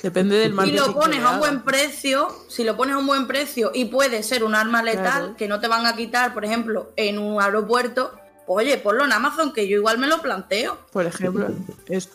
depende 0.04 0.38
del 0.38 0.50
Si 0.52 0.56
marketing. 0.56 0.78
lo 0.80 0.94
pones 0.94 1.24
a 1.24 1.32
un 1.32 1.40
buen 1.40 1.64
precio, 1.64 2.28
si 2.50 2.66
lo 2.66 2.76
pones 2.76 2.96
a 2.96 2.98
un 2.98 3.08
buen 3.08 3.26
precio 3.28 3.72
y 3.74 3.86
puede 3.86 4.24
ser 4.24 4.44
un 4.44 4.56
arma 4.56 4.84
letal 4.84 5.04
Claro. 5.04 5.36
que 5.38 5.48
no 5.48 5.62
te 5.62 5.70
van 5.70 5.86
a 5.86 5.96
quitar, 5.96 6.34
por 6.34 6.44
ejemplo, 6.44 6.92
en 6.98 7.18
un 7.18 7.42
aeropuerto, 7.42 8.12
pues, 8.48 8.66
oye, 8.66 8.78
ponlo 8.80 9.06
en 9.06 9.12
Amazon, 9.14 9.54
que 9.54 9.68
yo 9.68 9.78
igual 9.78 10.00
me 10.00 10.08
lo 10.08 10.22
planteo. 10.22 10.80
Por 10.92 11.06
ejemplo, 11.06 11.50
es- 11.88 12.10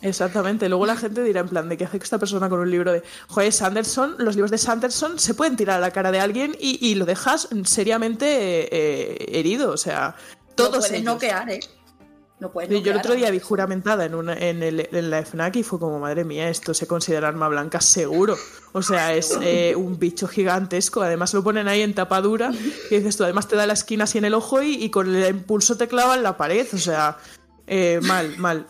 exactamente. 0.00 0.68
Luego 0.68 0.86
la 0.86 0.96
gente 0.96 1.22
dirá 1.22 1.40
en 1.42 1.48
plan 1.48 1.68
de 1.68 1.76
qué 1.76 1.84
hace 1.84 1.98
esta 1.98 2.18
persona 2.18 2.48
con 2.48 2.58
un 2.60 2.70
libro 2.70 2.92
de, 2.92 3.02
joder, 3.28 3.52
Sanderson, 3.52 4.16
los 4.18 4.34
libros 4.34 4.50
de 4.50 4.58
Sanderson 4.58 5.18
se 5.18 5.34
pueden 5.34 5.56
tirar 5.56 5.76
a 5.78 5.80
la 5.80 5.90
cara 5.92 6.10
de 6.10 6.18
alguien 6.20 6.56
y, 6.58 6.84
y 6.84 6.94
lo 6.96 7.04
dejas 7.04 7.48
seriamente 7.64 8.26
eh, 8.26 8.68
eh, 8.72 9.26
herido. 9.38 9.70
O 9.70 9.76
sea, 9.76 10.16
todos 10.56 10.70
puedes 10.78 10.90
ellos. 10.92 11.04
noquear, 11.04 11.50
¿eh? 11.50 11.60
No 12.42 12.50
puedes 12.50 12.68
Yo 12.82 12.90
el 12.90 12.96
otro 12.98 13.14
día 13.14 13.30
vi 13.30 13.38
juramentada 13.38 14.04
en, 14.04 14.16
una, 14.16 14.34
en, 14.36 14.64
el- 14.64 14.88
en 14.90 15.10
la 15.10 15.24
FNAC 15.24 15.54
y 15.56 15.62
fue 15.62 15.78
como, 15.78 16.00
madre 16.00 16.24
mía, 16.24 16.48
esto 16.48 16.74
se 16.74 16.88
considera 16.88 17.28
arma 17.28 17.48
blanca 17.48 17.80
seguro. 17.80 18.36
O 18.72 18.82
sea, 18.82 19.14
es 19.14 19.38
eh, 19.42 19.74
un 19.76 19.96
bicho 19.96 20.26
gigantesco. 20.26 21.02
Además 21.02 21.32
lo 21.34 21.44
ponen 21.44 21.68
ahí 21.68 21.82
en 21.82 21.94
tapadura. 21.94 22.50
Y 22.90 22.96
dices 22.96 23.16
tú, 23.16 23.22
además 23.22 23.46
te 23.46 23.54
da 23.54 23.64
la 23.64 23.74
esquina 23.74 24.04
así 24.04 24.18
en 24.18 24.24
el 24.24 24.34
ojo 24.34 24.60
y, 24.60 24.74
y 24.74 24.90
con 24.90 25.14
el 25.14 25.30
impulso 25.30 25.76
te 25.76 25.86
clava 25.86 26.16
en 26.16 26.24
la 26.24 26.36
pared. 26.36 26.66
O 26.72 26.78
sea, 26.78 27.16
eh, 27.68 28.00
mal, 28.02 28.36
mal. 28.38 28.66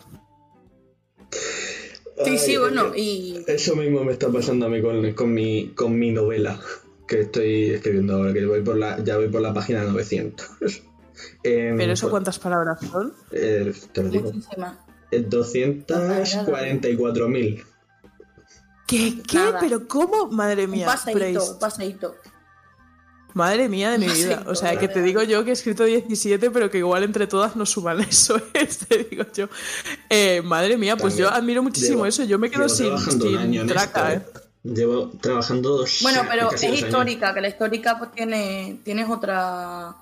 Sí, 2.27 2.37
sí, 2.37 2.59
bueno, 2.59 2.93
y 2.95 3.43
Eso 3.47 3.75
mismo 3.75 4.05
me 4.05 4.13
está 4.13 4.29
pasando 4.31 4.67
a 4.67 4.69
mí 4.69 4.83
con, 4.83 5.13
con 5.15 5.33
mi, 5.33 5.69
con 5.75 5.99
mi 5.99 6.11
novela 6.11 6.61
que 7.09 7.23
estoy 7.23 7.71
escribiendo 7.71 8.17
ahora, 8.17 8.35
que 8.35 8.45
voy 8.45 8.61
por 8.61 8.77
la, 8.77 9.03
ya 9.03 9.17
voy 9.17 9.29
por 9.29 9.41
la 9.41 9.55
página 9.55 9.83
900. 9.85 10.47
Em, 11.43 11.77
Pero 11.77 11.93
eso 11.93 12.07
pues, 12.07 12.11
cuántas 12.11 12.39
palabras 12.39 12.79
son. 12.91 13.13
eh, 13.33 13.73
te 13.93 14.03
lo 14.03 14.09
digo. 14.11 14.33
muchísimas. 14.33 14.75
Eh, 15.11 15.27
244.000. 15.29 17.65
¿Qué? 18.87 19.23
¿Qué? 19.27 19.37
Nada. 19.39 19.59
¿Pero 19.61 19.87
cómo? 19.89 20.29
Madre 20.29 20.65
Un 20.65 20.71
mía. 20.73 20.87
paseíto, 20.87 21.19
Praise. 21.19 21.51
un 21.53 21.59
paseíto. 21.59 22.15
Madre 23.35 23.69
mía 23.71 23.91
de 23.93 23.99
mi 23.99 24.09
vida. 24.09 24.43
O 24.47 24.55
sea, 24.55 24.79
que 24.79 24.89
te 24.89 25.01
digo 25.01 25.23
yo 25.23 25.43
que 25.45 25.51
he 25.51 25.53
escrito 25.55 25.85
17, 25.85 26.51
pero 26.51 26.71
que 26.71 26.77
igual 26.79 27.03
entre 27.03 27.27
todas 27.27 27.57
no 27.57 27.65
suman 27.65 28.01
eso, 28.01 28.37
es, 28.53 28.79
te 28.89 29.05
digo 29.11 29.25
yo. 29.35 29.49
Eh, 30.11 30.43
madre 30.45 30.77
mía, 30.77 30.97
pues 30.99 31.15
También 31.15 31.31
yo 31.31 31.35
admiro 31.35 31.63
muchísimo 31.63 32.05
llevo- 32.05 32.07
eso. 32.07 32.25
Yo 32.25 32.39
me 32.39 32.51
quedo 32.51 32.69
sin, 32.69 32.93
un 32.93 33.67
traca, 33.67 34.13
esto, 34.13 34.39
¿eh? 34.39 34.43
Llevo 34.65 35.09
trabajando 35.21 35.79
dos 35.79 35.99
Bueno, 36.03 36.23
pero 36.31 36.49
casi 36.51 36.67
es 36.67 36.73
años. 36.73 36.85
histórica, 36.85 37.33
que 37.35 37.41
la 37.41 37.49
histórica 37.49 37.99
pues 37.99 38.13
tiene, 38.13 38.79
tienes 38.85 39.09
otra... 39.09 39.97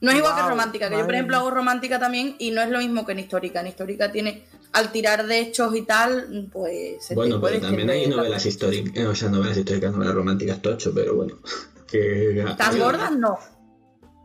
No 0.00 0.10
es 0.10 0.18
igual 0.18 0.34
que 0.36 0.42
romántica, 0.42 0.88
que 0.90 0.96
yo 0.98 1.04
por 1.04 1.14
ejemplo 1.14 1.36
hago 1.38 1.50
romántica 1.50 1.98
también 1.98 2.36
y 2.38 2.50
no 2.50 2.60
es 2.62 2.68
lo 2.70 2.78
mismo 2.78 3.06
que 3.06 3.12
en 3.12 3.20
histórica. 3.20 3.60
En 3.60 3.68
histórica 3.68 4.12
tiene, 4.12 4.44
al 4.72 4.92
tirar 4.92 5.26
de 5.26 5.38
hechos 5.40 5.74
y 5.74 5.82
tal, 5.82 6.48
pues... 6.52 7.08
Bueno, 7.14 7.40
pero 7.40 7.60
también 7.60 7.88
hay 7.90 8.06
novelas 8.06 8.44
históricas, 8.44 8.92
eh, 8.94 9.06
o 9.06 9.14
sea, 9.14 9.30
novelas 9.30 9.56
históricas, 9.56 9.92
novelas 9.92 10.14
románticas 10.14 10.60
tocho, 10.60 10.92
pero 10.94 11.14
bueno. 11.16 11.36
Que, 11.86 12.44
¿Tan 12.58 12.78
gordas? 12.80 13.12
No. 13.12 13.38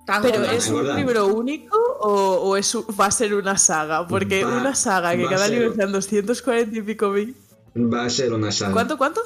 Tan 0.07 0.23
Pero 0.23 0.43
¿es 0.45 0.67
un 0.69 0.95
libro 0.95 1.27
único 1.27 1.77
o, 1.99 2.09
o 2.49 2.57
es 2.57 2.73
un- 2.73 2.83
va 2.99 3.05
a 3.05 3.11
ser 3.11 3.35
una 3.35 3.55
saga? 3.55 4.07
Porque 4.07 4.43
Va- 4.43 4.57
una 4.57 4.73
saga 4.73 5.15
que 5.15 5.25
cada 5.25 5.45
ser- 5.45 5.59
libro 5.59 5.75
sean 5.75 5.91
240 5.91 6.75
y 6.79 6.81
pico 6.81 7.09
mil. 7.09 7.35
Va 7.77 8.05
a 8.05 8.09
ser 8.09 8.33
una 8.33 8.51
saga. 8.51 8.73
¿Cuánto, 8.73 8.97
cuánto? 8.97 9.21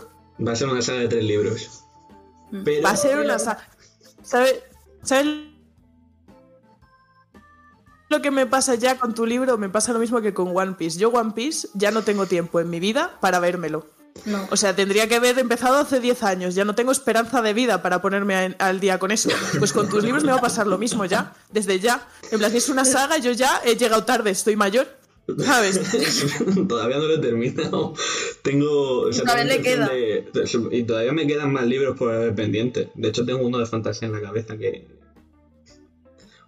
Va 0.45 0.51
a 0.51 0.55
ser 0.57 0.67
una 0.67 0.81
saga 0.81 0.99
de 0.99 1.07
tres 1.07 1.23
libros. 1.23 1.81
Mm. 2.51 2.63
Pero, 2.65 2.83
Va 2.83 2.89
a 2.89 2.95
ser 2.97 3.17
una 3.19 3.39
saga. 3.39 3.65
¿Sabes? 4.21 4.55
¿Sabes 5.01 5.27
lo 8.09 8.21
que 8.21 8.31
me 8.31 8.45
pasa 8.45 8.75
ya 8.75 8.97
con 8.97 9.13
tu 9.13 9.25
libro? 9.25 9.57
Me 9.57 9.69
pasa 9.69 9.93
lo 9.93 9.99
mismo 9.99 10.21
que 10.21 10.33
con 10.33 10.55
One 10.55 10.73
Piece. 10.77 10.99
Yo 10.99 11.09
One 11.09 11.31
Piece 11.35 11.67
ya 11.73 11.91
no 11.91 12.03
tengo 12.03 12.25
tiempo 12.25 12.59
en 12.59 12.69
mi 12.69 12.79
vida 12.79 13.17
para 13.21 13.39
vérmelo. 13.39 13.87
No. 14.25 14.47
O 14.49 14.55
sea, 14.55 14.73
tendría 14.75 15.09
que 15.09 15.15
haber 15.15 15.37
empezado 15.39 15.75
hace 15.77 15.99
10 15.99 16.23
años. 16.23 16.55
Ya 16.55 16.63
no 16.63 16.73
tengo 16.73 16.91
esperanza 16.93 17.41
de 17.41 17.53
vida 17.53 17.81
para 17.81 18.01
ponerme 18.01 18.35
a- 18.35 18.55
al 18.59 18.79
día 18.79 18.97
con 18.97 19.11
eso. 19.11 19.29
Pues 19.59 19.73
con 19.73 19.89
tus 19.89 20.03
libros 20.03 20.23
me 20.23 20.31
va 20.31 20.37
a 20.37 20.41
pasar 20.41 20.67
lo 20.67 20.77
mismo 20.77 21.03
ya, 21.05 21.33
desde 21.51 21.79
ya. 21.81 22.07
En 22.31 22.39
plan, 22.39 22.49
si 22.51 22.57
es 22.57 22.69
una 22.69 22.85
saga, 22.85 23.17
yo 23.17 23.31
ya 23.33 23.61
he 23.65 23.75
llegado 23.75 24.05
tarde, 24.05 24.31
estoy 24.31 24.55
mayor. 24.55 24.87
¿Sabes? 25.43 25.81
todavía 26.67 26.97
no 26.97 27.05
lo 27.07 27.15
he 27.15 27.19
terminado. 27.19 27.93
Tengo. 28.43 29.01
o 29.01 29.11
sea, 29.13 29.23
Todavía 29.25 29.61
tengo 29.61 29.91
le 29.91 30.17
intención 30.19 30.63
de- 30.63 30.69
de- 30.69 30.77
y 30.77 30.83
todavía 30.83 31.11
me 31.11 31.27
quedan 31.27 31.51
más 31.51 31.65
libros 31.65 31.97
por 31.97 32.13
haber 32.13 32.35
pendientes. 32.35 32.89
De 32.93 33.07
hecho, 33.09 33.25
tengo 33.25 33.45
uno 33.45 33.57
de 33.57 33.65
fantasía 33.65 34.07
en 34.07 34.13
la 34.13 34.21
cabeza 34.21 34.55
que. 34.57 34.87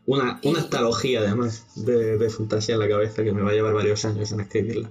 Una, 0.07 0.39
una 0.43 0.59
estalogía, 0.59 1.19
además, 1.19 1.65
de, 1.75 2.17
de 2.17 2.29
fantasía 2.31 2.73
en 2.75 2.79
la 2.81 2.87
cabeza 2.89 3.23
que 3.23 3.31
me 3.33 3.41
va 3.43 3.51
a 3.51 3.53
llevar 3.53 3.73
varios 3.73 4.03
años 4.05 4.31
en 4.31 4.39
escribirla. 4.39 4.89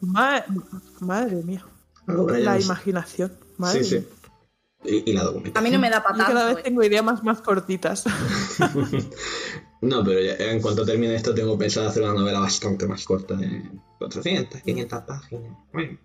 Ma- 0.00 0.44
madre 1.00 1.42
mía. 1.42 1.64
La 2.06 2.58
imaginación. 2.58 3.32
Madre 3.58 3.84
Sí, 3.84 3.98
sí. 3.98 4.08
Y, 4.84 5.10
y 5.10 5.12
la 5.14 5.20
A 5.20 5.24
documentación. 5.24 5.64
mí 5.64 5.70
no 5.70 5.78
me 5.80 5.90
da 5.90 6.02
para 6.02 6.16
cada 6.16 6.46
vez 6.46 6.58
eh. 6.58 6.62
tengo 6.64 6.82
ideas 6.82 7.04
más, 7.04 7.22
más 7.22 7.40
cortitas. 7.42 8.04
No, 9.82 10.02
pero 10.04 10.20
ya- 10.20 10.36
en 10.36 10.60
cuanto 10.62 10.84
termine 10.84 11.14
esto, 11.14 11.34
tengo 11.34 11.58
pensado 11.58 11.88
hacer 11.88 12.02
una 12.04 12.14
novela 12.14 12.38
bastante 12.40 12.86
más 12.86 13.04
corta, 13.04 13.34
de 13.34 13.62
400, 13.98 14.62
500 14.62 15.02
páginas. 15.02 15.52
Bueno, 15.72 15.98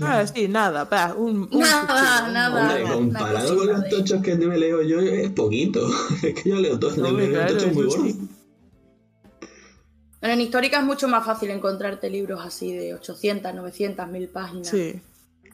Ah, 0.00 0.26
sí, 0.26 0.46
nada, 0.46 0.86
pa, 0.90 1.14
un, 1.16 1.48
un 1.50 1.58
Nada, 1.60 1.80
cuchillo, 1.86 2.32
nada. 2.34 2.60
Hombre, 2.82 2.94
comparado 2.94 3.56
con 3.56 3.66
los 3.66 3.88
tochos 3.88 4.22
que 4.22 4.34
me 4.36 4.58
leo 4.58 4.82
yo, 4.82 5.00
es 5.00 5.30
poquito. 5.30 5.88
Es 6.22 6.34
que 6.34 6.50
yo 6.50 6.56
leo 6.56 6.78
todo, 6.78 6.94
No, 6.96 7.10
yo 7.12 7.16
leo 7.18 7.30
claro, 7.30 7.54
tochos 7.56 7.72
muy 7.74 7.90
sí. 7.90 8.28
Bueno, 10.20 10.34
en 10.34 10.40
histórica 10.42 10.80
es 10.80 10.84
mucho 10.84 11.08
más 11.08 11.24
fácil 11.24 11.50
encontrarte 11.50 12.10
libros 12.10 12.42
así 12.44 12.74
de 12.76 12.92
800, 12.94 13.54
900, 13.54 14.06
1000 14.08 14.28
páginas. 14.28 14.68
Sí. 14.68 15.00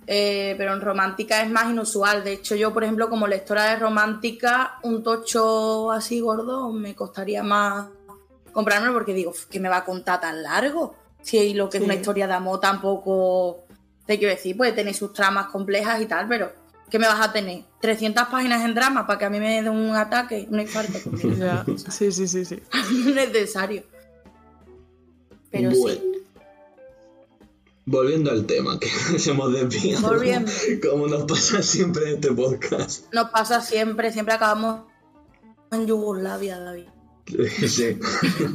Eh, 0.07 0.55
pero 0.57 0.73
en 0.73 0.81
romántica 0.81 1.43
es 1.43 1.51
más 1.51 1.69
inusual. 1.71 2.23
De 2.23 2.35
hecho, 2.35 2.55
yo, 2.55 2.73
por 2.73 2.85
ejemplo, 2.85 3.09
como 3.11 3.27
lectora 3.27 3.71
de 3.71 3.77
romántica, 3.77 4.79
un 4.83 5.03
tocho 5.03 5.91
así 5.91 6.21
gordo 6.21 6.71
me 6.73 6.95
costaría 6.95 7.43
más 7.43 7.87
comprármelo 8.53 8.95
porque 8.95 9.13
digo, 9.13 9.35
que 9.51 9.61
me 9.61 9.69
va 9.69 9.79
a 9.79 9.85
contar 9.85 10.19
tan 10.21 10.43
largo? 10.43 10.95
Si 11.21 11.53
lo 11.53 11.69
que 11.69 11.77
es 11.77 11.85
una 11.85 11.95
historia 11.95 12.27
de 12.27 12.33
amor 12.33 12.59
tampoco, 12.59 13.67
te 14.07 14.17
quiero 14.17 14.33
decir, 14.35 14.57
puede 14.57 14.73
tener 14.73 14.95
sus 14.95 15.13
tramas 15.13 15.49
complejas 15.49 16.01
y 16.01 16.07
tal, 16.07 16.27
pero 16.27 16.53
¿qué 16.89 16.99
me 16.99 17.07
vas 17.07 17.21
a 17.21 17.33
tener? 17.33 17.65
300 17.83 18.29
páginas 18.29 18.65
en 18.65 18.75
drama 18.75 19.07
para 19.07 19.19
que 19.19 19.25
a 19.27 19.31
mí 19.31 19.41
me 19.41 19.61
dé 19.61 19.69
un 19.69 19.95
ataque, 19.95 20.47
un 20.51 20.61
infarto. 20.61 20.99
Sí, 21.91 22.11
sí, 22.13 22.27
sí, 22.27 22.45
sí. 22.47 22.63
no 22.73 23.21
es 23.21 23.33
necesario. 23.33 23.83
Pero 25.51 25.71
Bueno. 25.71 26.01
sí, 26.01 26.16
Volviendo 27.89 28.33
al 28.33 28.47
tema, 28.47 28.81
que 28.81 28.89
nos 29.13 29.25
hemos 29.29 29.53
desviado. 29.53 30.09
Volviendo. 30.09 30.51
Como 30.91 31.07
nos 31.07 31.25
pasa 31.25 31.63
siempre 31.63 32.09
en 32.09 32.15
este 32.17 32.33
podcast. 32.33 33.13
nos 33.13 33.31
pasa 33.31 33.61
siempre, 33.61 34.13
siempre 34.13 34.35
acabamos 34.35 34.83
en 35.71 35.87
Yugoslavia, 35.87 36.59
David. 36.59 36.87
Sí. 37.67 37.99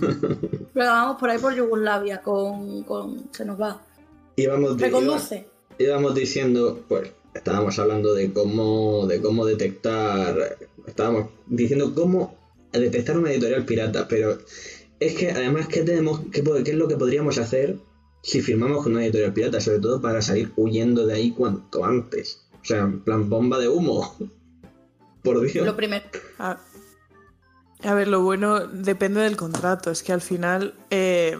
Pero 0.73 0.85
vamos 0.85 1.17
por 1.17 1.29
ahí 1.29 1.37
por 1.39 1.55
Yugoslavia, 1.55 2.21
con, 2.21 2.83
con 2.83 3.29
se 3.31 3.45
nos 3.45 3.59
va. 3.59 3.81
Íbamos, 4.35 4.79
Reconduce. 4.79 5.47
íbamos 5.77 6.13
diciendo, 6.13 6.83
pues, 6.89 7.11
estábamos 7.33 7.79
hablando 7.79 8.13
de 8.13 8.33
cómo, 8.33 9.07
de 9.07 9.21
cómo 9.21 9.45
detectar, 9.45 10.57
estábamos 10.87 11.27
diciendo 11.47 11.93
cómo 11.95 12.35
detectar 12.73 13.17
una 13.17 13.31
editorial 13.31 13.65
pirata, 13.65 14.07
pero 14.07 14.37
es 14.99 15.15
que 15.15 15.31
además, 15.31 15.67
¿qué, 15.67 15.83
tenemos, 15.83 16.21
qué, 16.31 16.43
qué 16.43 16.71
es 16.71 16.77
lo 16.77 16.87
que 16.87 16.97
podríamos 16.97 17.37
hacer 17.37 17.77
si 18.21 18.41
firmamos 18.41 18.83
con 18.83 18.93
una 18.93 19.03
editorial 19.03 19.33
pirata? 19.33 19.59
Sobre 19.61 19.79
todo 19.79 20.01
para 20.01 20.21
salir 20.21 20.51
huyendo 20.55 21.05
de 21.05 21.13
ahí 21.15 21.31
cuanto 21.31 21.83
antes. 21.85 22.41
O 22.61 22.65
sea, 22.65 22.79
en 22.79 22.99
plan 23.01 23.29
bomba 23.29 23.57
de 23.59 23.67
humo. 23.67 24.15
Por 25.23 25.41
Dios. 25.41 25.65
Lo 25.65 25.75
primero. 25.75 26.05
A, 26.39 26.57
a 27.83 27.93
ver, 27.93 28.07
lo 28.07 28.21
bueno 28.21 28.59
depende 28.67 29.21
del 29.21 29.37
contrato. 29.37 29.91
Es 29.91 30.01
que 30.03 30.13
al 30.13 30.21
final 30.21 30.73
eh, 30.89 31.37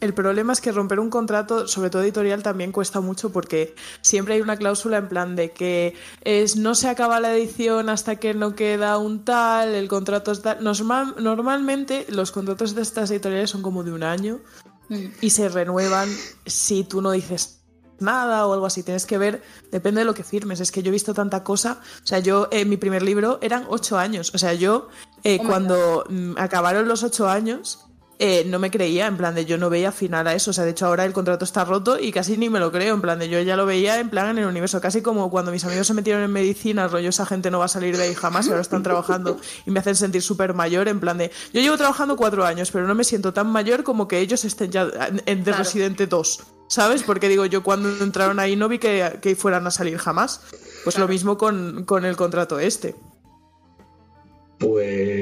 el 0.00 0.14
problema 0.14 0.52
es 0.52 0.60
que 0.60 0.72
romper 0.72 0.98
un 0.98 1.10
contrato, 1.10 1.68
sobre 1.68 1.90
todo 1.90 2.02
editorial, 2.02 2.42
también 2.42 2.72
cuesta 2.72 3.00
mucho 3.00 3.30
porque 3.30 3.74
siempre 4.00 4.34
hay 4.34 4.40
una 4.40 4.56
cláusula 4.56 4.98
en 4.98 5.08
plan 5.08 5.36
de 5.36 5.50
que 5.52 5.94
es 6.22 6.56
no 6.56 6.74
se 6.74 6.88
acaba 6.88 7.20
la 7.20 7.32
edición 7.36 7.88
hasta 7.88 8.16
que 8.16 8.34
no 8.34 8.54
queda 8.54 8.98
un 8.98 9.24
tal, 9.24 9.74
el 9.74 9.86
contrato 9.88 10.32
está... 10.32 10.56
Normal- 10.60 11.14
normalmente 11.20 12.06
los 12.08 12.32
contratos 12.32 12.74
de 12.74 12.82
estas 12.82 13.10
editoriales 13.10 13.50
son 13.50 13.62
como 13.62 13.84
de 13.84 13.92
un 13.92 14.02
año. 14.02 14.40
Y 15.20 15.30
se 15.30 15.48
renuevan 15.48 16.08
si 16.46 16.84
tú 16.84 17.00
no 17.00 17.12
dices 17.12 17.60
nada 18.00 18.46
o 18.46 18.52
algo 18.52 18.66
así. 18.66 18.82
Tienes 18.82 19.06
que 19.06 19.18
ver, 19.18 19.42
depende 19.70 20.00
de 20.00 20.04
lo 20.04 20.14
que 20.14 20.24
firmes. 20.24 20.60
Es 20.60 20.72
que 20.72 20.82
yo 20.82 20.88
he 20.88 20.92
visto 20.92 21.14
tanta 21.14 21.44
cosa. 21.44 21.80
O 22.02 22.06
sea, 22.06 22.18
yo 22.18 22.48
en 22.50 22.68
mi 22.68 22.76
primer 22.76 23.02
libro 23.02 23.38
eran 23.42 23.66
ocho 23.68 23.98
años. 23.98 24.32
O 24.34 24.38
sea, 24.38 24.54
yo 24.54 24.88
eh, 25.22 25.38
Oh 25.40 25.46
cuando 25.46 26.04
mm, 26.08 26.34
acabaron 26.38 26.88
los 26.88 27.02
ocho 27.02 27.28
años 27.28 27.89
eh, 28.22 28.44
no 28.46 28.58
me 28.58 28.70
creía, 28.70 29.06
en 29.06 29.16
plan 29.16 29.34
de 29.34 29.46
yo 29.46 29.56
no 29.56 29.70
veía 29.70 29.92
final 29.92 30.26
a 30.26 30.34
eso. 30.34 30.50
O 30.50 30.52
sea, 30.52 30.64
de 30.64 30.72
hecho 30.72 30.84
ahora 30.84 31.06
el 31.06 31.14
contrato 31.14 31.46
está 31.46 31.64
roto 31.64 31.98
y 31.98 32.12
casi 32.12 32.36
ni 32.36 32.50
me 32.50 32.60
lo 32.60 32.70
creo, 32.70 32.94
en 32.94 33.00
plan 33.00 33.18
de 33.18 33.30
yo 33.30 33.40
ya 33.40 33.56
lo 33.56 33.64
veía 33.64 33.98
en 33.98 34.10
plan 34.10 34.28
en 34.28 34.38
el 34.38 34.44
universo, 34.44 34.78
casi 34.78 35.00
como 35.00 35.30
cuando 35.30 35.50
mis 35.50 35.64
amigos 35.64 35.86
se 35.86 35.94
metieron 35.94 36.22
en 36.22 36.30
medicina, 36.30 36.86
rollo 36.86 37.08
esa 37.08 37.24
gente 37.24 37.50
no 37.50 37.60
va 37.60 37.64
a 37.64 37.68
salir 37.68 37.96
de 37.96 38.02
ahí 38.02 38.14
jamás 38.14 38.46
y 38.46 38.50
ahora 38.50 38.60
están 38.60 38.82
trabajando 38.82 39.38
y 39.64 39.70
me 39.70 39.80
hacen 39.80 39.96
sentir 39.96 40.20
súper 40.20 40.52
mayor, 40.52 40.88
en 40.88 41.00
plan 41.00 41.16
de 41.16 41.30
yo 41.54 41.62
llevo 41.62 41.78
trabajando 41.78 42.14
cuatro 42.14 42.44
años, 42.44 42.70
pero 42.70 42.86
no 42.86 42.94
me 42.94 43.04
siento 43.04 43.32
tan 43.32 43.46
mayor 43.46 43.84
como 43.84 44.06
que 44.06 44.18
ellos 44.18 44.44
estén 44.44 44.70
ya 44.70 44.86
en 45.24 45.42
The 45.42 45.52
Residente 45.52 46.06
2. 46.06 46.40
¿Sabes? 46.68 47.02
Porque 47.02 47.28
digo, 47.28 47.46
yo 47.46 47.64
cuando 47.64 47.88
entraron 48.04 48.38
ahí 48.38 48.54
no 48.54 48.68
vi 48.68 48.78
que, 48.78 49.18
que 49.20 49.34
fueran 49.34 49.66
a 49.66 49.72
salir 49.72 49.98
jamás. 49.98 50.42
Pues 50.84 50.96
lo 50.98 51.08
mismo 51.08 51.36
con, 51.36 51.84
con 51.84 52.04
el 52.04 52.16
contrato 52.16 52.60
este. 52.60 52.94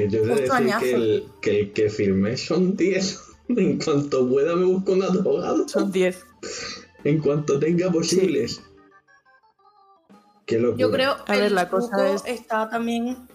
Yo 0.09 0.23
decir 0.23 0.73
que 0.79 0.93
el, 0.93 1.25
que 1.41 1.59
el 1.59 1.73
que 1.73 1.89
firmé 1.89 2.37
son 2.37 2.75
10. 2.75 3.25
En 3.49 3.79
cuanto 3.79 4.29
pueda 4.29 4.55
me 4.55 4.63
busco 4.65 4.91
un 4.91 5.01
abogado. 5.01 5.67
Son 5.67 5.91
10. 5.91 6.23
En 7.03 7.19
cuanto 7.19 7.57
tenga 7.57 7.91
posibles. 7.91 8.61
Qué 10.45 10.59
locura. 10.59 10.79
Yo 10.79 10.91
creo 10.91 11.15
A 11.25 11.33
ver, 11.33 11.43
el 11.45 11.55
la 11.55 11.67
cosa 11.67 12.13
es- 12.13 12.23
está 12.27 12.69
también 12.69 13.27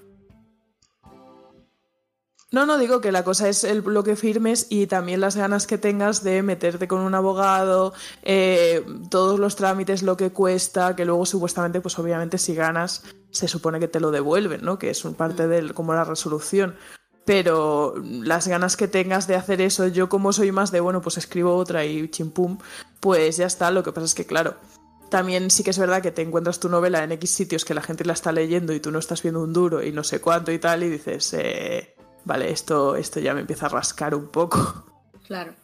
No, 2.55 2.67
no 2.67 2.79
digo 2.79 3.01
que 3.01 3.11
la 3.11 3.25
cosa 3.25 3.49
es 3.49 3.64
el, 3.64 3.79
lo 3.79 4.05
que 4.05 4.14
firmes 4.14 4.69
y 4.71 4.87
también 4.87 5.21
las 5.21 5.35
ganas 5.35 5.67
que 5.67 5.77
tengas 5.77 6.23
de 6.23 6.40
meterte 6.45 6.87
con 6.87 7.01
un 7.01 7.12
abogado, 7.17 7.93
eh, 8.23 8.87
todos 9.11 9.40
los 9.40 9.57
trámites, 9.57 10.05
lo 10.05 10.17
que 10.17 10.31
cuesta, 10.31 10.95
que 10.95 11.05
luego 11.05 11.27
supuestamente, 11.27 11.81
pues 11.81 11.99
obviamente 11.99 12.38
si 12.38 12.55
ganas, 12.55 13.03
se 13.33 13.49
supone 13.49 13.81
que 13.81 13.88
te 13.88 13.99
lo 13.99 14.12
devuelven, 14.12 14.64
¿no? 14.64 14.79
Que 14.79 14.90
es 14.90 15.05
un 15.05 15.14
parte 15.14 15.49
del 15.49 15.75
como 15.75 15.95
la 15.95 16.05
resolución. 16.05 16.77
Pero 17.25 17.95
las 18.05 18.47
ganas 18.47 18.77
que 18.77 18.87
tengas 18.87 19.27
de 19.27 19.35
hacer 19.35 19.61
eso, 19.61 19.88
yo 19.88 20.09
como 20.09 20.33
soy 20.33 20.53
más 20.53 20.71
de, 20.71 20.79
bueno, 20.79 21.01
pues 21.01 21.19
escribo 21.19 21.57
otra 21.57 21.85
y 21.85 22.09
chimpum, 22.09 22.59
pues 23.01 23.37
ya 23.37 23.47
está. 23.47 23.73
Lo 23.73 23.83
que 23.83 23.90
pasa 23.90 24.05
es 24.05 24.14
que, 24.14 24.27
claro, 24.27 24.55
también 25.09 25.51
sí 25.51 25.64
que 25.64 25.71
es 25.71 25.79
verdad 25.79 26.03
que 26.03 26.12
te 26.12 26.23
encuentras 26.23 26.61
tu 26.61 26.69
novela 26.69 27.03
en 27.03 27.11
X 27.11 27.31
sitios 27.31 27.64
que 27.64 27.75
la 27.75 27.83
gente 27.83 28.05
la 28.05 28.12
está 28.12 28.31
leyendo 28.31 28.73
y 28.73 28.79
tú 28.79 28.93
no 28.93 29.01
estás 29.01 29.23
viendo 29.23 29.43
un 29.43 29.53
duro 29.53 29.83
y 29.83 29.90
no 29.90 30.05
sé 30.05 30.21
cuánto 30.21 30.53
y 30.53 30.61
tal, 30.61 30.85
y 30.85 30.88
dices, 30.88 31.35
eh, 31.35 31.93
vale, 32.25 32.51
esto, 32.51 32.97
esto 32.97 33.21
ya 33.21 33.35
me 33.35 33.41
empieza 33.41 33.67
a 33.67 33.71
rascar 33.71 34.15
un 34.15 34.29
poco. 34.29 34.85
Claro. 35.27 35.55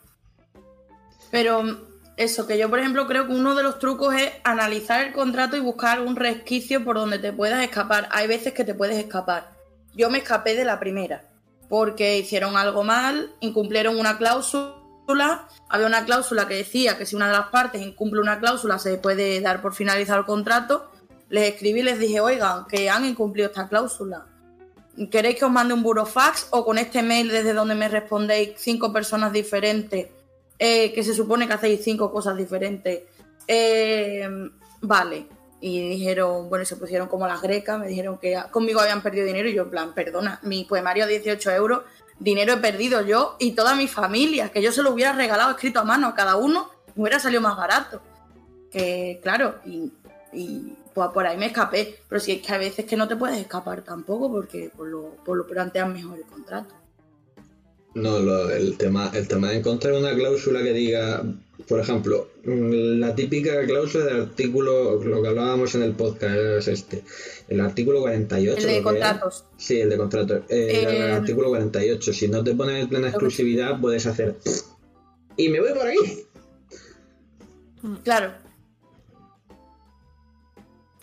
Pero 1.31 1.62
mm, 1.62 1.77
eso, 2.16 2.46
que 2.46 2.59
yo 2.59 2.68
por 2.68 2.79
ejemplo 2.79 3.07
creo 3.07 3.27
que 3.27 3.33
uno 3.33 3.55
de 3.55 3.62
los 3.62 3.79
trucos 3.79 4.14
es 4.14 4.31
analizar 4.44 5.07
el 5.07 5.12
contrato 5.12 5.57
y 5.57 5.61
buscar 5.61 5.99
algún 5.99 6.16
resquicio 6.16 6.85
por 6.85 6.96
donde 6.96 7.18
te 7.18 7.33
puedas 7.33 7.62
escapar. 7.62 8.09
Hay 8.12 8.27
veces 8.27 8.53
que 8.53 8.64
te 8.64 8.75
puedes 8.75 8.99
escapar. 8.99 9.53
Yo 9.94 10.11
me 10.11 10.18
escapé 10.18 10.55
de 10.55 10.64
la 10.64 10.79
primera, 10.79 11.25
porque 11.68 12.18
hicieron 12.18 12.57
algo 12.57 12.85
mal, 12.85 13.33
incumplieron 13.40 13.99
una 13.99 14.18
cláusula. 14.18 15.49
Había 15.68 15.87
una 15.87 16.05
cláusula 16.05 16.46
que 16.46 16.55
decía 16.55 16.96
que 16.96 17.07
si 17.07 17.16
una 17.16 17.27
de 17.27 17.33
las 17.33 17.49
partes 17.49 17.81
incumple 17.83 18.20
una 18.20 18.38
cláusula 18.38 18.79
se 18.79 18.96
puede 18.99 19.40
dar 19.40 19.61
por 19.62 19.75
finalizado 19.75 20.20
el 20.20 20.27
contrato. 20.27 20.90
Les 21.29 21.53
escribí 21.55 21.81
y 21.81 21.85
les 21.85 21.99
dije, 21.99 22.20
oigan, 22.20 22.66
que 22.66 22.90
han 22.90 23.05
incumplido 23.05 23.49
esta 23.49 23.68
cláusula. 23.68 24.27
¿Queréis 25.11 25.37
que 25.37 25.44
os 25.44 25.50
mande 25.50 25.74
un 25.74 25.83
burofax 25.83 26.48
o 26.50 26.64
con 26.64 26.79
este 26.79 27.03
mail 27.03 27.29
desde 27.29 27.53
donde 27.53 27.74
me 27.74 27.88
respondéis 27.88 28.55
cinco 28.57 28.92
personas 28.92 29.33
diferentes? 29.33 30.09
eh, 30.61 30.92
que 30.92 31.03
se 31.03 31.14
supone 31.14 31.48
que 31.48 31.55
hacéis 31.55 31.83
cinco 31.83 32.12
cosas 32.12 32.37
diferentes. 32.37 33.03
Eh, 33.48 34.29
vale. 34.83 35.26
Y 35.59 35.88
dijeron, 35.88 36.48
bueno, 36.48 36.64
se 36.64 36.76
pusieron 36.76 37.09
como 37.09 37.26
las 37.26 37.42
grecas, 37.42 37.79
me 37.79 37.88
dijeron 37.88 38.18
que 38.18 38.38
conmigo 38.50 38.81
habían 38.81 39.03
perdido 39.03 39.26
dinero 39.26 39.48
y 39.48 39.55
yo 39.55 39.64
en 39.64 39.70
plan, 39.70 39.94
perdona, 39.94 40.38
mi 40.42 40.64
poemario 40.64 41.05
a 41.05 41.07
18 41.07 41.50
euros, 41.53 41.83
dinero 42.18 42.55
he 42.55 42.57
perdido 42.59 43.03
yo 43.03 43.37
y 43.38 43.53
toda 43.53 43.74
mi 43.74 43.87
familia, 43.88 44.50
que 44.50 44.62
yo 44.62 44.72
se 44.72 44.83
lo 44.83 44.90
hubiera 44.90 45.12
regalado 45.12 45.50
escrito 45.50 45.81
a 45.81 45.85
mano 45.85 46.09
a 46.09 46.14
cada 46.14 46.37
uno, 46.37 46.70
me 46.94 47.03
hubiera 47.03 47.18
salido 47.18 47.42
más 47.42 47.57
barato. 47.57 48.00
Que 48.70 49.18
claro, 49.22 49.57
y, 49.66 49.92
y 50.32 50.72
pues 50.94 51.08
por 51.14 51.26
ahí 51.26 51.36
me 51.36 51.46
escapé, 51.46 51.96
pero 52.08 52.20
si 52.20 52.32
es 52.32 52.42
que 52.46 52.52
a 52.52 52.58
veces 52.58 52.84
que 52.84 52.96
no 52.96 53.06
te 53.08 53.16
puedes 53.16 53.38
escapar 53.38 53.82
tampoco 53.82 54.30
porque 54.30 54.70
por 54.76 54.88
lo, 54.88 55.16
por 55.24 55.36
lo 55.36 55.46
plantean 55.46 55.92
mejor 55.92 56.18
el 56.18 56.24
contrato. 56.24 56.74
No, 57.94 58.20
lo- 58.20 58.50
el, 58.50 58.76
tema, 58.76 59.10
el 59.14 59.26
tema 59.26 59.50
de 59.50 59.56
encontrar 59.58 59.94
una 59.94 60.14
cláusula 60.14 60.62
que 60.62 60.72
diga, 60.72 61.24
por 61.68 61.80
ejemplo, 61.80 62.28
mm, 62.44 63.00
la 63.00 63.14
típica 63.16 63.64
cláusula 63.66 64.04
del 64.04 64.20
artículo, 64.22 65.02
lo 65.02 65.20
que 65.20 65.28
hablábamos 65.28 65.74
en 65.74 65.82
el 65.82 65.92
podcast 65.94 66.36
es 66.36 66.68
este, 66.68 67.02
el 67.48 67.60
artículo 67.60 68.00
48. 68.00 68.58
El 68.60 68.64
de 68.66 68.74
era. 68.76 68.82
contratos. 68.84 69.44
Sí, 69.56 69.80
el 69.80 69.90
de 69.90 69.96
contratos. 69.96 70.42
Eh, 70.48 70.70
Eh, 70.84 71.06
el 71.06 71.12
artículo 71.12 71.48
48. 71.48 72.12
Si 72.12 72.28
no 72.28 72.44
te 72.44 72.54
ponen 72.54 72.76
en 72.76 72.88
plena 72.88 73.08
exclusividad, 73.08 73.80
puedes 73.80 74.06
hacer. 74.06 74.36
Y 75.36 75.48
me 75.48 75.58
voy 75.60 75.70
por 75.72 75.88
aquí. 75.88 76.26
Claro, 78.04 78.32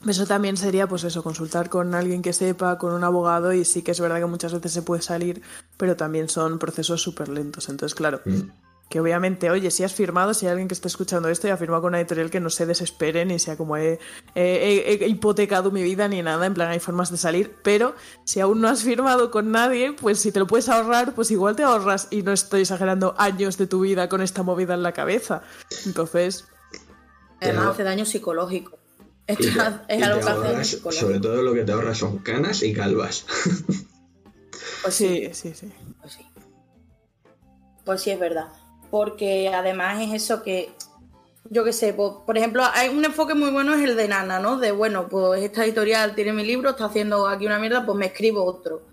Eso 0.06 0.26
también 0.28 0.58
sería, 0.58 0.88
pues 0.88 1.04
eso, 1.04 1.24
consultar 1.24 1.70
con 1.70 1.96
alguien 1.96 2.22
que 2.22 2.32
sepa, 2.34 2.78
con 2.78 2.94
un 2.94 3.04
abogado, 3.04 3.52
y 3.54 3.66
sí 3.66 3.82
que 3.82 3.92
es 3.92 4.00
verdad 4.00 4.20
que 4.20 4.26
muchas 4.28 4.54
veces 4.54 4.72
se 4.72 4.82
puede 4.84 5.02
salir, 5.02 5.42
pero 5.76 5.96
también 5.96 6.30
son 6.30 6.60
procesos 6.60 7.02
súper 7.02 7.30
lentos. 7.30 7.68
Entonces, 7.68 7.96
claro, 7.96 8.22
que 8.90 9.00
obviamente, 9.02 9.50
oye, 9.50 9.70
si 9.72 9.84
has 9.84 9.94
firmado, 9.94 10.34
si 10.36 10.46
hay 10.46 10.52
alguien 10.52 10.68
que 10.70 10.76
esté 10.76 10.88
escuchando 10.88 11.28
esto 11.30 11.48
y 11.48 11.50
ha 11.50 11.58
firmado 11.58 11.82
con 11.82 11.90
una 11.90 12.00
editorial 12.00 12.30
que 12.30 12.40
no 12.40 12.50
se 12.52 12.66
desespere, 12.68 13.26
ni 13.26 13.40
sea 13.40 13.58
como 13.58 13.76
he, 13.76 14.00
he- 14.36 14.84
he- 14.94 15.04
he 15.04 15.08
hipotecado 15.10 15.72
mi 15.72 15.82
vida 15.84 16.08
ni 16.08 16.22
nada, 16.22 16.46
en 16.46 16.54
plan 16.54 16.70
hay 16.70 16.80
formas 16.80 17.10
de 17.12 17.18
salir, 17.18 17.56
pero 17.64 17.96
si 18.24 18.40
aún 18.40 18.62
no 18.62 18.70
has 18.70 18.84
firmado 18.84 19.30
con 19.32 19.52
nadie, 19.52 19.94
pues 19.94 20.20
si 20.20 20.32
te 20.32 20.40
lo 20.40 20.48
puedes 20.48 20.70
ahorrar, 20.70 21.16
pues 21.16 21.32
igual 21.32 21.56
te 21.58 21.64
ahorras, 21.64 22.08
y 22.12 22.22
no 22.22 22.32
estoy 22.32 22.62
exagerando, 22.62 23.16
años 23.18 23.58
de 23.58 23.66
tu 23.68 23.82
vida 23.82 24.08
con 24.08 24.22
esta 24.22 24.44
movida 24.44 24.76
en 24.76 24.84
la 24.84 24.94
cabeza. 24.94 25.42
Entonces, 25.86 26.46
además 27.42 27.66
hace 27.72 27.84
daño 27.84 28.06
psicológico. 28.06 28.78
Esto 29.28 29.44
te- 29.88 29.96
es 29.98 30.04
algo 30.04 30.20
que 30.20 30.26
hace 30.30 30.32
ahorras- 30.32 30.68
psicológico. 30.68 31.06
sobre 31.06 31.20
todo 31.20 31.42
lo 31.42 31.54
que 31.54 31.64
te 31.64 31.72
ahorras 31.74 31.98
son 31.98 32.20
canas 32.20 32.64
y 32.64 32.74
calvas. 32.74 33.26
Pues 34.84 34.96
sí, 34.96 35.30
sí, 35.34 35.54
sí, 35.54 35.68
sí. 35.68 35.74
pues 36.02 36.14
sí. 36.14 36.26
Pues 37.84 38.02
sí, 38.02 38.12
es 38.12 38.20
verdad. 38.20 38.48
Porque 38.90 39.50
además 39.50 40.02
es 40.02 40.14
eso 40.14 40.44
que, 40.44 40.72
yo 41.50 41.64
qué 41.66 41.74
sé, 41.74 41.94
pues, 41.94 42.12
por 42.26 42.38
ejemplo, 42.38 42.64
hay 42.74 42.88
un 42.90 43.04
enfoque 43.04 43.34
muy 43.34 43.50
bueno 43.50 43.74
es 43.74 43.82
el 43.82 43.98
de 43.98 44.08
Nana, 44.08 44.40
¿no? 44.40 44.58
De, 44.58 44.72
bueno, 44.72 45.10
pues 45.10 45.44
esta 45.44 45.66
editorial 45.66 46.16
tiene 46.16 46.32
mi 46.32 46.46
libro, 46.46 46.70
está 46.70 46.86
haciendo 46.86 47.28
aquí 47.28 47.46
una 47.46 47.60
mierda, 47.60 47.86
pues 47.86 47.98
me 47.98 48.06
escribo 48.06 48.46
otro. 48.46 48.84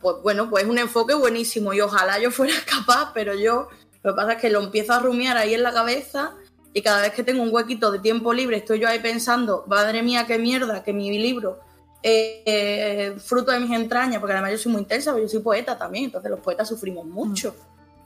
Pues 0.00 0.16
bueno, 0.22 0.50
pues 0.50 0.64
es 0.64 0.70
un 0.70 0.78
enfoque 0.78 1.14
buenísimo 1.14 1.72
y 1.72 1.80
ojalá 1.80 2.18
yo 2.18 2.30
fuera 2.32 2.54
capaz, 2.66 3.12
pero 3.14 3.34
yo 3.34 3.68
lo 4.02 4.12
que 4.12 4.16
pasa 4.16 4.32
es 4.32 4.40
que 4.40 4.50
lo 4.50 4.60
empiezo 4.62 4.92
a 4.94 4.98
rumiar 5.00 5.36
ahí 5.36 5.54
en 5.54 5.62
la 5.62 5.72
cabeza 5.72 6.34
y 6.72 6.82
cada 6.82 7.02
vez 7.02 7.12
que 7.12 7.22
tengo 7.22 7.42
un 7.42 7.52
huequito 7.52 7.90
de 7.90 7.98
tiempo 7.98 8.32
libre 8.32 8.58
estoy 8.58 8.80
yo 8.80 8.88
ahí 8.88 9.00
pensando, 9.00 9.64
madre 9.66 10.02
mía, 10.02 10.26
qué 10.26 10.38
mierda, 10.38 10.82
que 10.82 10.92
mi 10.92 11.18
libro 11.18 11.60
eh, 12.02 12.42
eh, 12.46 13.16
fruto 13.18 13.50
de 13.50 13.60
mis 13.60 13.72
entrañas, 13.72 14.20
porque 14.20 14.34
además 14.34 14.52
yo 14.52 14.58
soy 14.58 14.72
muy 14.72 14.82
intensa, 14.82 15.12
pero 15.12 15.24
yo 15.24 15.28
soy 15.28 15.40
poeta 15.40 15.76
también, 15.76 16.04
entonces 16.04 16.30
los 16.30 16.40
poetas 16.40 16.68
sufrimos 16.68 17.04
mucho. 17.06 17.54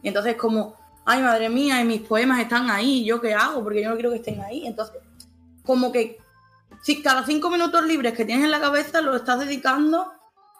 Y 0.03 0.09
entonces 0.09 0.37
como, 0.37 0.77
ay 1.05 1.23
madre 1.23 1.49
mía, 1.49 1.81
y 1.81 1.85
mis 1.85 2.01
poemas 2.01 2.41
están 2.41 2.71
ahí, 2.71 3.05
¿yo 3.05 3.21
qué 3.21 3.35
hago? 3.35 3.63
Porque 3.63 3.83
yo 3.83 3.91
no 3.91 3.95
quiero 3.95 4.11
que 4.11 4.17
estén 4.17 4.41
ahí. 4.41 4.67
Entonces, 4.67 4.97
como 5.63 5.93
que 5.93 6.19
si 6.83 7.03
cada 7.03 7.25
cinco 7.25 7.51
minutos 7.51 7.85
libres 7.85 8.15
que 8.15 8.25
tienes 8.25 8.45
en 8.45 8.51
la 8.51 8.61
cabeza 8.61 9.01
lo 9.01 9.15
estás 9.15 9.41
dedicando 9.41 10.11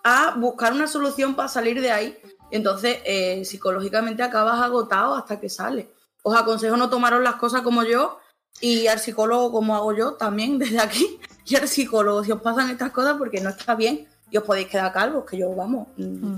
a 0.05 0.35
buscar 0.37 0.73
una 0.73 0.87
solución 0.87 1.35
para 1.35 1.49
salir 1.49 1.81
de 1.81 1.91
ahí. 1.91 2.19
Entonces, 2.51 2.99
eh, 3.05 3.45
psicológicamente 3.45 4.23
acabas 4.23 4.61
agotado 4.61 5.15
hasta 5.15 5.41
que 5.41 5.49
sales. 5.49 5.87
Os 6.23 6.37
aconsejo 6.37 6.77
no 6.77 6.89
tomaros 6.91 7.23
las 7.23 7.37
cosas 7.37 7.63
como 7.63 7.83
yo 7.85 8.19
y 8.61 8.87
al 8.87 8.99
psicólogo 8.99 9.51
como 9.51 9.75
hago 9.75 9.93
yo 9.95 10.15
también 10.15 10.59
desde 10.59 10.81
aquí. 10.81 11.19
Y 11.45 11.57
al 11.57 11.69
psicólogo 11.69 12.23
si 12.25 12.33
os 12.33 12.41
pasan 12.41 12.71
estas 12.71 12.91
cosas 12.93 13.17
porque 13.19 13.41
no 13.41 13.51
está 13.51 13.75
bien 13.75 14.07
y 14.31 14.37
os 14.37 14.45
podéis 14.45 14.69
quedar 14.69 14.93
calvos, 14.93 15.25
que 15.29 15.37
yo, 15.37 15.55
vamos, 15.55 15.89
mm, 15.97 16.37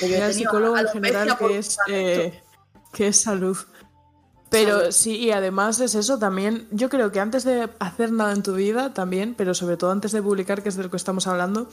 que 0.00 0.08
yo 0.08 0.16
Y 0.18 0.20
al 0.20 0.34
psicólogo 0.34 0.76
en 0.78 0.88
general 0.88 1.36
que 1.36 1.58
es, 1.58 1.76
eh, 1.88 2.42
que 2.92 3.08
es 3.08 3.16
salud. 3.20 3.56
Pero 4.50 4.78
Salud. 4.78 4.92
sí, 4.92 5.16
y 5.16 5.30
además 5.32 5.80
es 5.80 5.96
eso 5.96 6.18
también. 6.18 6.68
Yo 6.70 6.88
creo 6.88 7.10
que 7.10 7.18
antes 7.18 7.42
de 7.42 7.68
hacer 7.80 8.12
nada 8.12 8.32
en 8.32 8.44
tu 8.44 8.54
vida 8.54 8.94
también, 8.94 9.34
pero 9.34 9.52
sobre 9.52 9.76
todo 9.76 9.90
antes 9.90 10.12
de 10.12 10.22
publicar, 10.22 10.62
que 10.62 10.68
es 10.68 10.76
de 10.76 10.84
lo 10.84 10.90
que 10.90 10.96
estamos 10.96 11.26
hablando, 11.26 11.68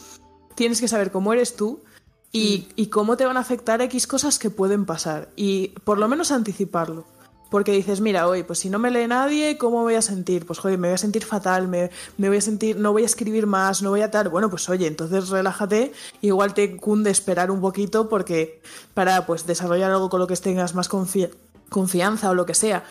tienes 0.56 0.80
que 0.82 0.88
saber 0.88 1.12
cómo 1.12 1.32
eres 1.32 1.56
tú 1.56 1.84
y, 2.32 2.70
Mm. 2.70 2.74
y 2.78 2.88
cómo 2.88 3.18
te 3.18 3.26
van 3.26 3.38
a 3.38 3.42
afectar 3.42 3.82
X 3.84 4.08
cosas 4.08 4.40
que 4.40 4.50
pueden 4.50 4.86
pasar. 4.88 5.30
Y 5.36 5.68
por 5.84 6.00
lo 6.00 6.08
menos 6.08 6.32
anticiparlo. 6.32 7.06
Porque 7.52 7.74
dices, 7.74 8.00
mira, 8.00 8.28
hoy, 8.30 8.44
pues 8.44 8.60
si 8.60 8.70
no 8.70 8.80
me 8.80 8.90
lee 8.90 9.08
nadie, 9.08 9.58
¿cómo 9.58 9.82
voy 9.82 9.96
a 9.96 10.02
sentir? 10.02 10.46
Pues 10.46 10.58
joder, 10.58 10.80
me 10.80 10.88
voy 10.88 10.96
a 10.96 10.98
sentir 10.98 11.26
fatal, 11.26 11.68
me, 11.68 11.92
me 12.18 12.30
voy 12.30 12.38
a 12.38 12.42
sentir, 12.42 12.78
no 12.78 12.94
voy 12.94 13.04
a 13.04 13.06
escribir 13.06 13.46
más, 13.46 13.82
no 13.82 13.90
voy 13.90 14.02
a 14.02 14.10
tal. 14.10 14.30
Bueno, 14.30 14.50
pues 14.50 14.70
oye, 14.70 14.88
entonces 14.88 15.28
relájate, 15.28 15.92
igual 16.22 16.54
te 16.54 16.78
cunde 16.78 17.12
esperar 17.12 17.52
un 17.52 17.60
poquito 17.60 18.08
porque 18.08 18.62
para 18.94 19.25
pues 19.25 19.46
desarrollar 19.46 19.92
algo 19.92 20.10
con 20.10 20.21
lo 20.21 20.28
que 20.28 20.38
tengas 20.38 20.73
más 20.75 20.90
confi- 20.90 21.30
confianza 21.69 22.30
o 22.30 22.34
lo 22.34 22.46
que 22.46 22.54
sea. 22.54 22.86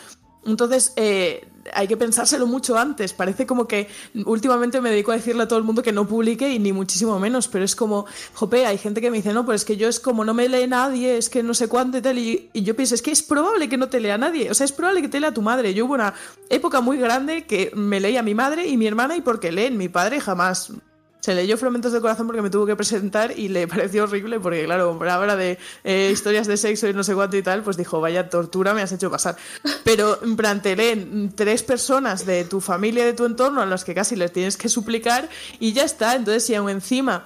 Entonces, 0.44 0.92
eh, 0.96 1.48
hay 1.72 1.88
que 1.88 1.96
pensárselo 1.96 2.46
mucho 2.46 2.78
antes. 2.78 3.12
Parece 3.12 3.46
como 3.46 3.66
que 3.66 3.88
últimamente 4.24 4.80
me 4.80 4.90
dedico 4.90 5.12
a 5.12 5.16
decirle 5.16 5.42
a 5.42 5.48
todo 5.48 5.58
el 5.58 5.64
mundo 5.64 5.82
que 5.82 5.92
no 5.92 6.06
publique 6.06 6.50
y 6.50 6.58
ni 6.58 6.72
muchísimo 6.72 7.18
menos, 7.18 7.48
pero 7.48 7.64
es 7.64 7.76
como, 7.76 8.06
jope, 8.34 8.66
hay 8.66 8.78
gente 8.78 9.00
que 9.00 9.10
me 9.10 9.18
dice, 9.18 9.32
no, 9.32 9.44
pues 9.44 9.62
es 9.62 9.64
que 9.64 9.76
yo 9.76 9.88
es 9.88 10.00
como 10.00 10.24
no 10.24 10.34
me 10.34 10.48
lee 10.48 10.66
nadie, 10.66 11.16
es 11.16 11.30
que 11.30 11.42
no 11.42 11.54
sé 11.54 11.68
cuánto 11.68 11.98
y 11.98 12.02
tal, 12.02 12.18
y, 12.18 12.50
y 12.52 12.62
yo 12.62 12.74
pienso, 12.76 12.94
es 12.94 13.02
que 13.02 13.10
es 13.10 13.22
probable 13.22 13.68
que 13.68 13.76
no 13.76 13.88
te 13.88 14.00
lea 14.00 14.18
nadie, 14.18 14.50
o 14.50 14.54
sea, 14.54 14.64
es 14.64 14.72
probable 14.72 15.02
que 15.02 15.08
te 15.08 15.20
lea 15.20 15.32
tu 15.32 15.42
madre. 15.42 15.74
Yo 15.74 15.86
hubo 15.86 15.94
una 15.94 16.14
época 16.48 16.80
muy 16.80 16.98
grande 16.98 17.44
que 17.46 17.72
me 17.74 18.00
leía 18.00 18.22
mi 18.22 18.34
madre 18.34 18.66
y 18.66 18.76
mi 18.76 18.86
hermana 18.86 19.16
y 19.16 19.20
porque 19.20 19.52
leen, 19.52 19.76
mi 19.76 19.88
padre 19.88 20.20
jamás 20.20 20.72
se 21.20 21.34
leyó 21.34 21.56
Fragmentos 21.56 21.92
de 21.92 22.00
Corazón 22.00 22.26
porque 22.26 22.42
me 22.42 22.50
tuvo 22.50 22.66
que 22.66 22.76
presentar 22.76 23.38
y 23.38 23.48
le 23.48 23.68
pareció 23.68 24.04
horrible 24.04 24.40
porque, 24.40 24.64
claro, 24.64 24.98
habla 25.08 25.36
de 25.36 25.58
eh, 25.84 26.10
historias 26.12 26.46
de 26.46 26.56
sexo 26.56 26.88
y 26.88 26.92
no 26.92 27.04
sé 27.04 27.14
cuánto 27.14 27.36
y 27.36 27.42
tal, 27.42 27.62
pues 27.62 27.76
dijo, 27.76 28.00
vaya 28.00 28.28
tortura 28.28 28.74
me 28.74 28.82
has 28.82 28.92
hecho 28.92 29.10
pasar. 29.10 29.36
Pero, 29.84 30.22
en 30.22 30.36
plan, 30.36 30.62
te 30.62 30.76
leen 30.76 31.32
tres 31.34 31.62
personas 31.62 32.26
de 32.26 32.44
tu 32.44 32.60
familia, 32.60 33.04
de 33.04 33.12
tu 33.12 33.24
entorno, 33.24 33.60
a 33.60 33.66
las 33.66 33.84
que 33.84 33.94
casi 33.94 34.16
les 34.16 34.32
tienes 34.32 34.56
que 34.56 34.68
suplicar 34.68 35.28
y 35.58 35.72
ya 35.72 35.84
está. 35.84 36.14
Entonces, 36.14 36.44
si 36.44 36.54
aún 36.54 36.70
encima 36.70 37.24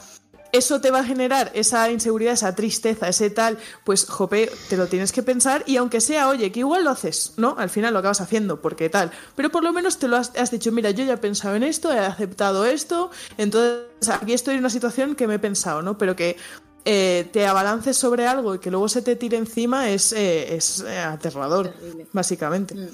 eso 0.54 0.80
te 0.80 0.92
va 0.92 1.00
a 1.00 1.04
generar 1.04 1.50
esa 1.52 1.90
inseguridad, 1.90 2.34
esa 2.34 2.54
tristeza, 2.54 3.08
ese 3.08 3.28
tal, 3.28 3.58
pues, 3.82 4.06
jope, 4.06 4.48
te 4.68 4.76
lo 4.76 4.86
tienes 4.86 5.10
que 5.10 5.24
pensar 5.24 5.64
y 5.66 5.76
aunque 5.78 6.00
sea, 6.00 6.28
oye, 6.28 6.52
que 6.52 6.60
igual 6.60 6.84
lo 6.84 6.90
haces, 6.90 7.32
¿no? 7.36 7.56
Al 7.58 7.70
final 7.70 7.92
lo 7.92 7.98
acabas 7.98 8.20
haciendo, 8.20 8.62
porque 8.62 8.88
tal, 8.88 9.10
pero 9.34 9.50
por 9.50 9.64
lo 9.64 9.72
menos 9.72 9.98
te 9.98 10.06
lo 10.06 10.16
has, 10.16 10.30
has 10.36 10.52
dicho, 10.52 10.70
mira, 10.70 10.92
yo 10.92 11.04
ya 11.04 11.14
he 11.14 11.18
pensado 11.18 11.56
en 11.56 11.64
esto, 11.64 11.92
he 11.92 11.98
aceptado 11.98 12.64
esto, 12.66 13.10
entonces 13.36 14.08
aquí 14.08 14.32
estoy 14.32 14.54
en 14.54 14.60
una 14.60 14.70
situación 14.70 15.16
que 15.16 15.26
me 15.26 15.34
he 15.34 15.38
pensado, 15.40 15.82
¿no? 15.82 15.98
Pero 15.98 16.14
que 16.14 16.36
eh, 16.84 17.28
te 17.32 17.46
abalances 17.46 17.96
sobre 17.96 18.26
algo 18.26 18.54
y 18.54 18.60
que 18.60 18.70
luego 18.70 18.88
se 18.88 19.02
te 19.02 19.16
tire 19.16 19.36
encima 19.38 19.90
es, 19.90 20.12
eh, 20.12 20.54
es 20.54 20.84
eh, 20.86 20.98
aterrador, 20.98 21.70
Terrible. 21.70 22.06
básicamente. 22.12 22.74
Mm. 22.76 22.88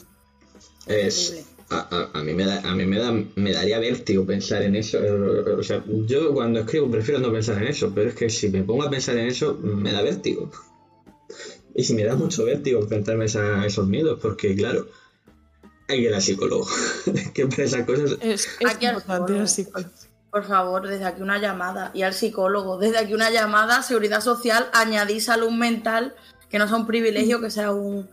Es. 0.86 1.44
A, 1.70 1.78
a- 2.12 2.18
a 2.18 2.22
mí, 2.22 2.34
me, 2.34 2.44
da, 2.44 2.60
a 2.60 2.74
mí 2.74 2.84
me, 2.84 2.98
da, 2.98 3.12
me 3.36 3.52
daría 3.52 3.78
vértigo 3.78 4.26
pensar 4.26 4.62
en 4.62 4.76
eso. 4.76 4.98
eh, 4.98 5.10
O 5.58 5.62
sea, 5.62 5.82
yo 6.06 6.32
cuando 6.34 6.60
escribo 6.60 6.90
prefiero 6.90 7.20
no 7.20 7.32
pensar 7.32 7.62
en 7.62 7.68
eso, 7.68 7.92
pero 7.94 8.08
es 8.10 8.14
que 8.14 8.28
si 8.28 8.48
me 8.50 8.62
pongo 8.62 8.82
a 8.84 8.90
pensar 8.90 9.16
en 9.16 9.26
eso, 9.26 9.54
me 9.62 9.92
da 9.92 10.02
vértigo. 10.02 10.50
Y 11.74 11.84
si 11.84 11.94
me 11.94 12.04
da 12.04 12.14
mucho 12.16 12.44
vértigo 12.44 12.80
enfrentarme 12.80 13.26
a 13.34 13.64
esos 13.66 13.86
miedos, 13.86 14.18
porque 14.20 14.54
claro, 14.56 14.88
hay 15.88 15.98
que 16.02 16.08
ir 16.08 16.14
al 16.14 16.20
psicólogo. 16.22 16.66
que 17.34 17.46
para 17.46 17.62
esas 17.64 17.84
cosas 17.86 18.16
Es, 18.20 18.48
es 18.60 18.66
Aquí 18.68 18.86
al 18.86 18.96
importante 18.96 19.46
psicólogo. 19.46 19.90
Por 20.30 20.44
favor, 20.44 20.86
desde 20.86 21.04
aquí 21.04 21.22
una 21.22 21.38
llamada. 21.38 21.90
Y 21.94 22.02
al 22.02 22.14
psicólogo, 22.14 22.78
desde 22.78 22.98
aquí 22.98 23.14
una 23.14 23.30
llamada 23.30 23.82
Seguridad 23.82 24.20
Social, 24.20 24.68
añadir 24.72 25.20
salud 25.20 25.50
mental, 25.50 26.14
que 26.48 26.58
no 26.58 26.68
sea 26.68 26.76
un 26.76 26.86
privilegio, 26.86 27.40
que 27.40 27.50
sea 27.50 27.72
un, 27.72 28.08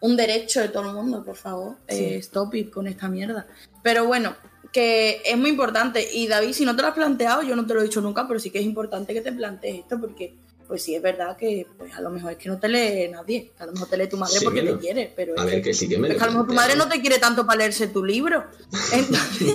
un 0.00 0.16
derecho 0.16 0.60
de 0.60 0.68
todo 0.68 0.88
el 0.88 0.94
mundo, 0.94 1.24
por 1.24 1.36
favor. 1.36 1.76
Sí. 1.88 2.04
Eh, 2.04 2.16
stop 2.16 2.54
it 2.54 2.70
con 2.70 2.86
esta 2.86 3.08
mierda. 3.08 3.46
Pero 3.82 4.06
bueno, 4.06 4.36
que 4.72 5.22
es 5.24 5.36
muy 5.38 5.50
importante. 5.50 6.06
Y 6.12 6.26
David, 6.26 6.52
si 6.52 6.64
no 6.64 6.76
te 6.76 6.82
lo 6.82 6.88
has 6.88 6.94
planteado, 6.94 7.42
yo 7.42 7.56
no 7.56 7.66
te 7.66 7.74
lo 7.74 7.80
he 7.80 7.84
dicho 7.84 8.00
nunca, 8.00 8.28
pero 8.28 8.38
sí 8.38 8.50
que 8.50 8.58
es 8.58 8.64
importante 8.64 9.14
que 9.14 9.20
te 9.20 9.32
plantees 9.32 9.80
esto, 9.80 9.98
porque 10.00 10.34
pues 10.66 10.82
sí 10.82 10.94
es 10.94 11.02
verdad 11.02 11.36
que 11.36 11.66
pues 11.78 11.94
a 11.94 12.00
lo 12.00 12.10
mejor 12.10 12.32
es 12.32 12.38
que 12.38 12.48
no 12.48 12.58
te 12.58 12.68
lee 12.68 13.08
nadie. 13.08 13.52
A 13.58 13.66
lo 13.66 13.72
mejor 13.72 13.88
te 13.88 13.96
lee 13.96 14.08
tu 14.08 14.16
madre 14.16 14.38
Sí, 14.38 14.44
porque 14.44 14.62
que 14.62 14.72
te 14.72 14.78
quiere, 14.78 15.12
pero 15.14 15.34
A 15.38 15.44
es 15.44 15.50
ver, 15.50 15.62
que 15.62 15.72
sí 15.72 15.88
que 15.88 15.96
me 15.96 16.08
es 16.08 16.14
lo 16.14 16.18
que 16.18 16.24
a 16.24 16.26
lo 16.26 16.32
mejor 16.32 16.48
tu 16.48 16.54
madre 16.54 16.76
no 16.76 16.88
te 16.88 17.00
quiere 17.00 17.18
tanto 17.18 17.46
para 17.46 17.58
leerse 17.58 17.86
tu 17.86 18.04
libro. 18.04 18.44
Entonces, 18.92 19.54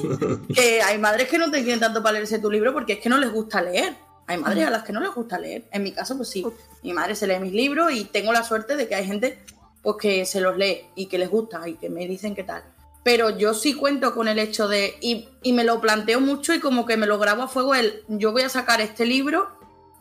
que 0.56 0.82
hay 0.82 0.98
madres 0.98 1.28
que 1.28 1.38
no 1.38 1.52
te 1.52 1.62
quieren 1.64 1.80
tanto 1.80 2.02
para 2.02 2.14
leerse 2.14 2.40
tu 2.40 2.50
libro 2.50 2.74
porque 2.74 2.94
es 2.94 3.00
que 3.00 3.10
no 3.10 3.18
les 3.18 3.32
gusta 3.32 3.62
leer. 3.62 3.96
Hay 4.28 4.38
madres 4.38 4.66
a 4.66 4.70
las 4.70 4.84
que 4.84 4.94
no 4.94 5.02
les 5.02 5.14
gusta 5.14 5.38
leer. 5.38 5.66
En 5.72 5.84
mi 5.84 5.92
caso, 5.92 6.16
pues 6.16 6.30
sí. 6.30 6.46
Mi 6.84 6.94
madre 6.94 7.16
se 7.16 7.28
lee 7.28 7.40
mis 7.40 7.52
libros 7.52 7.92
y 7.92 8.06
tengo 8.06 8.32
la 8.32 8.44
suerte 8.44 8.78
de 8.78 8.88
que 8.88 8.96
hay 8.96 9.06
gente 9.06 9.38
pues, 9.82 9.96
que 10.00 10.26
se 10.26 10.42
los 10.42 10.58
lee 10.58 10.82
y 10.96 11.08
que 11.08 11.18
les 11.18 11.30
gusta 11.30 11.68
y 11.68 11.76
que 11.76 11.90
me 11.90 12.08
dicen 12.08 12.36
qué 12.36 12.44
tal. 12.44 12.64
Pero 13.04 13.36
yo 13.36 13.54
sí 13.54 13.74
cuento 13.74 14.14
con 14.14 14.28
el 14.28 14.38
hecho 14.38 14.68
de. 14.68 14.96
Y, 15.02 15.28
y 15.42 15.54
me 15.54 15.64
lo 15.64 15.82
planteo 15.82 16.20
mucho 16.20 16.54
y 16.54 16.60
como 16.60 16.86
que 16.86 16.98
me 16.98 17.08
lo 17.08 17.18
grabo 17.18 17.44
a 17.44 17.48
fuego 17.48 17.74
el. 17.74 18.04
Yo 18.08 18.32
voy 18.32 18.44
a 18.44 18.50
sacar 18.50 18.80
este 18.80 19.06
libro, 19.06 19.50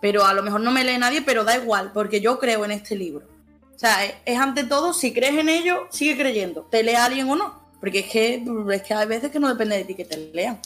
pero 0.00 0.24
a 0.24 0.34
lo 0.34 0.42
mejor 0.42 0.60
no 0.60 0.70
me 0.70 0.84
lee 0.84 0.98
nadie, 0.98 1.22
pero 1.22 1.44
da 1.44 1.56
igual, 1.56 1.92
porque 1.92 2.20
yo 2.20 2.38
creo 2.38 2.64
en 2.64 2.72
este 2.72 2.96
libro. 2.96 3.26
O 3.74 3.78
sea, 3.78 4.04
es, 4.04 4.38
ante 4.38 4.64
todo, 4.64 4.92
si 4.92 5.14
crees 5.14 5.38
en 5.38 5.48
ello, 5.48 5.86
sigue 5.90 6.18
creyendo. 6.18 6.68
¿Te 6.70 6.82
lee 6.82 6.96
alguien 6.96 7.30
o 7.30 7.36
no? 7.36 7.60
Porque 7.80 8.00
es 8.00 8.10
que, 8.10 8.44
es 8.72 8.82
que 8.82 8.92
hay 8.92 9.06
veces 9.06 9.30
que 9.30 9.40
no 9.40 9.48
depende 9.48 9.78
de 9.78 9.84
ti 9.84 9.94
que 9.94 10.04
te 10.04 10.18
lean. 10.34 10.60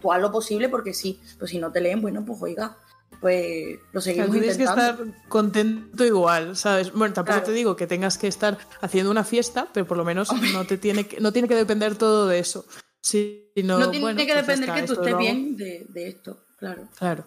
Tú 0.00 0.12
haz 0.12 0.20
lo 0.20 0.32
posible 0.32 0.68
porque 0.68 0.92
sí. 0.92 1.20
Pues 1.38 1.52
si 1.52 1.58
no 1.58 1.70
te 1.70 1.80
leen, 1.80 2.02
bueno, 2.02 2.24
pues 2.24 2.42
oiga, 2.42 2.76
pues 3.20 3.78
lo 3.92 3.98
O 3.98 4.02
sea, 4.02 4.12
seguimos 4.14 4.30
tienes 4.30 4.56
que 4.56 4.64
estar 4.64 4.98
contento 5.28 6.04
igual, 6.04 6.56
¿sabes? 6.56 6.92
Bueno, 6.92 7.14
tampoco 7.14 7.38
Claro. 7.38 7.46
te 7.46 7.52
digo 7.52 7.74
que 7.76 7.86
tengas 7.86 8.16
que 8.18 8.28
estar 8.28 8.58
haciendo 8.80 9.10
una 9.10 9.24
fiesta, 9.24 9.68
pero 9.72 9.86
por 9.86 9.96
lo 9.96 10.04
menos 10.04 10.28
no 10.52 10.66
te 10.66 10.78
tiene 10.78 11.06
que, 11.06 11.20
no 11.20 11.32
tiene 11.32 11.48
que 11.48 11.54
depender 11.56 11.96
todo 11.96 12.26
de 12.28 12.38
eso. 12.38 12.64
Sí, 13.00 13.50
no, 13.64 13.78
no 13.78 13.90
tiene 13.90 14.04
bueno, 14.04 14.18
que 14.18 14.26
pues 14.26 14.46
depender 14.46 14.68
está, 14.68 14.80
que 14.80 14.86
tú 14.86 14.92
estés 14.94 15.12
lo 15.12 15.18
bien 15.18 15.56
de, 15.56 15.86
de 15.88 16.08
esto, 16.08 16.44
claro. 16.58 16.88
Claro. 16.98 17.24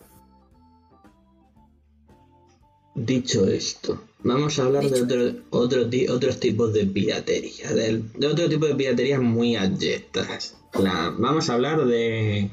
Dicho 2.94 3.48
esto, 3.48 4.04
vamos 4.24 4.60
a 4.60 4.66
hablar 4.66 4.84
de 4.84 5.02
otro, 5.02 5.44
otro 5.52 5.90
ti- 5.90 6.10
otros 6.10 6.40
tipos 6.42 6.74
de 6.74 6.86
piratería, 6.86 7.72
de, 7.72 8.04
otro 8.30 8.50
tipo 8.50 8.66
de 8.66 8.76
piratería 8.76 9.20
muy 9.22 9.56
abyectas. 9.56 10.58
La- 10.74 11.14
vamos 11.18 11.50
a 11.50 11.54
hablar 11.54 11.86
de... 11.86 12.52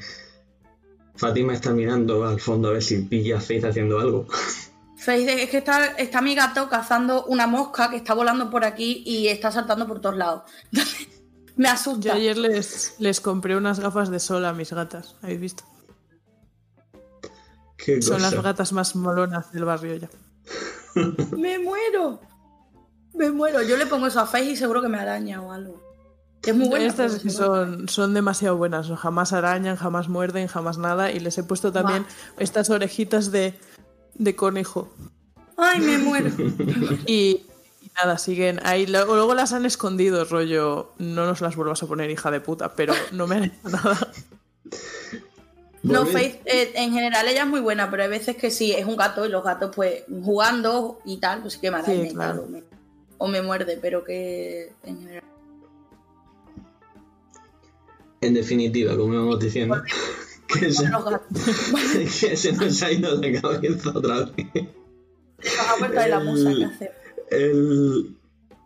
Fátima 1.19 1.53
está 1.53 1.71
mirando 1.71 2.25
al 2.25 2.39
fondo 2.39 2.69
a 2.69 2.71
ver 2.71 2.81
si 2.81 2.97
pilla 2.99 3.37
a 3.37 3.41
Faith 3.41 3.65
haciendo 3.65 3.99
algo. 3.99 4.25
Face, 4.97 5.43
es 5.43 5.49
que 5.49 5.57
está, 5.57 5.85
está 5.97 6.21
mi 6.21 6.33
gato 6.33 6.69
cazando 6.69 7.25
una 7.25 7.45
mosca 7.45 7.89
que 7.89 7.97
está 7.97 8.13
volando 8.13 8.49
por 8.49 8.63
aquí 8.63 9.03
y 9.05 9.27
está 9.27 9.51
saltando 9.51 9.85
por 9.85 9.99
todos 9.99 10.15
lados. 10.15 10.43
Me 11.57 11.67
Yo 11.67 11.73
asusta. 11.73 12.13
ayer 12.13 12.37
les, 12.37 12.95
les 12.99 13.19
compré 13.19 13.57
unas 13.57 13.81
gafas 13.81 14.09
de 14.09 14.19
sol 14.19 14.45
a 14.45 14.53
mis 14.53 14.71
gatas, 14.71 15.17
¿habéis 15.21 15.41
visto? 15.41 15.63
¿Qué 17.77 18.01
Son 18.01 18.21
las 18.21 18.33
gatas 18.41 18.71
más 18.71 18.95
molonas 18.95 19.51
del 19.51 19.65
barrio 19.65 19.95
ya. 19.97 20.09
Me 21.37 21.59
muero. 21.59 22.21
Me 23.13 23.29
muero. 23.29 23.61
Yo 23.61 23.75
le 23.75 23.87
pongo 23.87 24.07
eso 24.07 24.21
a 24.21 24.25
Face 24.25 24.51
y 24.51 24.55
seguro 24.55 24.81
que 24.81 24.87
me 24.87 24.99
araña 24.99 25.41
o 25.41 25.51
algo. 25.51 25.81
Es 26.43 26.55
muy 26.55 26.69
buena. 26.69 26.85
Estas 26.85 27.19
que 27.19 27.29
son, 27.29 27.89
son 27.89 28.13
demasiado 28.13 28.55
buenas, 28.57 28.87
jamás 28.87 29.33
arañan, 29.33 29.75
jamás 29.75 30.07
muerden, 30.07 30.47
jamás 30.47 30.77
nada. 30.77 31.11
Y 31.11 31.19
les 31.19 31.37
he 31.37 31.43
puesto 31.43 31.71
también 31.71 32.05
estas 32.37 32.69
orejitas 32.69 33.31
de, 33.31 33.59
de 34.15 34.35
conejo. 34.35 34.89
Ay, 35.57 35.79
me 35.81 35.97
muero. 35.97 36.31
Y, 37.05 37.45
y 37.81 37.91
nada, 38.01 38.17
siguen 38.17 38.59
ahí. 38.63 38.87
Luego, 38.87 39.15
luego 39.15 39.33
las 39.35 39.51
han 39.51 39.65
escondido, 39.65 40.23
rollo. 40.25 40.93
No 40.97 41.25
nos 41.25 41.41
las 41.41 41.55
vuelvas 41.55 41.83
a 41.83 41.87
poner, 41.87 42.09
hija 42.09 42.31
de 42.31 42.39
puta, 42.39 42.73
pero 42.73 42.93
no 43.11 43.27
me 43.27 43.35
han 43.35 43.43
hecho 43.45 43.57
nada. 43.69 43.97
No, 45.81 46.05
Faith, 46.05 46.41
eh, 46.45 46.71
en 46.75 46.91
general 46.91 47.27
ella 47.27 47.43
es 47.43 47.47
muy 47.47 47.61
buena, 47.61 47.89
pero 47.89 48.03
hay 48.03 48.09
veces 48.09 48.35
que 48.35 48.51
sí, 48.51 48.73
es 48.73 48.85
un 48.85 48.97
gato 48.97 49.25
y 49.25 49.29
los 49.29 49.43
gatos, 49.43 49.73
pues, 49.73 50.03
jugando 50.23 50.99
y 51.05 51.17
tal, 51.17 51.41
pues 51.41 51.53
sí 51.53 51.59
que 51.61 51.71
me 51.71 51.77
araña 51.77 52.09
Sí, 52.09 52.13
claro. 52.13 52.43
o, 52.43 52.49
me, 52.49 52.63
o 53.17 53.27
me 53.29 53.41
muerde, 53.41 53.79
pero 53.81 54.03
que 54.03 54.73
en 54.83 54.99
general. 54.99 55.23
En 58.21 58.33
definitiva, 58.33 58.97
como 58.97 59.13
íbamos 59.13 59.39
diciendo, 59.39 59.81
que 60.47 60.71
se, 62.09 62.51
que 62.51 62.51
nos 62.53 62.83
ha 62.83 62.91
ido 62.91 63.15
la 63.15 63.41
cabeza 63.41 63.91
otra 63.93 64.25
vez. 64.25 64.47
La 66.09 66.19
musa 66.19 66.51
que. 66.51 66.89
El 67.31 68.15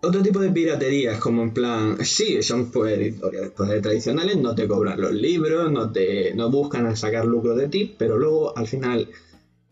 otro 0.01 0.21
tipo 0.21 0.39
de 0.39 0.51
piraterías, 0.51 1.19
como 1.19 1.43
en 1.43 1.53
plan, 1.53 2.03
sí, 2.05 2.41
son 2.43 2.71
pues 2.71 2.97
editoriales 2.97 3.51
pues, 3.55 3.81
tradicionales, 3.81 4.37
no 4.37 4.53
te 4.55 4.67
cobran 4.67 4.99
los 4.99 5.13
libros, 5.13 5.71
no 5.71 5.91
te 5.91 6.33
no 6.33 6.49
buscan 6.49 6.95
sacar 6.97 7.25
lucro 7.25 7.55
de 7.55 7.69
ti, 7.69 7.95
pero 7.97 8.17
luego 8.17 8.57
al 8.57 8.67
final 8.67 9.09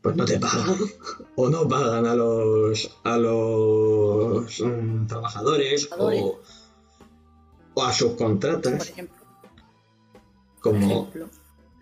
pues 0.02 0.16
no 0.16 0.26
te 0.26 0.40
pagan 0.40 0.78
o 1.36 1.50
no 1.50 1.68
pagan 1.68 2.06
a 2.06 2.16
los 2.16 2.98
a 3.04 3.18
los 3.18 4.62
mm, 4.62 5.08
trabajadores 5.08 5.90
Trabajadores. 5.90 5.90
o, 5.98 6.40
o 7.74 7.84
a 7.84 7.94
sus 7.94 8.10
Por 8.10 8.18
contratas, 8.18 8.90
ejemplo. 8.90 9.20
Como 10.62 11.09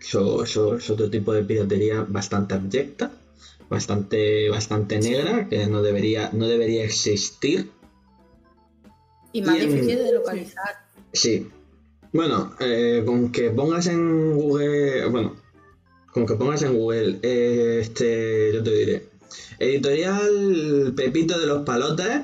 eso, 0.00 0.42
eso 0.44 0.76
es 0.76 0.90
otro 0.90 1.10
tipo 1.10 1.32
de 1.32 1.44
piratería 1.44 2.04
bastante 2.08 2.54
abyecta, 2.54 3.12
bastante 3.68 4.48
bastante 4.50 4.98
negra 4.98 5.48
que 5.48 5.66
no 5.66 5.82
debería 5.82 6.30
no 6.32 6.46
debería 6.48 6.84
existir. 6.84 7.70
Y 9.32 9.42
más 9.42 9.58
y 9.58 9.60
en- 9.62 9.72
difícil 9.74 9.98
de 9.98 10.12
localizar. 10.12 10.86
Sí. 11.12 11.48
Bueno, 12.12 12.54
eh, 12.58 13.02
con 13.06 13.30
que 13.30 13.50
pongas 13.50 13.86
en 13.86 14.34
Google. 14.34 15.06
Bueno, 15.08 15.36
con 16.12 16.26
que 16.26 16.34
pongas 16.34 16.62
en 16.62 16.74
Google. 16.76 17.18
eh, 17.22 17.78
este. 17.82 18.52
Yo 18.54 18.62
te 18.64 18.70
diré. 18.74 19.08
Editorial 19.58 20.92
Pepito 20.96 21.38
de 21.38 21.46
los 21.46 21.64
Palotes. 21.64 22.22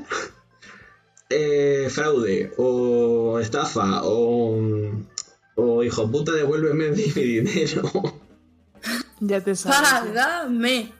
eh, 1.31 1.87
fraude. 1.91 2.51
O 2.57 3.39
estafa. 3.39 4.01
O. 4.05 4.59
O 5.57 5.83
hijo 5.83 6.11
puta, 6.11 6.33
devuélveme 6.33 6.91
mi 6.91 7.03
dinero. 7.15 7.91
Ya 9.21 9.41
te 9.43 9.57
sabes. 9.57 9.79
¡Págame! 10.15 10.93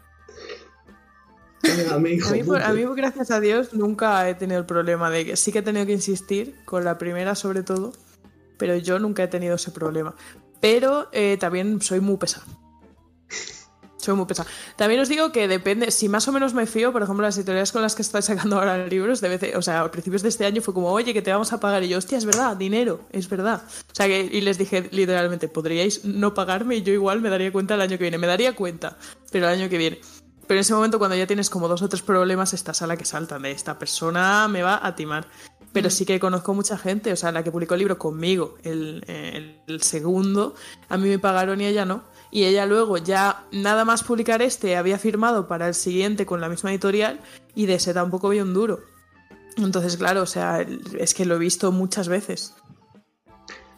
Págame, 1.63 2.11
hijo 2.13 2.29
A 2.29 2.33
mí, 2.33 2.43
por- 2.43 2.59
puta. 2.59 2.69
a 2.69 2.73
mí, 2.73 2.83
gracias 2.97 3.31
a 3.31 3.41
Dios, 3.41 3.75
nunca 3.75 4.29
he 4.29 4.35
tenido 4.35 4.59
el 4.61 4.67
problema 4.67 5.11
de 5.11 5.27
que 5.27 5.37
sí 5.37 5.53
que 5.53 5.59
he 5.59 5.63
tenido 5.63 5.85
que 5.87 5.93
insistir, 5.93 6.55
con 6.65 6.85
la 6.85 6.97
primera 6.99 7.35
sobre 7.35 7.63
todo, 7.63 7.93
pero 8.59 8.77
yo 8.77 8.99
nunca 8.99 9.23
he 9.25 9.29
tenido 9.29 9.57
ese 9.57 9.71
problema. 9.71 10.15
Pero 10.61 11.09
eh, 11.13 11.37
también 11.39 11.81
soy 11.83 12.01
muy 12.01 12.17
pesada. 12.17 12.47
Soy 14.07 14.15
muy 14.15 14.27
pesada. 14.27 14.49
También 14.77 15.01
os 15.01 15.09
digo 15.09 15.33
que 15.33 15.49
depende, 15.49 15.91
si 15.91 16.09
más 16.09 16.29
o 16.29 16.33
menos 16.33 16.55
me 16.55 16.67
fío, 16.67 16.93
por 16.93 17.03
ejemplo, 17.03 17.25
las 17.25 17.37
editoriales 17.37 17.73
con 17.73 17.83
las 17.83 17.97
que 17.97 18.03
estoy 18.03 18.23
sacando 18.23 18.57
ahora 18.57 18.87
libros, 18.87 19.21
de 19.21 19.29
vez, 19.29 19.57
o 19.57 19.63
sea, 19.63 19.81
a 19.81 19.91
principios 19.91 20.23
de 20.23 20.29
este 20.29 20.47
año 20.47 20.63
fue 20.63 20.73
como, 20.73 20.93
oye, 20.93 21.13
que 21.13 21.23
te 21.23 21.33
vamos 21.33 21.53
a 21.53 21.59
pagar. 21.59 21.83
Y 21.83 21.89
yo, 21.89 21.99
hostia, 21.99 22.17
es 22.17 22.25
verdad, 22.25 22.57
dinero, 22.57 23.01
es 23.11 23.29
verdad. 23.29 23.65
O 23.67 23.95
sea, 23.95 24.07
que, 24.07 24.21
y 24.21 24.41
les 24.43 24.59
dije 24.59 24.89
literalmente, 24.93 25.49
podríais 25.49 26.05
no 26.05 26.35
pagarme 26.35 26.77
y 26.77 26.83
yo 26.83 26.93
igual 26.93 27.21
me 27.21 27.31
daría 27.31 27.51
cuenta 27.51 27.75
el 27.75 27.81
año 27.81 27.99
que 27.99 28.05
viene. 28.05 28.17
Me 28.17 28.29
daría 28.29 28.55
cuenta, 28.55 28.97
pero 29.33 29.49
el 29.49 29.61
año 29.61 29.69
que 29.69 29.77
viene. 29.77 30.01
Pero 30.47 30.59
en 30.59 30.61
ese 30.61 30.73
momento, 30.73 31.01
cuando 31.01 31.17
ya 31.17 31.27
tienes 31.27 31.51
como 31.51 31.67
dos 31.67 31.83
o 31.83 31.89
tres 31.89 32.03
problemas, 32.03 32.55
estás 32.55 32.81
a 32.83 32.87
la 32.87 32.97
que 32.97 33.05
saltan 33.05 33.43
de 33.43 33.51
esta 33.51 33.77
persona 33.77 34.47
me 34.47 34.63
va 34.63 34.87
a 34.87 34.95
timar. 34.95 35.27
Pero 35.73 35.91
sí 35.91 36.07
que 36.07 36.21
conozco 36.21 36.55
mucha 36.55 36.79
gente, 36.79 37.13
o 37.13 37.17
sea, 37.17 37.33
la 37.33 37.43
que 37.43 37.51
publicó 37.51 37.75
el 37.75 37.81
libro 37.81 37.99
conmigo, 37.99 38.57
el, 38.63 39.03
el, 39.09 39.61
el 39.67 39.83
segundo, 39.83 40.55
a 40.89 40.97
mí 40.97 41.09
me 41.09 41.19
pagaron 41.19 41.61
y 41.61 41.67
ella 41.67 41.85
no. 41.85 42.05
Y 42.37 42.45
ella 42.45 42.67
luego, 42.67 42.99
ya 42.99 43.47
nada 43.51 43.87
más 43.87 44.05
publicar 44.05 44.43
este, 44.43 44.77
había 44.77 44.99
firmado 44.99 45.49
para 45.49 45.69
el 45.69 45.75
siguiente 45.75 46.27
con 46.27 46.39
la 46.39 46.51
misma 46.51 46.71
editorial 46.71 47.19
y 47.55 47.65
de 47.65 47.77
ese 47.77 47.95
tampoco 47.95 48.29
vio 48.29 48.43
un 48.43 48.53
duro. 48.53 48.81
Entonces, 49.57 49.97
claro, 49.97 50.21
o 50.21 50.27
sea, 50.27 50.61
es 50.99 51.15
que 51.15 51.25
lo 51.25 51.37
he 51.37 51.39
visto 51.39 51.73
muchas 51.73 52.09
veces. 52.09 52.53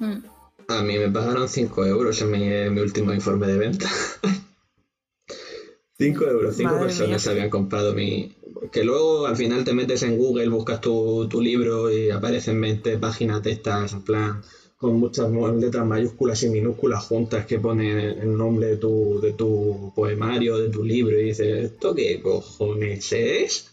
A 0.01 0.83
mí 0.83 0.99
me 0.99 1.09
pagaron 1.09 1.49
5 1.49 1.87
euros 1.87 2.21
en 2.21 2.33
mi, 2.33 2.53
en 2.53 2.75
mi 2.75 2.81
último 2.81 3.13
informe 3.13 3.47
de 3.47 3.59
venta. 3.59 3.89
5 5.99 6.25
euros, 6.25 6.57
5 6.57 6.69
Madre 6.69 6.87
personas 6.87 7.27
mía. 7.27 7.33
habían 7.33 7.51
comprado 7.51 7.95
mi... 7.95 8.37
Que 8.73 8.83
luego 8.83 9.29
al 9.29 9.37
final 9.37 9.63
te 9.63 9.73
metes 9.73 10.03
en 10.03 10.19
Google, 10.19 10.49
buscas 10.49 10.81
tu, 10.81 11.29
tu 11.29 11.41
libro 11.41 11.93
y 11.93 12.11
aparecen 12.11 12.61
20 12.61 12.99
páginas 12.99 13.41
de 13.45 13.53
estas, 13.53 13.93
en 13.93 14.03
plan, 14.03 14.43
con 14.79 15.01
muchas 15.01 15.29
letras 15.31 15.85
mayúsculas 15.85 16.41
y 16.45 16.51
minúsculas 16.51 17.05
juntas 17.05 17.47
que 17.47 17.59
ponen 17.59 17.99
el 17.99 18.37
nombre 18.37 18.68
de 18.68 18.76
tu, 18.76 19.20
de 19.20 19.33
tu 19.33 19.93
poemario, 19.95 20.57
de 20.57 20.68
tu 20.68 20.85
libro, 20.85 21.18
y 21.18 21.24
dices, 21.24 21.72
¿esto 21.72 21.95
qué 21.95 22.22
cojones 22.22 23.12
es? 23.12 23.72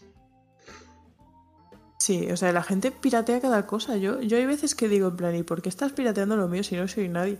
Sí, 1.98 2.28
o 2.30 2.36
sea, 2.36 2.52
la 2.52 2.62
gente 2.62 2.90
piratea 2.90 3.40
cada 3.40 3.66
cosa. 3.66 3.96
Yo, 3.96 4.20
yo 4.20 4.36
hay 4.36 4.46
veces 4.46 4.74
que 4.74 4.88
digo, 4.88 5.08
en 5.08 5.16
plan, 5.16 5.34
¿y 5.36 5.44
por 5.44 5.62
qué 5.62 5.68
estás 5.68 5.92
pirateando 5.92 6.36
lo 6.36 6.48
mío 6.48 6.64
si 6.64 6.76
no 6.76 6.88
soy 6.88 7.08
nadie? 7.08 7.38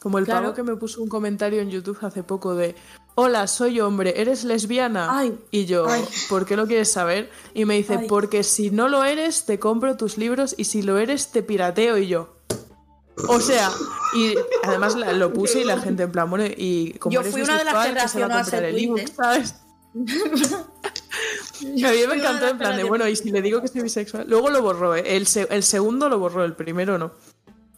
Como 0.00 0.18
el 0.18 0.26
Claro. 0.26 0.42
pavo 0.42 0.54
que 0.54 0.62
me 0.62 0.76
puso 0.76 1.02
un 1.02 1.08
comentario 1.08 1.60
en 1.60 1.70
YouTube 1.70 1.98
hace 2.02 2.22
poco 2.22 2.54
de, 2.54 2.74
hola, 3.16 3.46
soy 3.46 3.80
hombre, 3.80 4.20
¿eres 4.20 4.44
lesbiana? 4.44 5.18
Ay, 5.18 5.36
y 5.50 5.64
yo, 5.64 5.86
ay. 5.88 6.04
¿por 6.28 6.44
qué 6.46 6.56
lo 6.56 6.66
quieres 6.66 6.92
saber? 6.92 7.30
Y 7.54 7.64
me 7.64 7.74
dice, 7.74 7.96
Ay. 8.00 8.06
porque 8.06 8.44
si 8.44 8.70
no 8.70 8.88
lo 8.88 9.02
eres, 9.04 9.44
te 9.46 9.58
compro 9.58 9.96
tus 9.96 10.18
libros 10.18 10.54
y 10.58 10.64
si 10.64 10.82
lo 10.82 10.98
eres, 10.98 11.32
te 11.32 11.42
pirateo. 11.42 11.98
Y 11.98 12.06
yo, 12.06 12.36
o 13.26 13.40
sea, 13.40 13.70
y 14.14 14.34
además 14.62 14.94
la- 14.94 15.12
lo 15.12 15.32
puse 15.32 15.60
y 15.60 15.64
la 15.64 15.78
gente 15.80 16.04
en 16.04 16.12
plan, 16.12 16.28
bueno, 16.30 16.44
y 16.46 16.92
como 16.98 17.14
Yo 17.14 17.22
fui 17.24 17.42
una 17.42 17.58
de 17.58 17.64
las 17.64 17.86
que 17.86 17.92
reaccionó 17.92 18.34
a 18.36 18.40
ese 18.42 18.68
ebook, 18.84 18.98
¿eh? 19.00 19.06
¿sabes? 19.14 19.54
Y 21.60 21.84
a 21.84 21.90
mí 21.90 21.96
me 22.08 22.14
encantó 22.14 22.46
en 22.48 22.58
plan 22.58 22.76
de, 22.76 22.84
bueno, 22.84 23.08
y 23.08 23.16
si 23.16 23.30
le 23.32 23.42
digo 23.42 23.60
que 23.60 23.66
soy 23.68 23.82
bisexual. 23.82 24.26
Luego 24.28 24.48
lo 24.50 24.62
borró, 24.62 24.94
¿eh? 24.94 25.16
el, 25.16 25.26
se- 25.26 25.48
el 25.50 25.64
segundo 25.64 26.08
lo 26.08 26.18
borró, 26.18 26.44
el 26.44 26.54
primero 26.54 26.98
no. 26.98 27.12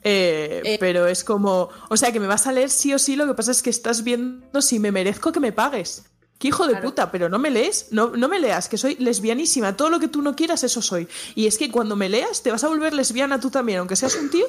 Eh, 0.03 0.61
Eh. 0.65 0.77
Pero 0.79 1.07
es 1.07 1.25
como, 1.25 1.71
o 1.89 1.97
sea, 1.97 2.13
que 2.13 2.21
me 2.21 2.27
vas 2.27 2.47
a 2.47 2.53
leer 2.53 2.69
sí 2.69 2.93
o 2.93 2.99
sí, 2.99 3.17
lo 3.17 3.27
que 3.27 3.35
pasa 3.35 3.51
es 3.53 3.63
que 3.63 3.71
estás 3.71 4.05
viendo 4.05 4.61
si 4.61 4.79
me 4.79 4.93
merezco 4.93 5.33
que 5.33 5.41
me 5.41 5.53
pagues. 5.53 6.05
Qué 6.39 6.49
hijo 6.49 6.65
de 6.67 6.73
Claro. 6.73 6.89
puta, 6.89 7.11
pero 7.11 7.29
no 7.31 7.39
me 7.39 7.51
lees, 7.51 7.89
no, 7.91 8.11
no 8.17 8.29
me 8.29 8.39
leas, 8.41 8.69
que 8.69 8.77
soy 8.79 8.97
lesbianísima, 8.97 9.77
todo 9.77 9.89
lo 9.91 9.99
que 10.01 10.09
tú 10.09 10.21
no 10.23 10.35
quieras, 10.37 10.63
eso 10.65 10.81
soy. 10.83 11.07
Y 11.35 11.47
es 11.47 11.57
que 11.59 11.71
cuando 11.71 11.97
me 11.97 12.09
leas, 12.11 12.43
te 12.43 12.51
vas 12.51 12.65
a 12.65 12.69
volver 12.69 12.93
lesbiana 12.95 13.41
tú 13.41 13.51
también, 13.51 13.79
aunque 13.79 13.97
seas 13.97 14.15
un 14.17 14.31
tío, 14.31 14.47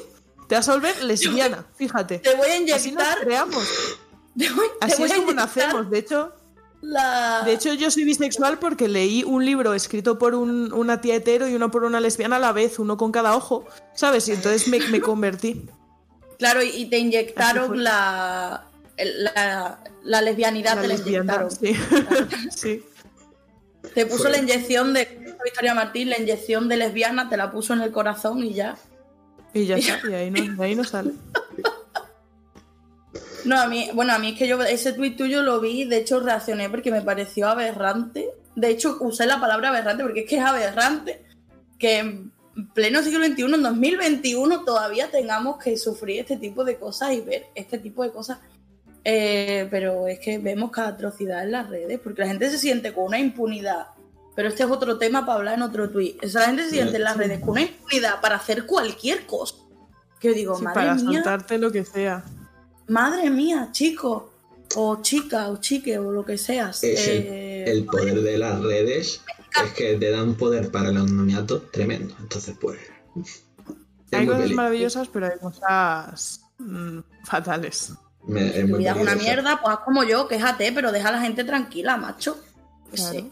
te 0.52 0.56
vas 0.58 0.68
a 0.68 0.74
volver 0.74 1.02
lesbiana, 1.06 1.64
fíjate. 1.78 2.20
Te 2.20 2.36
voy 2.36 2.50
a 2.50 2.56
Así 2.56 2.66
nos 2.66 2.86
inyectar. 2.86 3.20
creamos, 3.22 3.64
Te 4.38 4.50
voy, 4.50 4.68
te 4.82 4.86
así 4.86 5.04
es 5.04 5.14
como 5.14 5.32
nacemos, 5.32 5.90
de 5.90 6.00
hecho... 6.00 6.34
La... 6.82 7.44
De 7.46 7.54
hecho, 7.54 7.74
yo 7.74 7.90
soy 7.90 8.04
bisexual 8.04 8.60
porque 8.60 8.90
leí 8.90 9.24
un 9.24 9.46
libro 9.46 9.74
escrito 9.74 10.20
por 10.20 10.36
un- 10.36 10.74
una 10.74 11.00
tía 11.00 11.16
hetero 11.16 11.48
y 11.48 11.56
uno 11.56 11.72
por 11.72 11.86
una 11.86 12.02
lesbiana 12.02 12.36
a 12.36 12.40
la 12.40 12.52
vez, 12.52 12.80
uno 12.80 12.98
con 12.98 13.14
cada 13.14 13.34
ojo, 13.38 13.66
¿sabes? 13.96 14.28
Y 14.28 14.34
entonces 14.34 14.68
me, 14.68 14.80
me 14.90 15.00
convertí. 15.00 15.70
Claro, 16.38 16.62
y- 16.64 16.86
te 16.88 16.96
Así 16.98 17.06
inyectaron 17.06 17.82
la, 17.82 18.66
la, 18.98 19.80
la 20.04 20.22
lesbianidad, 20.22 20.76
La 20.76 20.82
te 20.82 20.88
la 20.90 20.94
lesbiana, 20.96 21.46
inyectaron. 21.50 21.52
sí. 22.52 22.52
sí. 22.58 22.84
Te 23.94 24.06
puso 24.06 24.28
la 24.28 24.38
inyección 24.40 24.94
de 24.94 25.36
Victoria 25.46 25.74
Martín, 25.76 26.10
la 26.10 26.20
inyección 26.20 26.68
de 26.68 26.76
lesbiana, 26.78 27.30
te 27.30 27.38
la 27.38 27.52
puso 27.52 27.74
en 27.74 27.82
el 27.82 27.92
corazón 27.92 28.44
y 28.44 28.54
ya. 28.54 28.76
Y 29.54 29.66
ya 29.66 29.76
está, 29.78 30.10
y 30.10 30.14
ahí 30.14 30.32
no, 30.32 30.56
de 30.56 30.66
ahí 30.66 30.76
no 30.76 30.84
sale. 30.84 31.12
No, 33.46 33.60
a 33.60 33.68
mí, 33.68 33.90
bueno, 33.94 34.14
a 34.14 34.20
mí 34.20 34.30
es 34.30 34.38
que 34.38 34.48
yo 34.48 34.62
ese 34.62 34.94
tuit 34.94 35.18
tuyo 35.18 35.42
lo 35.42 35.60
vi, 35.60 35.86
de 35.86 35.98
hecho 35.98 36.20
reaccioné 36.20 36.70
porque 36.70 36.92
me 36.92 37.02
pareció 37.02 37.48
aberrante. 37.48 38.30
De 38.56 38.70
hecho, 38.70 38.98
usé 39.00 39.26
la 39.26 39.40
palabra 39.40 39.70
aberrante 39.70 40.04
porque 40.04 40.22
es 40.22 40.30
que 40.30 40.38
es 40.38 40.44
aberrante 40.44 41.24
que 41.80 41.98
en 41.98 42.32
pleno 42.74 43.02
siglo 43.02 43.26
XXI, 43.26 43.44
en 43.44 43.64
2021, 43.64 44.64
todavía 44.64 45.10
tengamos 45.10 45.58
que 45.58 45.78
sufrir 45.78 46.20
este 46.20 46.38
tipo 46.38 46.64
de 46.64 46.78
cosas 46.78 47.14
y 47.14 47.22
ver 47.22 47.48
este 47.56 47.80
tipo 47.80 48.04
de 48.04 48.12
cosas. 48.12 48.40
Eh, 49.04 49.68
pero 49.72 50.08
es 50.08 50.20
que 50.20 50.38
vemos 50.38 50.70
cada 50.70 50.90
atrocidad 50.90 51.44
en 51.44 51.54
las 51.54 51.70
redes, 51.70 52.00
porque 52.00 52.22
la 52.22 52.28
gente 52.28 52.52
se 52.52 52.60
siente 52.60 52.94
con 52.94 53.06
una 53.06 53.20
impunidad. 53.20 53.88
Pero 54.36 54.48
este 54.50 54.64
es 54.64 54.70
otro 54.70 54.98
tema 54.98 55.26
para 55.26 55.40
hablar 55.40 55.56
en 55.56 55.62
otro 55.64 55.90
tuit. 55.90 56.24
O 56.24 56.28
sea, 56.28 56.42
la 56.42 56.48
gente 56.48 56.64
se 56.64 56.70
siente 56.72 56.98
en 56.98 57.04
las 57.04 57.18
redes 57.18 57.40
con 57.40 57.50
una 57.50 57.62
impunidad 57.62 58.22
para 58.22 58.38
hacer 58.38 58.66
cualquier 58.66 59.26
cosa. 59.26 59.56
Que 60.20 60.30
yo 60.30 60.34
digo, 60.34 60.56
Sí, 60.56 60.64
madre 60.64 60.76
para 60.76 60.96
mía. 60.96 61.14
saltarte 61.24 61.58
lo 61.58 61.72
que 61.72 61.84
sea. 61.84 62.24
Madre 62.88 63.30
mía, 63.30 63.70
chico, 63.72 64.34
o 64.76 65.02
chica, 65.02 65.50
o 65.50 65.58
chique, 65.58 65.98
o 65.98 66.12
lo 66.12 66.24
que 66.26 66.38
seas. 66.38 66.84
Es 66.84 67.08
eh, 67.08 67.66
el 67.68 67.86
poder 67.86 68.22
de 68.22 68.38
las 68.38 68.62
redes, 68.62 69.22
es 69.66 69.72
que 69.74 69.96
te 69.98 70.12
dan 70.12 70.36
poder 70.36 70.72
para 70.72 70.90
el 70.90 70.98
anonimato 70.98 71.62
tremendo. 71.64 72.16
Entonces, 72.20 72.56
pues... 72.60 72.80
es 73.22 73.44
Hay 74.14 74.26
cosas 74.26 74.42
peli- 74.44 74.56
maravillosas, 74.56 75.08
pero 75.10 75.26
hay 75.28 75.40
cosas 75.40 76.42
mm, 76.60 77.00
fatales. 77.26 77.94
me- 78.28 78.48
es 78.48 78.62
Tu 78.62 78.68
muy 78.68 78.80
vida 78.80 78.92
es 78.92 78.98
una 79.02 79.16
mierda, 79.16 79.60
pues 79.62 79.76
haz 79.78 79.84
como 79.84 80.04
yo, 80.04 80.28
quéjate, 80.28 80.72
pero 80.72 80.92
deja 80.92 81.10
a 81.10 81.14
la 81.14 81.22
gente 81.22 81.44
tranquila, 81.44 81.98
macho. 81.98 82.38
Claro. 82.94 83.12
sé. 83.12 83.26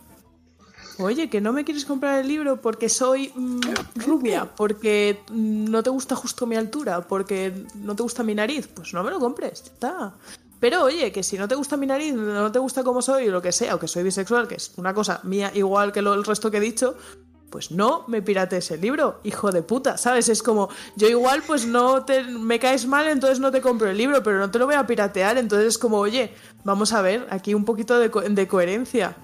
Oye, 1.00 1.30
que 1.30 1.39
no 1.39 1.54
me 1.54 1.64
quieres 1.64 1.86
comprar 1.86 2.20
el 2.20 2.28
libro 2.28 2.60
porque 2.62 2.89
soy 2.89 3.32
mm, 3.36 3.60
rubia, 4.06 4.45
porque 4.56 5.20
mm, 5.32 5.66
no 5.72 5.82
te 5.82 5.89
gusta 5.89 6.16
justo 6.16 6.45
mi 6.45 6.56
altura, 6.58 7.02
porque 7.08 7.54
no 7.76 7.95
te 7.95 8.04
gusta 8.04 8.22
mi 8.24 8.36
nariz, 8.36 8.68
pues 8.68 8.93
no 8.93 9.02
me 9.04 9.10
lo 9.12 9.20
compres, 9.20 9.64
ya 9.64 9.72
está. 9.74 10.14
Pero 10.60 10.84
oye, 10.84 11.12
que 11.14 11.24
si 11.24 11.38
no 11.38 11.47
te 11.47 11.56
gusta 11.56 11.78
mi 11.78 11.86
nariz, 11.88 12.14
no 12.14 12.52
te 12.52 12.60
gusta 12.60 12.84
cómo 12.84 13.02
soy, 13.02 13.28
lo 13.28 13.41
que 13.41 13.54
sea, 13.54 13.76
o 13.76 13.80
que 13.80 13.88
soy 13.88 14.04
bisexual, 14.04 14.47
que 14.47 14.56
es 14.56 14.74
una 14.76 14.93
cosa 14.93 15.22
mía 15.24 15.52
igual 15.56 15.93
que 15.93 16.02
lo, 16.02 16.14
el 16.14 16.26
resto 16.26 16.52
que 16.52 16.58
he 16.58 16.62
dicho, 16.62 16.97
pues 17.50 17.72
no 17.72 18.04
me 18.08 18.22
pirates 18.22 18.70
el 18.72 18.82
libro, 18.82 19.22
hijo 19.24 19.52
de 19.52 19.64
puta, 19.64 19.97
¿sabes? 19.97 20.28
Es 20.30 20.43
como, 20.43 20.68
yo 20.97 21.08
igual 21.08 21.41
pues 21.47 21.66
no 21.66 22.04
te, 22.04 22.24
me 22.24 22.60
caes 22.60 22.86
mal, 22.86 23.08
entonces 23.08 23.39
no 23.39 23.52
te 23.52 23.62
compro 23.62 23.89
el 23.89 23.97
libro, 23.97 24.22
pero 24.22 24.38
no 24.38 24.52
te 24.52 24.60
lo 24.60 24.66
voy 24.66 24.76
a 24.76 24.86
piratear, 24.86 25.38
entonces 25.38 25.70
es 25.70 25.78
como, 25.78 25.97
oye, 25.97 26.34
vamos 26.66 26.91
a 26.91 27.02
ver, 27.02 27.26
aquí 27.32 27.54
un 27.54 27.64
poquito 27.66 27.97
de, 27.97 28.12
co- 28.12 28.22
de 28.22 28.47
coherencia. 28.47 29.16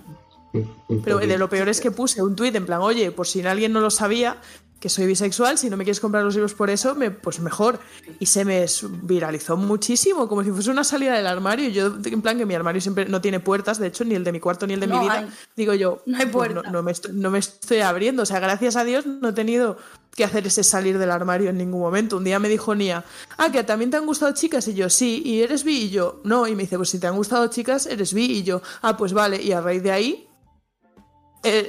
Pero 0.87 1.17
poquito. 1.17 1.19
de 1.19 1.37
lo 1.37 1.49
peor 1.49 1.69
es 1.69 1.81
que 1.81 1.91
puse 1.91 2.21
un 2.21 2.35
tuit 2.35 2.55
en 2.55 2.65
plan, 2.65 2.81
oye, 2.81 3.11
por 3.11 3.27
si 3.27 3.41
alguien 3.45 3.73
no 3.73 3.79
lo 3.81 3.89
sabía, 3.89 4.37
que 4.79 4.89
soy 4.89 5.07
bisexual, 5.07 5.57
si 5.57 5.69
no 5.69 5.77
me 5.77 5.83
quieres 5.83 5.99
comprar 5.99 6.23
los 6.23 6.35
libros 6.35 6.53
por 6.53 6.69
eso, 6.69 6.93
me, 6.93 7.09
pues 7.09 7.39
mejor. 7.39 7.79
Y 8.19 8.27
se 8.27 8.45
me 8.45 8.65
viralizó 9.01 9.57
muchísimo, 9.57 10.27
como 10.27 10.43
si 10.43 10.51
fuese 10.51 10.69
una 10.69 10.83
salida 10.83 11.15
del 11.15 11.25
armario. 11.25 11.69
Yo, 11.69 11.87
en 12.03 12.21
plan, 12.21 12.37
que 12.37 12.45
mi 12.45 12.53
armario 12.53 12.81
siempre 12.81 13.05
no 13.05 13.19
tiene 13.19 13.39
puertas, 13.39 13.79
de 13.79 13.87
hecho, 13.87 14.03
ni 14.05 14.13
el 14.15 14.23
de 14.23 14.31
mi 14.31 14.39
cuarto 14.39 14.67
ni 14.67 14.73
el 14.73 14.79
de 14.79 14.87
No 14.87 14.99
mi 14.99 15.05
vida. 15.05 15.19
hay. 15.19 15.27
Digo 15.55 15.73
yo, 15.73 16.03
No 16.05 16.17
hay 16.17 16.27
pues 16.27 16.53
no, 16.53 16.61
no 16.61 16.83
me 16.83 16.91
estoy, 16.91 17.13
no 17.13 17.31
me 17.31 17.39
estoy 17.39 17.79
abriendo. 17.79 18.23
O 18.23 18.25
sea, 18.25 18.39
gracias 18.39 18.75
a 18.75 18.83
Dios 18.83 19.05
no 19.07 19.29
he 19.29 19.33
tenido 19.33 19.77
que 20.15 20.23
hacer 20.23 20.45
ese 20.45 20.63
salir 20.63 20.99
del 20.99 21.09
armario 21.09 21.49
en 21.49 21.57
ningún 21.57 21.81
momento. 21.81 22.17
Un 22.17 22.23
día 22.23 22.37
me 22.37 22.47
dijo 22.47 22.75
Nia, 22.75 23.03
ah, 23.37 23.51
que 23.51 23.63
también 23.63 23.89
te 23.89 23.97
han 23.97 24.05
gustado 24.05 24.33
chicas. 24.33 24.67
Y 24.67 24.75
yo, 24.75 24.89
sí, 24.89 25.23
y 25.25 25.41
eres 25.41 25.63
bi. 25.63 25.85
Y 25.85 25.89
yo, 25.89 26.21
no. 26.25 26.47
Y 26.47 26.55
me 26.55 26.63
dice, 26.63 26.77
pues 26.77 26.89
si 26.89 26.99
te 26.99 27.07
han 27.07 27.15
gustado 27.15 27.47
chicas, 27.47 27.87
eres 27.87 28.13
bi. 28.13 28.25
Y 28.25 28.43
yo, 28.43 28.61
ah, 28.83 28.95
pues 28.97 29.13
vale. 29.13 29.41
Y 29.41 29.51
a 29.51 29.61
raíz 29.61 29.81
de 29.83 29.91
ahí, 29.91 30.11
eh, 30.11 30.24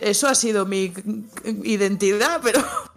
eso 0.02 0.28
ha 0.28 0.34
sido 0.34 0.66
mi 0.66 0.92
identidad, 1.64 2.40
pero. 2.42 2.62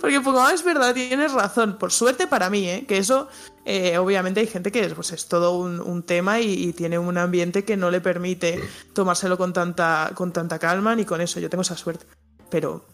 Porque 0.00 0.20
ah, 0.24 0.50
es 0.54 0.64
verdad, 0.64 0.94
tienes 0.94 1.32
razón. 1.32 1.76
Por 1.78 1.92
suerte 1.92 2.26
para 2.26 2.48
mí, 2.48 2.68
¿eh? 2.68 2.84
Que 2.86 2.98
eso, 2.98 3.28
eh, 3.64 3.98
obviamente 3.98 4.40
hay 4.40 4.46
gente 4.46 4.72
que 4.72 4.84
es, 4.84 4.94
pues, 4.94 5.12
es 5.12 5.26
todo 5.26 5.58
un, 5.58 5.80
un 5.80 6.02
tema 6.02 6.40
y, 6.40 6.68
y 6.68 6.72
tiene 6.72 6.98
un 6.98 7.18
ambiente 7.18 7.64
que 7.64 7.76
no 7.76 7.90
le 7.90 8.00
permite 8.00 8.62
tomárselo 8.94 9.36
con 9.36 9.52
tanta, 9.52 10.12
con 10.14 10.32
tanta 10.32 10.58
calma 10.58 10.94
ni 10.94 11.04
con 11.04 11.20
eso. 11.20 11.40
Yo 11.40 11.50
tengo 11.50 11.62
esa 11.62 11.76
suerte. 11.76 12.06
Pero, 12.48 12.86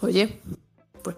oye, 0.00 0.40
pues 1.02 1.16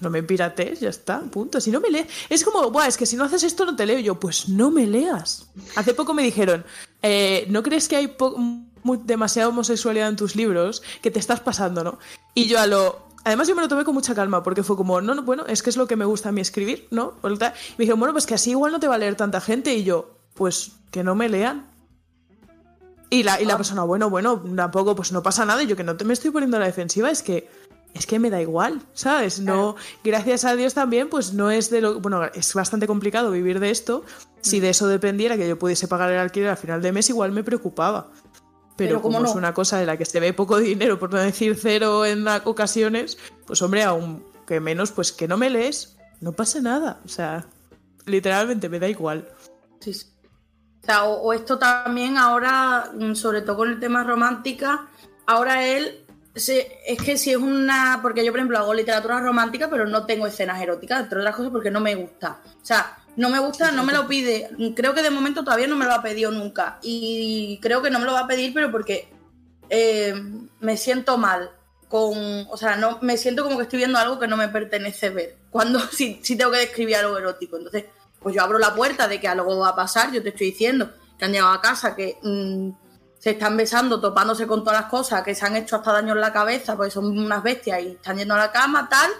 no 0.00 0.10
me 0.10 0.22
pirates, 0.22 0.80
ya 0.80 0.90
está, 0.90 1.20
punto. 1.20 1.60
Si 1.60 1.70
no 1.70 1.80
me 1.80 1.90
lees, 1.90 2.08
es 2.28 2.44
como, 2.44 2.70
Buah, 2.70 2.88
es 2.88 2.96
que 2.96 3.06
si 3.06 3.16
no 3.16 3.24
haces 3.24 3.44
esto 3.44 3.64
no 3.64 3.76
te 3.76 3.86
leo. 3.86 4.00
Yo, 4.00 4.18
pues 4.18 4.48
no 4.48 4.70
me 4.70 4.86
leas. 4.86 5.46
Hace 5.76 5.94
poco 5.94 6.12
me 6.12 6.24
dijeron, 6.24 6.64
eh, 7.00 7.46
¿no 7.48 7.62
crees 7.62 7.88
que 7.88 7.96
hay 7.96 8.08
po- 8.08 8.36
demasiada 8.84 9.48
homosexualidad 9.48 10.08
en 10.08 10.16
tus 10.16 10.36
libros? 10.36 10.82
Que 11.00 11.10
te 11.10 11.18
estás 11.18 11.40
pasando, 11.40 11.84
¿no? 11.84 11.98
Y 12.34 12.46
yo 12.46 12.58
a 12.58 12.66
lo, 12.66 13.12
Además 13.24 13.46
yo 13.46 13.54
me 13.54 13.62
lo 13.62 13.68
tomé 13.68 13.84
con 13.84 13.94
mucha 13.94 14.14
calma 14.14 14.42
porque 14.42 14.62
fue 14.62 14.76
como, 14.76 15.00
no, 15.00 15.14
no, 15.14 15.22
bueno, 15.22 15.46
es 15.46 15.62
que 15.62 15.70
es 15.70 15.76
lo 15.76 15.86
que 15.86 15.96
me 15.96 16.04
gusta 16.04 16.30
a 16.30 16.32
mí 16.32 16.40
escribir, 16.40 16.88
¿no? 16.90 17.14
Y 17.22 17.28
me 17.28 17.52
dijeron, 17.78 18.00
bueno, 18.00 18.12
pues 18.12 18.26
que 18.26 18.34
así 18.34 18.50
igual 18.50 18.72
no 18.72 18.80
te 18.80 18.88
va 18.88 18.96
a 18.96 18.98
leer 18.98 19.14
tanta 19.14 19.40
gente 19.40 19.74
y 19.74 19.84
yo, 19.84 20.18
pues 20.34 20.72
que 20.90 21.04
no 21.04 21.14
me 21.14 21.28
lean. 21.28 21.70
Y 23.10 23.22
la, 23.22 23.40
y 23.40 23.44
la 23.44 23.54
ah. 23.54 23.56
persona, 23.58 23.82
bueno, 23.84 24.10
bueno, 24.10 24.42
tampoco, 24.56 24.96
pues 24.96 25.12
no 25.12 25.22
pasa 25.22 25.44
nada. 25.44 25.62
Y 25.62 25.66
yo 25.66 25.76
que 25.76 25.84
no 25.84 25.96
te 25.96 26.04
me 26.04 26.14
estoy 26.14 26.30
poniendo 26.30 26.56
a 26.56 26.60
la 26.60 26.66
defensiva, 26.66 27.10
es 27.10 27.22
que 27.22 27.48
es 27.94 28.06
que 28.06 28.18
me 28.18 28.30
da 28.30 28.40
igual, 28.40 28.80
¿sabes? 28.94 29.38
No, 29.38 29.76
gracias 30.02 30.46
a 30.46 30.56
Dios 30.56 30.72
también, 30.72 31.10
pues 31.10 31.34
no 31.34 31.50
es 31.50 31.68
de 31.68 31.82
lo. 31.82 32.00
Bueno, 32.00 32.24
es 32.24 32.54
bastante 32.54 32.86
complicado 32.86 33.30
vivir 33.30 33.60
de 33.60 33.70
esto. 33.70 34.02
Si 34.40 34.60
de 34.60 34.70
eso 34.70 34.88
dependiera 34.88 35.36
que 35.36 35.46
yo 35.46 35.58
pudiese 35.58 35.88
pagar 35.88 36.10
el 36.10 36.18
alquiler 36.18 36.48
al 36.48 36.56
final 36.56 36.80
de 36.80 36.90
mes, 36.90 37.10
igual 37.10 37.32
me 37.32 37.44
preocupaba. 37.44 38.08
Pero, 38.86 39.02
como 39.02 39.24
es 39.24 39.34
una 39.34 39.54
cosa 39.54 39.78
de 39.78 39.86
la 39.86 39.96
que 39.96 40.04
se 40.04 40.20
ve 40.20 40.32
poco 40.32 40.58
dinero, 40.58 40.98
por 40.98 41.12
no 41.12 41.18
decir 41.18 41.56
cero 41.60 42.04
en 42.04 42.26
ocasiones, 42.28 43.18
pues 43.46 43.60
hombre, 43.62 43.82
aún 43.82 44.24
que 44.46 44.60
menos, 44.60 44.92
pues 44.92 45.12
que 45.12 45.28
no 45.28 45.36
me 45.36 45.50
lees, 45.50 45.96
no 46.20 46.32
pasa 46.32 46.60
nada. 46.60 47.00
O 47.04 47.08
sea, 47.08 47.46
literalmente 48.06 48.68
me 48.68 48.78
da 48.78 48.88
igual. 48.88 49.28
Sí, 49.80 49.94
sí. 49.94 50.06
O, 50.82 50.84
sea, 50.84 51.04
o, 51.04 51.32
esto 51.32 51.58
también 51.58 52.16
ahora, 52.18 52.90
mm, 52.92 53.14
sobre 53.14 53.42
todo 53.42 53.58
con 53.58 53.70
el 53.70 53.78
tema 53.78 54.02
romántica, 54.02 54.88
ahora 55.26 55.64
él, 55.64 56.04
es 56.34 57.02
que 57.04 57.16
si 57.16 57.30
es 57.30 57.36
una, 57.36 58.00
porque 58.02 58.24
yo 58.24 58.32
por 58.32 58.40
ejemplo 58.40 58.58
hago 58.58 58.74
literatura 58.74 59.20
romántica, 59.20 59.68
pero 59.70 59.86
no 59.86 60.06
tengo 60.06 60.26
escenas 60.26 60.60
eróticas, 60.60 61.02
entre 61.02 61.20
otras 61.20 61.36
cosas 61.36 61.52
porque 61.52 61.70
no 61.70 61.80
me 61.80 61.94
gusta. 61.94 62.40
O 62.44 62.64
sea, 62.64 62.98
no 63.16 63.28
me 63.28 63.38
gusta, 63.38 63.70
no 63.72 63.84
me 63.84 63.92
lo 63.92 64.06
pide. 64.06 64.48
Creo 64.74 64.94
que 64.94 65.02
de 65.02 65.10
momento 65.10 65.44
todavía 65.44 65.66
no 65.66 65.76
me 65.76 65.84
lo 65.84 65.92
ha 65.92 66.02
pedido 66.02 66.30
nunca. 66.30 66.78
Y 66.82 67.58
creo 67.60 67.82
que 67.82 67.90
no 67.90 67.98
me 67.98 68.06
lo 68.06 68.12
va 68.12 68.20
a 68.20 68.26
pedir, 68.26 68.54
pero 68.54 68.70
porque 68.70 69.12
eh, 69.68 70.14
me 70.60 70.76
siento 70.76 71.18
mal. 71.18 71.50
Con, 71.88 72.46
o 72.48 72.56
sea, 72.56 72.76
no, 72.76 72.98
me 73.02 73.18
siento 73.18 73.44
como 73.44 73.58
que 73.58 73.64
estoy 73.64 73.78
viendo 73.78 73.98
algo 73.98 74.18
que 74.18 74.26
no 74.26 74.36
me 74.36 74.48
pertenece 74.48 75.10
ver. 75.10 75.36
Cuando 75.50 75.78
si, 75.90 76.20
si 76.22 76.36
tengo 76.36 76.52
que 76.52 76.58
describir 76.58 76.96
algo 76.96 77.18
erótico. 77.18 77.56
Entonces, 77.56 77.84
pues 78.20 78.34
yo 78.34 78.42
abro 78.42 78.58
la 78.58 78.74
puerta 78.74 79.08
de 79.08 79.20
que 79.20 79.28
algo 79.28 79.58
va 79.58 79.70
a 79.70 79.76
pasar. 79.76 80.10
Yo 80.12 80.22
te 80.22 80.30
estoy 80.30 80.48
diciendo 80.48 80.90
que 81.18 81.24
han 81.26 81.32
llegado 81.32 81.52
a 81.52 81.60
casa, 81.60 81.94
que 81.94 82.18
mm, 82.22 82.70
se 83.18 83.30
están 83.30 83.56
besando, 83.56 84.00
topándose 84.00 84.46
con 84.46 84.64
todas 84.64 84.80
las 84.80 84.90
cosas, 84.90 85.22
que 85.22 85.34
se 85.34 85.44
han 85.44 85.56
hecho 85.56 85.76
hasta 85.76 85.92
daño 85.92 86.14
en 86.14 86.20
la 86.20 86.32
cabeza, 86.32 86.76
pues 86.76 86.94
son 86.94 87.06
unas 87.18 87.42
bestias 87.42 87.82
y 87.82 87.88
están 87.88 88.16
yendo 88.16 88.34
a 88.34 88.38
la 88.38 88.52
cama, 88.52 88.88
tal 88.88 89.10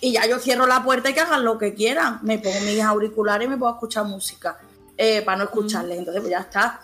y 0.00 0.12
ya 0.12 0.26
yo 0.26 0.38
cierro 0.38 0.66
la 0.66 0.82
puerta 0.82 1.10
y 1.10 1.14
que 1.14 1.20
hagan 1.20 1.44
lo 1.44 1.58
que 1.58 1.74
quieran. 1.74 2.20
Me 2.22 2.38
pongo 2.38 2.60
mis 2.60 2.80
auriculares 2.80 3.46
y 3.46 3.50
me 3.50 3.56
puedo 3.56 3.72
escuchar 3.72 4.04
música 4.04 4.58
eh, 4.96 5.22
para 5.22 5.38
no 5.38 5.44
escucharles. 5.44 5.98
Entonces, 5.98 6.20
pues 6.20 6.30
ya 6.30 6.40
está. 6.40 6.80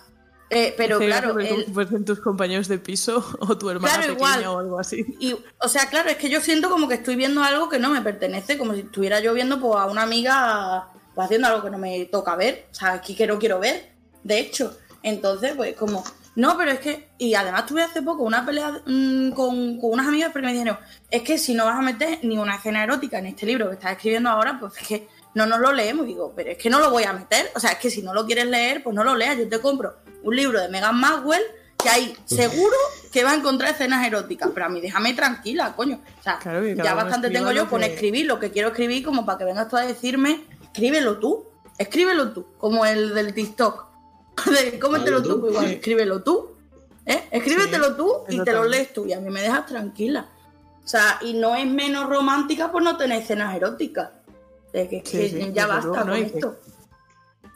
Eh, 0.49 0.73
pero 0.77 0.99
claro. 0.99 1.35
Pues 1.73 1.91
en 1.91 2.05
tus 2.05 2.19
compañeros 2.19 2.67
de 2.67 2.77
piso 2.77 3.25
o 3.39 3.57
tu 3.57 3.69
hermana 3.69 4.01
pequeña 4.01 4.51
o 4.51 4.59
algo 4.59 4.79
así. 4.79 5.05
Y, 5.19 5.35
o 5.59 5.67
sea, 5.67 5.89
claro, 5.89 6.09
es 6.09 6.17
que 6.17 6.29
yo 6.29 6.41
siento 6.41 6.69
como 6.69 6.87
que 6.87 6.95
estoy 6.95 7.15
viendo 7.15 7.43
algo 7.43 7.69
que 7.69 7.79
no 7.79 7.89
me 7.89 8.01
pertenece, 8.01 8.57
como 8.57 8.73
si 8.73 8.81
estuviera 8.81 9.19
yo 9.19 9.33
viendo 9.33 9.59
pues, 9.59 9.75
a 9.75 9.85
una 9.85 10.03
amiga 10.03 10.89
pues, 11.13 11.25
haciendo 11.25 11.47
algo 11.47 11.63
que 11.63 11.69
no 11.69 11.77
me 11.77 12.05
toca 12.05 12.35
ver. 12.35 12.67
O 12.71 12.75
sea, 12.75 12.93
aquí 12.93 13.15
que 13.15 13.27
no 13.27 13.39
quiero 13.39 13.59
ver, 13.59 13.91
de 14.23 14.39
hecho. 14.39 14.77
Entonces, 15.01 15.53
pues 15.55 15.75
como 15.75 16.03
no, 16.35 16.57
pero 16.57 16.71
es 16.71 16.79
que, 16.79 17.07
y 17.17 17.33
además 17.33 17.65
tuve 17.65 17.81
hace 17.81 18.01
poco 18.01 18.23
una 18.23 18.45
pelea 18.45 18.81
mm, 18.85 19.31
con, 19.31 19.79
unas 19.81 20.07
amigas 20.07 20.31
porque 20.33 20.47
me 20.47 20.53
dijeron, 20.53 20.77
es 21.09 21.21
que 21.21 21.37
si 21.37 21.53
no 21.53 21.65
vas 21.65 21.79
a 21.79 21.81
meter 21.81 22.19
ni 22.23 22.37
una 22.37 22.55
escena 22.55 22.83
erótica 22.83 23.19
en 23.19 23.27
este 23.27 23.45
libro 23.45 23.69
que 23.69 23.75
estás 23.75 23.93
escribiendo 23.93 24.29
ahora, 24.29 24.59
pues 24.59 24.73
es 24.77 24.87
que 24.87 25.07
no 25.33 25.45
nos 25.45 25.59
lo 25.59 25.71
leemos. 25.71 26.05
digo, 26.05 26.33
pero 26.35 26.51
es 26.51 26.57
que 26.57 26.69
no 26.69 26.79
lo 26.79 26.91
voy 26.91 27.03
a 27.03 27.13
meter. 27.13 27.51
O 27.55 27.59
sea, 27.59 27.71
es 27.71 27.77
que 27.77 27.89
si 27.89 28.01
no 28.01 28.13
lo 28.13 28.25
quieres 28.25 28.47
leer, 28.47 28.83
pues 28.83 28.95
no 28.95 29.03
lo 29.03 29.15
leas. 29.15 29.37
Yo 29.37 29.47
te 29.47 29.59
compro 29.59 29.95
un 30.23 30.35
libro 30.35 30.59
de 30.59 30.67
Megan 30.67 30.99
Maxwell 30.99 31.43
que 31.81 31.89
hay 31.89 32.17
seguro 32.25 32.75
que 33.11 33.23
va 33.23 33.31
a 33.31 33.35
encontrar 33.35 33.71
escenas 33.71 34.05
eróticas. 34.05 34.49
Pero 34.53 34.65
a 34.65 34.69
mí 34.69 34.81
déjame 34.81 35.13
tranquila, 35.13 35.73
coño. 35.75 36.01
O 36.19 36.23
sea, 36.23 36.39
ya 36.75 36.93
bastante 36.95 37.29
tengo 37.29 37.51
yo 37.51 37.69
con 37.69 37.83
escribir 37.83 38.25
lo 38.25 38.39
que 38.39 38.51
quiero 38.51 38.69
escribir 38.69 39.05
como 39.05 39.25
para 39.25 39.37
que 39.37 39.45
vengas 39.45 39.69
tú 39.69 39.77
a 39.77 39.81
decirme, 39.81 40.41
escríbelo 40.63 41.19
tú, 41.19 41.47
escríbelo 41.77 42.31
tú, 42.31 42.45
como 42.57 42.85
el 42.85 43.13
del 43.13 43.33
TikTok 43.33 43.84
cómetelo 44.81 45.21
tú, 45.21 45.47
igual, 45.47 45.65
escríbelo 45.65 46.23
tú. 46.23 46.55
¿eh? 47.05 47.23
Escríbetelo 47.31 47.95
tú 47.95 48.23
y 48.29 48.43
te 48.43 48.53
lo 48.53 48.65
lees 48.65 48.93
tú 48.93 49.05
y 49.05 49.13
a 49.13 49.19
mí 49.19 49.29
me 49.29 49.41
dejas 49.41 49.65
tranquila. 49.65 50.29
O 50.83 50.87
sea, 50.87 51.19
y 51.21 51.33
no 51.33 51.55
es 51.55 51.65
menos 51.65 52.07
romántica 52.09 52.71
por 52.71 52.83
no 52.83 52.95
tener 52.95 53.21
escenas 53.21 53.55
eróticas. 53.55 54.09
que, 54.71 55.51
ya 55.53 55.67
basta 55.67 56.01
con 56.01 56.13
esto. 56.13 56.57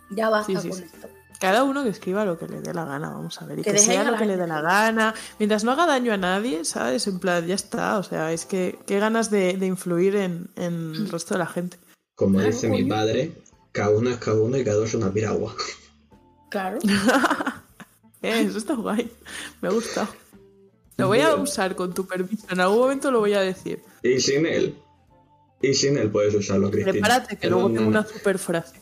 Ya 0.10 0.30
basta 0.30 0.54
con 0.54 0.72
esto. 0.72 1.08
Cada 1.40 1.64
uno 1.64 1.84
que 1.84 1.90
escriba 1.90 2.26
lo 2.26 2.38
que 2.38 2.50
le 2.50 2.60
dé 2.60 2.74
la 2.74 2.84
gana, 2.84 3.12
vamos 3.12 3.42
a 3.42 3.46
ver. 3.46 3.60
Y 3.60 3.62
que, 3.62 3.78
sea 3.78 4.04
lo 4.04 4.18
que 4.18 4.26
le 4.26 4.36
dé 4.36 4.46
la 4.46 4.62
gana. 4.62 5.14
Mientras 5.38 5.64
no 5.64 5.72
haga 5.72 5.86
daño 5.86 6.12
a 6.12 6.18
nadie, 6.18 6.66
¿sabes? 6.66 7.08
En 7.08 7.20
plan, 7.20 7.48
ya 7.48 7.56
está. 7.56 7.98
O 7.98 8.04
sea, 8.04 8.34
es 8.34 8.46
que 8.46 8.78
qué 8.86 9.00
ganas 9.00 9.32
de, 9.32 9.52
influir 9.52 10.18
en, 10.18 10.50
el 10.58 11.08
resto 11.10 11.36
de 11.36 11.38
la 11.38 11.46
gente. 11.46 11.78
Como 12.16 12.42
dice 12.42 12.68
mi 12.68 12.84
padre, 12.84 13.32
cada 13.72 13.92
uno 13.92 14.10
es 14.10 14.18
cada 14.18 14.42
uno 14.42 14.58
y 14.58 14.66
cada 14.66 14.78
uno 14.78 14.86
es 14.86 14.94
una 14.96 15.14
piragua. 15.14 15.56
Claro. 16.50 16.80
Eh, 18.22 18.42
eso 18.42 18.58
está 18.58 18.76
guay. 18.76 19.10
Me 19.62 19.70
gusta. 19.70 20.06
Lo 20.98 21.08
voy 21.08 21.22
a 21.22 21.36
usar 21.36 21.74
con 21.78 21.94
tu 21.94 22.06
permiso. 22.06 22.48
En 22.50 22.60
algún 22.60 22.80
momento 22.80 23.12
lo 23.12 23.20
voy 23.20 23.32
a 23.34 23.40
decir. 23.40 23.80
Y 24.04 24.20
sin 24.20 24.46
él. 24.46 24.76
Y 25.62 25.74
sin 25.74 25.98
él 25.98 26.12
puedes 26.12 26.36
usarlo, 26.36 26.70
Cristina. 26.70 26.92
Prepárate, 26.92 27.38
que 27.38 27.50
luego 27.50 27.72
tengo 27.72 27.88
una 27.88 28.06
super 28.06 28.38
frase. 28.38 28.76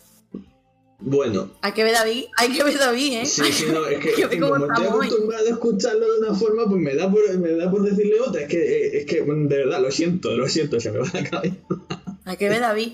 Bueno. 0.99 1.51
Hay 1.61 1.73
que 1.73 1.83
ver 1.83 1.93
David, 1.93 2.25
hay 2.37 2.51
que 2.51 2.63
ver 2.63 2.79
David, 2.79 3.13
¿eh? 3.13 3.25
Sí, 3.27 3.43
sí, 3.51 3.65
no, 3.71 3.85
es 3.85 3.99
que, 3.99 4.39
como 4.39 4.55
estoy 4.55 4.87
acostumbrado 4.87 5.45
a 5.45 5.49
escucharlo 5.51 6.11
de 6.11 6.19
una 6.21 6.33
forma, 6.33 6.65
pues 6.67 6.81
me 6.81 6.95
da 6.95 7.11
por, 7.11 7.37
me 7.37 7.51
da 7.51 7.69
por 7.69 7.83
decirle 7.83 8.19
otra. 8.19 8.41
Es 8.41 8.47
que, 8.47 8.97
es 8.97 9.05
que, 9.05 9.21
de 9.21 9.57
verdad, 9.57 9.81
lo 9.81 9.91
siento, 9.91 10.35
lo 10.35 10.47
siento, 10.47 10.79
se 10.79 10.91
me 10.91 10.99
va 10.99 11.07
la 11.13 11.29
cabeza. 11.29 11.57
Hay 12.25 12.37
que 12.37 12.49
ver 12.49 12.61
David. 12.61 12.93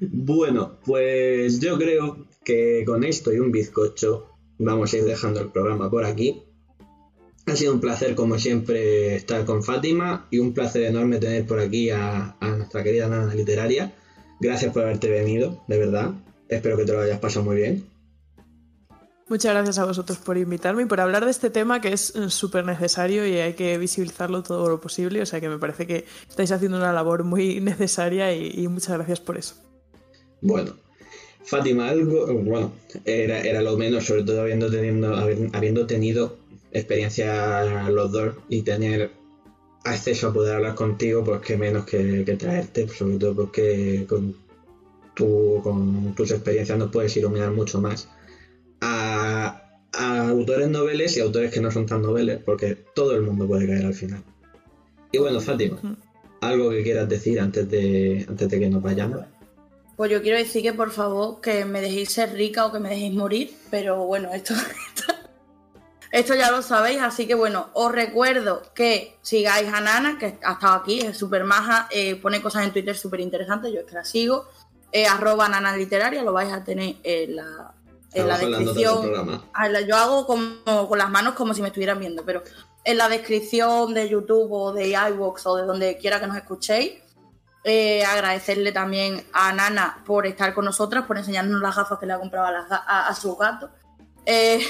Bueno, 0.00 0.78
pues 0.84 1.58
yo 1.58 1.76
creo 1.76 2.28
que 2.48 2.82
con 2.86 3.04
esto 3.04 3.30
y 3.30 3.38
un 3.40 3.52
bizcocho 3.52 4.26
vamos 4.58 4.94
a 4.94 4.96
ir 4.96 5.04
dejando 5.04 5.40
el 5.40 5.52
programa 5.52 5.90
por 5.90 6.06
aquí. 6.06 6.42
Ha 7.44 7.54
sido 7.54 7.74
un 7.74 7.80
placer, 7.80 8.14
como 8.14 8.38
siempre, 8.38 9.16
estar 9.16 9.44
con 9.44 9.62
Fátima 9.62 10.26
y 10.30 10.38
un 10.38 10.54
placer 10.54 10.84
enorme 10.84 11.18
tener 11.18 11.46
por 11.46 11.60
aquí 11.60 11.90
a, 11.90 12.36
nuestra 12.40 12.82
querida 12.82 13.06
nana 13.06 13.34
literaria. 13.34 13.92
Gracias 14.40 14.72
por 14.72 14.82
haberte 14.82 15.10
venido, 15.10 15.62
de 15.68 15.78
verdad. 15.78 16.14
Espero 16.48 16.78
que 16.78 16.86
te 16.86 16.92
lo 16.92 17.00
hayas 17.00 17.18
pasado 17.18 17.44
muy 17.44 17.56
bien. 17.56 17.84
Muchas 19.28 19.52
gracias 19.52 19.78
a 19.78 19.84
vosotros 19.84 20.16
por 20.16 20.38
invitarme 20.38 20.84
y 20.84 20.86
por 20.86 21.00
hablar 21.00 21.26
de 21.26 21.30
este 21.30 21.50
tema 21.50 21.82
que 21.82 21.92
es 21.92 22.16
eh, 22.16 22.30
súper 22.30 22.64
necesario 22.64 23.26
y 23.26 23.34
hay 23.34 23.52
que 23.52 23.76
visibilizarlo 23.76 24.42
todo 24.42 24.70
lo 24.70 24.80
posible. 24.80 25.20
O 25.20 25.26
sea 25.26 25.38
que 25.38 25.50
me 25.50 25.58
parece 25.58 25.86
que 25.86 26.06
estáis 26.26 26.50
haciendo 26.50 26.78
una 26.78 26.94
labor 26.94 27.24
muy 27.24 27.60
necesaria 27.60 28.34
y 28.34 28.66
muchas 28.68 28.96
gracias 28.96 29.20
por 29.20 29.36
eso. 29.36 29.54
Bueno, 30.40 30.76
Fátima 31.44 31.88
algo, 31.88 32.26
bueno, 32.42 32.72
era, 33.04 33.40
era 33.40 33.62
lo 33.62 33.76
menos, 33.76 34.04
sobre 34.04 34.22
todo 34.22 34.42
habiendo, 34.42 34.70
teniendo, 34.70 35.14
habiendo 35.52 35.86
tenido 35.86 36.36
experiencia 36.72 37.88
los 37.88 38.12
dos 38.12 38.34
y 38.48 38.62
tener 38.62 39.10
acceso 39.84 40.28
a 40.28 40.32
poder 40.32 40.54
hablar 40.54 40.74
contigo, 40.74 41.24
pues 41.24 41.40
que 41.40 41.56
menos 41.56 41.84
que, 41.84 42.22
traerte, 42.38 42.86
sobre 42.88 43.16
todo 43.16 43.34
porque 43.34 44.04
con, 44.08 44.34
tu, 45.14 45.60
con 45.62 46.14
tus 46.14 46.30
experiencias 46.30 46.76
nos 46.78 46.90
puedes 46.90 47.16
iluminar 47.16 47.50
mucho 47.50 47.80
más 47.80 48.08
a, 48.80 49.54
autores 49.92 50.68
noveles 50.68 51.16
y 51.16 51.20
autores 51.20 51.50
que 51.50 51.60
no 51.60 51.70
son 51.70 51.86
tan 51.86 52.02
noveles, 52.02 52.38
porque 52.44 52.76
todo 52.94 53.14
el 53.14 53.22
mundo 53.22 53.46
puede 53.46 53.66
caer 53.66 53.86
al 53.86 53.94
final. 53.94 54.22
Y 55.10 55.18
bueno, 55.18 55.40
Fátima, 55.40 55.80
algo 56.40 56.70
que 56.70 56.82
quieras 56.82 57.08
decir 57.08 57.40
antes 57.40 57.68
de, 57.68 58.24
antes 58.28 58.48
de 58.48 58.58
que 58.58 58.68
nos 58.68 58.82
vayamos. 58.82 59.24
Pues 59.98 60.12
yo 60.12 60.22
quiero 60.22 60.38
decir 60.38 60.62
que 60.62 60.72
por 60.72 60.92
favor 60.92 61.40
que 61.40 61.64
me 61.64 61.80
dejéis 61.80 62.12
ser 62.12 62.32
rica 62.32 62.64
o 62.64 62.70
que 62.70 62.78
me 62.78 62.88
dejéis 62.88 63.12
morir, 63.14 63.58
pero 63.68 64.04
bueno, 64.06 64.32
esto, 64.32 64.54
esto, 66.12 66.34
ya 66.36 66.52
lo 66.52 66.62
sabéis, 66.62 67.00
así 67.02 67.26
que 67.26 67.34
bueno, 67.34 67.70
os 67.72 67.90
recuerdo 67.90 68.62
que 68.76 69.18
sigáis 69.22 69.66
a 69.72 69.80
Nana, 69.80 70.16
que 70.16 70.38
ha 70.44 70.52
estado 70.52 70.74
aquí, 70.74 71.00
es 71.00 71.16
súper 71.18 71.42
maja, 71.42 71.88
eh, 71.90 72.14
pone 72.14 72.40
cosas 72.40 72.62
en 72.64 72.72
Twitter 72.72 72.96
súper 72.96 73.18
interesantes, 73.18 73.72
yo 73.72 73.80
es 73.80 73.86
que 73.86 73.96
la 73.96 74.04
sigo, 74.04 74.46
eh, 74.92 75.08
arroba 75.08 75.48
Nana 75.48 75.76
Literaria, 75.76 76.22
lo 76.22 76.32
vais 76.32 76.52
a 76.52 76.62
tener 76.62 76.94
en 77.02 77.34
la, 77.34 77.74
en 78.14 78.28
la 78.28 78.38
descripción. 78.38 79.42
Ah, 79.52 79.80
yo 79.80 79.96
hago 79.96 80.26
como, 80.28 80.88
con 80.88 80.96
las 80.96 81.10
manos 81.10 81.34
como 81.34 81.54
si 81.54 81.60
me 81.60 81.68
estuvieran 81.68 81.98
viendo, 81.98 82.24
pero 82.24 82.44
en 82.84 82.98
la 82.98 83.08
descripción 83.08 83.94
de 83.94 84.08
YouTube 84.08 84.52
o 84.52 84.72
de 84.72 84.90
iVoox 84.90 85.44
o 85.46 85.56
de 85.56 85.64
donde 85.64 85.98
quiera 85.98 86.20
que 86.20 86.28
nos 86.28 86.36
escuchéis, 86.36 86.92
eh, 87.64 88.04
agradecerle 88.04 88.72
también 88.72 89.24
a 89.32 89.52
Nana 89.52 90.02
por 90.06 90.26
estar 90.26 90.54
con 90.54 90.64
nosotras, 90.64 91.04
por 91.04 91.18
enseñarnos 91.18 91.60
las 91.60 91.76
gafas 91.76 91.98
que 91.98 92.06
le 92.06 92.12
ha 92.12 92.18
comprado 92.18 92.46
a, 92.70 93.14
su 93.14 93.36
gato. 93.36 93.70
Eh, 94.24 94.60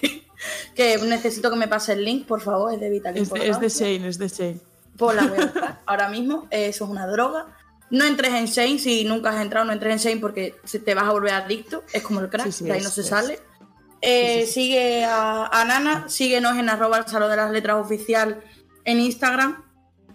que 0.74 0.98
necesito 0.98 1.50
que 1.50 1.56
me 1.56 1.68
pase 1.68 1.92
el 1.92 2.04
link, 2.04 2.26
por 2.26 2.40
favor, 2.40 2.72
es 2.72 2.80
de 2.80 2.90
Vital 2.90 3.16
Es, 3.16 3.30
es 3.32 3.60
de 3.60 3.68
Shane, 3.68 4.08
es 4.08 4.18
de 4.18 4.28
Shane. 4.28 4.60
Pues 4.96 5.16
la 5.16 5.26
voy 5.26 5.38
a 5.38 5.80
ahora 5.86 6.08
mismo. 6.08 6.46
eso 6.50 6.84
es 6.84 6.90
una 6.90 7.06
droga. 7.06 7.46
No 7.90 8.04
entres 8.04 8.34
en 8.34 8.46
Shane, 8.46 8.78
si 8.78 9.04
nunca 9.04 9.30
has 9.30 9.40
entrado, 9.40 9.66
no 9.66 9.72
entres 9.72 9.92
en 9.92 9.98
Shane 9.98 10.20
porque 10.20 10.56
te 10.84 10.94
vas 10.94 11.04
a 11.04 11.12
volver 11.12 11.34
adicto. 11.34 11.84
Es 11.92 12.02
como 12.02 12.20
el 12.20 12.28
crack, 12.28 12.46
de 12.48 12.72
ahí 12.72 12.82
no 12.82 12.90
se 12.90 13.02
sale. 13.02 13.38
Eh, 14.00 14.46
sigue 14.46 15.04
a, 15.04 15.64
Nana, 15.66 16.08
síguenos 16.08 16.56
en 16.56 16.68
arroba 16.68 16.98
el 16.98 17.06
salón 17.06 17.30
de 17.30 17.36
las 17.36 17.50
letras 17.50 17.76
oficial 17.76 18.42
en 18.84 19.00
Instagram 19.00 19.64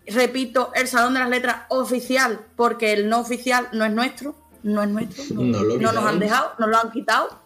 repito, 0.08 0.72
el 0.76 0.88
Salón 0.88 1.14
de 1.14 1.20
las 1.20 1.30
Letras 1.30 1.64
oficial, 1.70 2.46
porque 2.56 2.94
el 2.94 3.10
no 3.10 3.20
oficial 3.20 3.70
no 3.74 3.86
es 3.86 3.92
nuestro, 3.92 4.36
no 4.64 4.84
es 4.84 4.90
nuestro, 4.90 5.24
no, 5.36 5.44
nos 5.44 6.06
han 6.06 6.20
dejado, 6.20 6.52
nos 6.60 6.70
lo 6.70 6.78
han 6.78 6.92
quitado. 6.92 7.40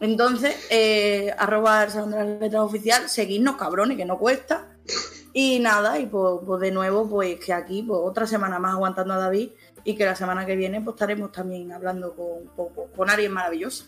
Entonces, 0.00 0.54
eh, 0.70 1.34
arroba 1.38 1.84
el 1.84 1.90
Salón 1.90 2.10
de 2.10 2.16
las 2.18 2.40
Letras 2.40 2.62
oficial, 2.62 3.08
seguidnos, 3.08 3.56
cabrones, 3.56 3.96
que 3.96 4.04
no 4.04 4.18
cuesta. 4.18 4.68
Y 5.32 5.58
nada, 5.58 5.98
y 5.98 6.06
pues, 6.06 6.40
pues, 6.46 6.60
de 6.60 6.70
nuevo, 6.70 7.08
pues 7.08 7.40
que 7.44 7.52
aquí, 7.52 7.82
pues 7.82 8.00
otra 8.02 8.26
semana 8.26 8.58
más 8.58 8.74
aguantando 8.74 9.14
a 9.14 9.18
David 9.18 9.50
y 9.84 9.94
que 9.94 10.04
la 10.04 10.16
semana 10.16 10.46
que 10.46 10.56
viene 10.56 10.80
pues 10.80 10.94
estaremos 10.94 11.30
también 11.30 11.70
hablando 11.72 12.14
con, 12.14 12.70
con, 12.96 13.10
alguien 13.10 13.32
maravilloso. 13.32 13.86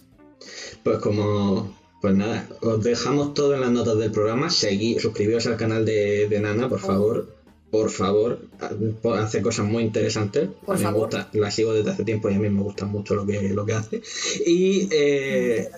Pues 0.82 0.98
como, 0.98 1.74
pues 2.00 2.14
nada, 2.14 2.46
os 2.60 2.82
dejamos 2.82 3.34
todo 3.34 3.54
en 3.54 3.62
las 3.62 3.70
notas 3.70 3.96
del 3.98 4.12
programa, 4.12 4.50
seguid, 4.50 4.98
suscribiros 4.98 5.46
al 5.46 5.56
canal 5.56 5.84
de, 5.84 6.38
Nana, 6.40 6.68
por 6.68 6.80
favor, 6.80 7.35
por 7.76 7.90
favor, 7.90 8.40
hace 9.18 9.42
cosas 9.42 9.66
muy 9.66 9.82
interesantes. 9.82 10.48
Por 10.64 10.78
me 10.78 10.92
gusta, 10.92 11.28
la 11.34 11.50
sigo 11.50 11.74
desde 11.74 11.90
hace 11.90 12.04
tiempo 12.04 12.30
y 12.30 12.34
a 12.34 12.38
mí 12.38 12.48
me 12.48 12.62
gusta 12.62 12.86
mucho 12.86 13.14
lo 13.14 13.26
que, 13.26 13.50
lo 13.50 13.66
que 13.66 13.74
hace. 13.74 14.00
Y, 14.46 14.88
eh, 14.90 15.68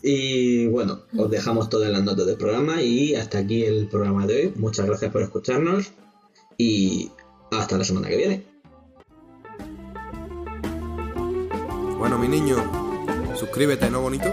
y 0.00 0.66
bueno, 0.66 1.00
os 1.16 1.28
dejamos 1.28 1.68
todo 1.68 1.84
en 1.84 1.92
las 1.92 2.04
notas 2.04 2.26
del 2.26 2.36
programa 2.36 2.80
y 2.80 3.16
hasta 3.16 3.38
aquí 3.38 3.64
el 3.64 3.88
programa 3.88 4.24
de 4.26 4.36
hoy. 4.36 4.52
Muchas 4.54 4.86
gracias 4.86 5.10
por 5.10 5.22
escucharnos 5.22 5.90
y 6.56 7.10
hasta 7.50 7.76
la 7.76 7.84
semana 7.84 8.08
que 8.08 8.16
viene. 8.16 8.44
Bueno, 11.98 12.18
mi 12.20 12.28
niño, 12.28 12.56
suscríbete, 13.36 13.90
¿no, 13.90 14.00
bonito? 14.00 14.32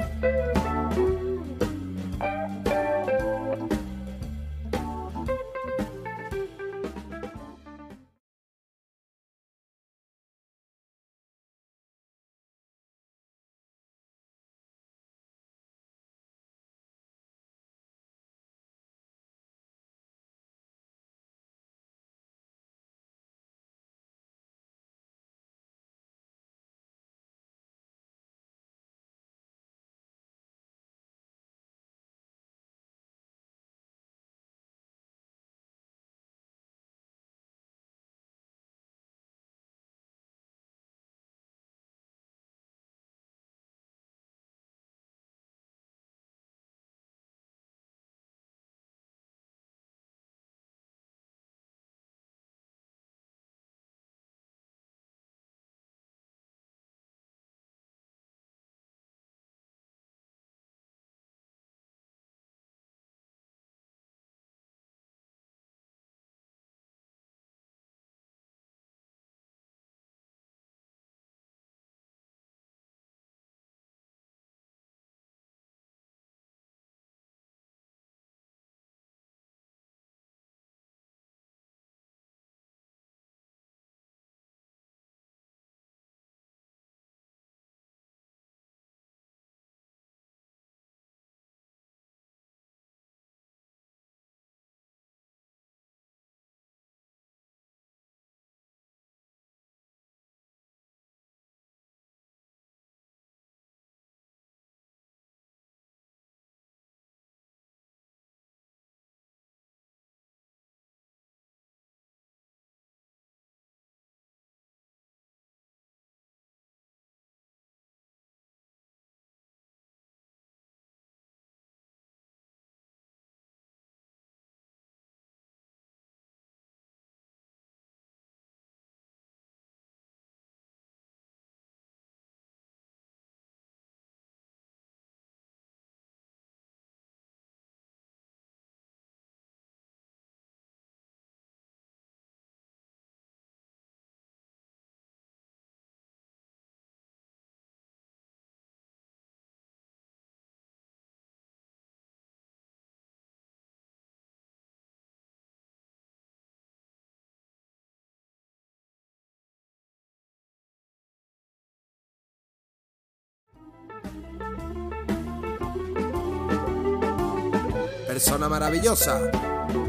Persona 168.15 168.47
maravillosa. 168.47 169.29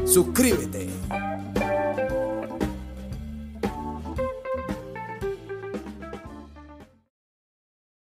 Suscríbete. 0.05 0.96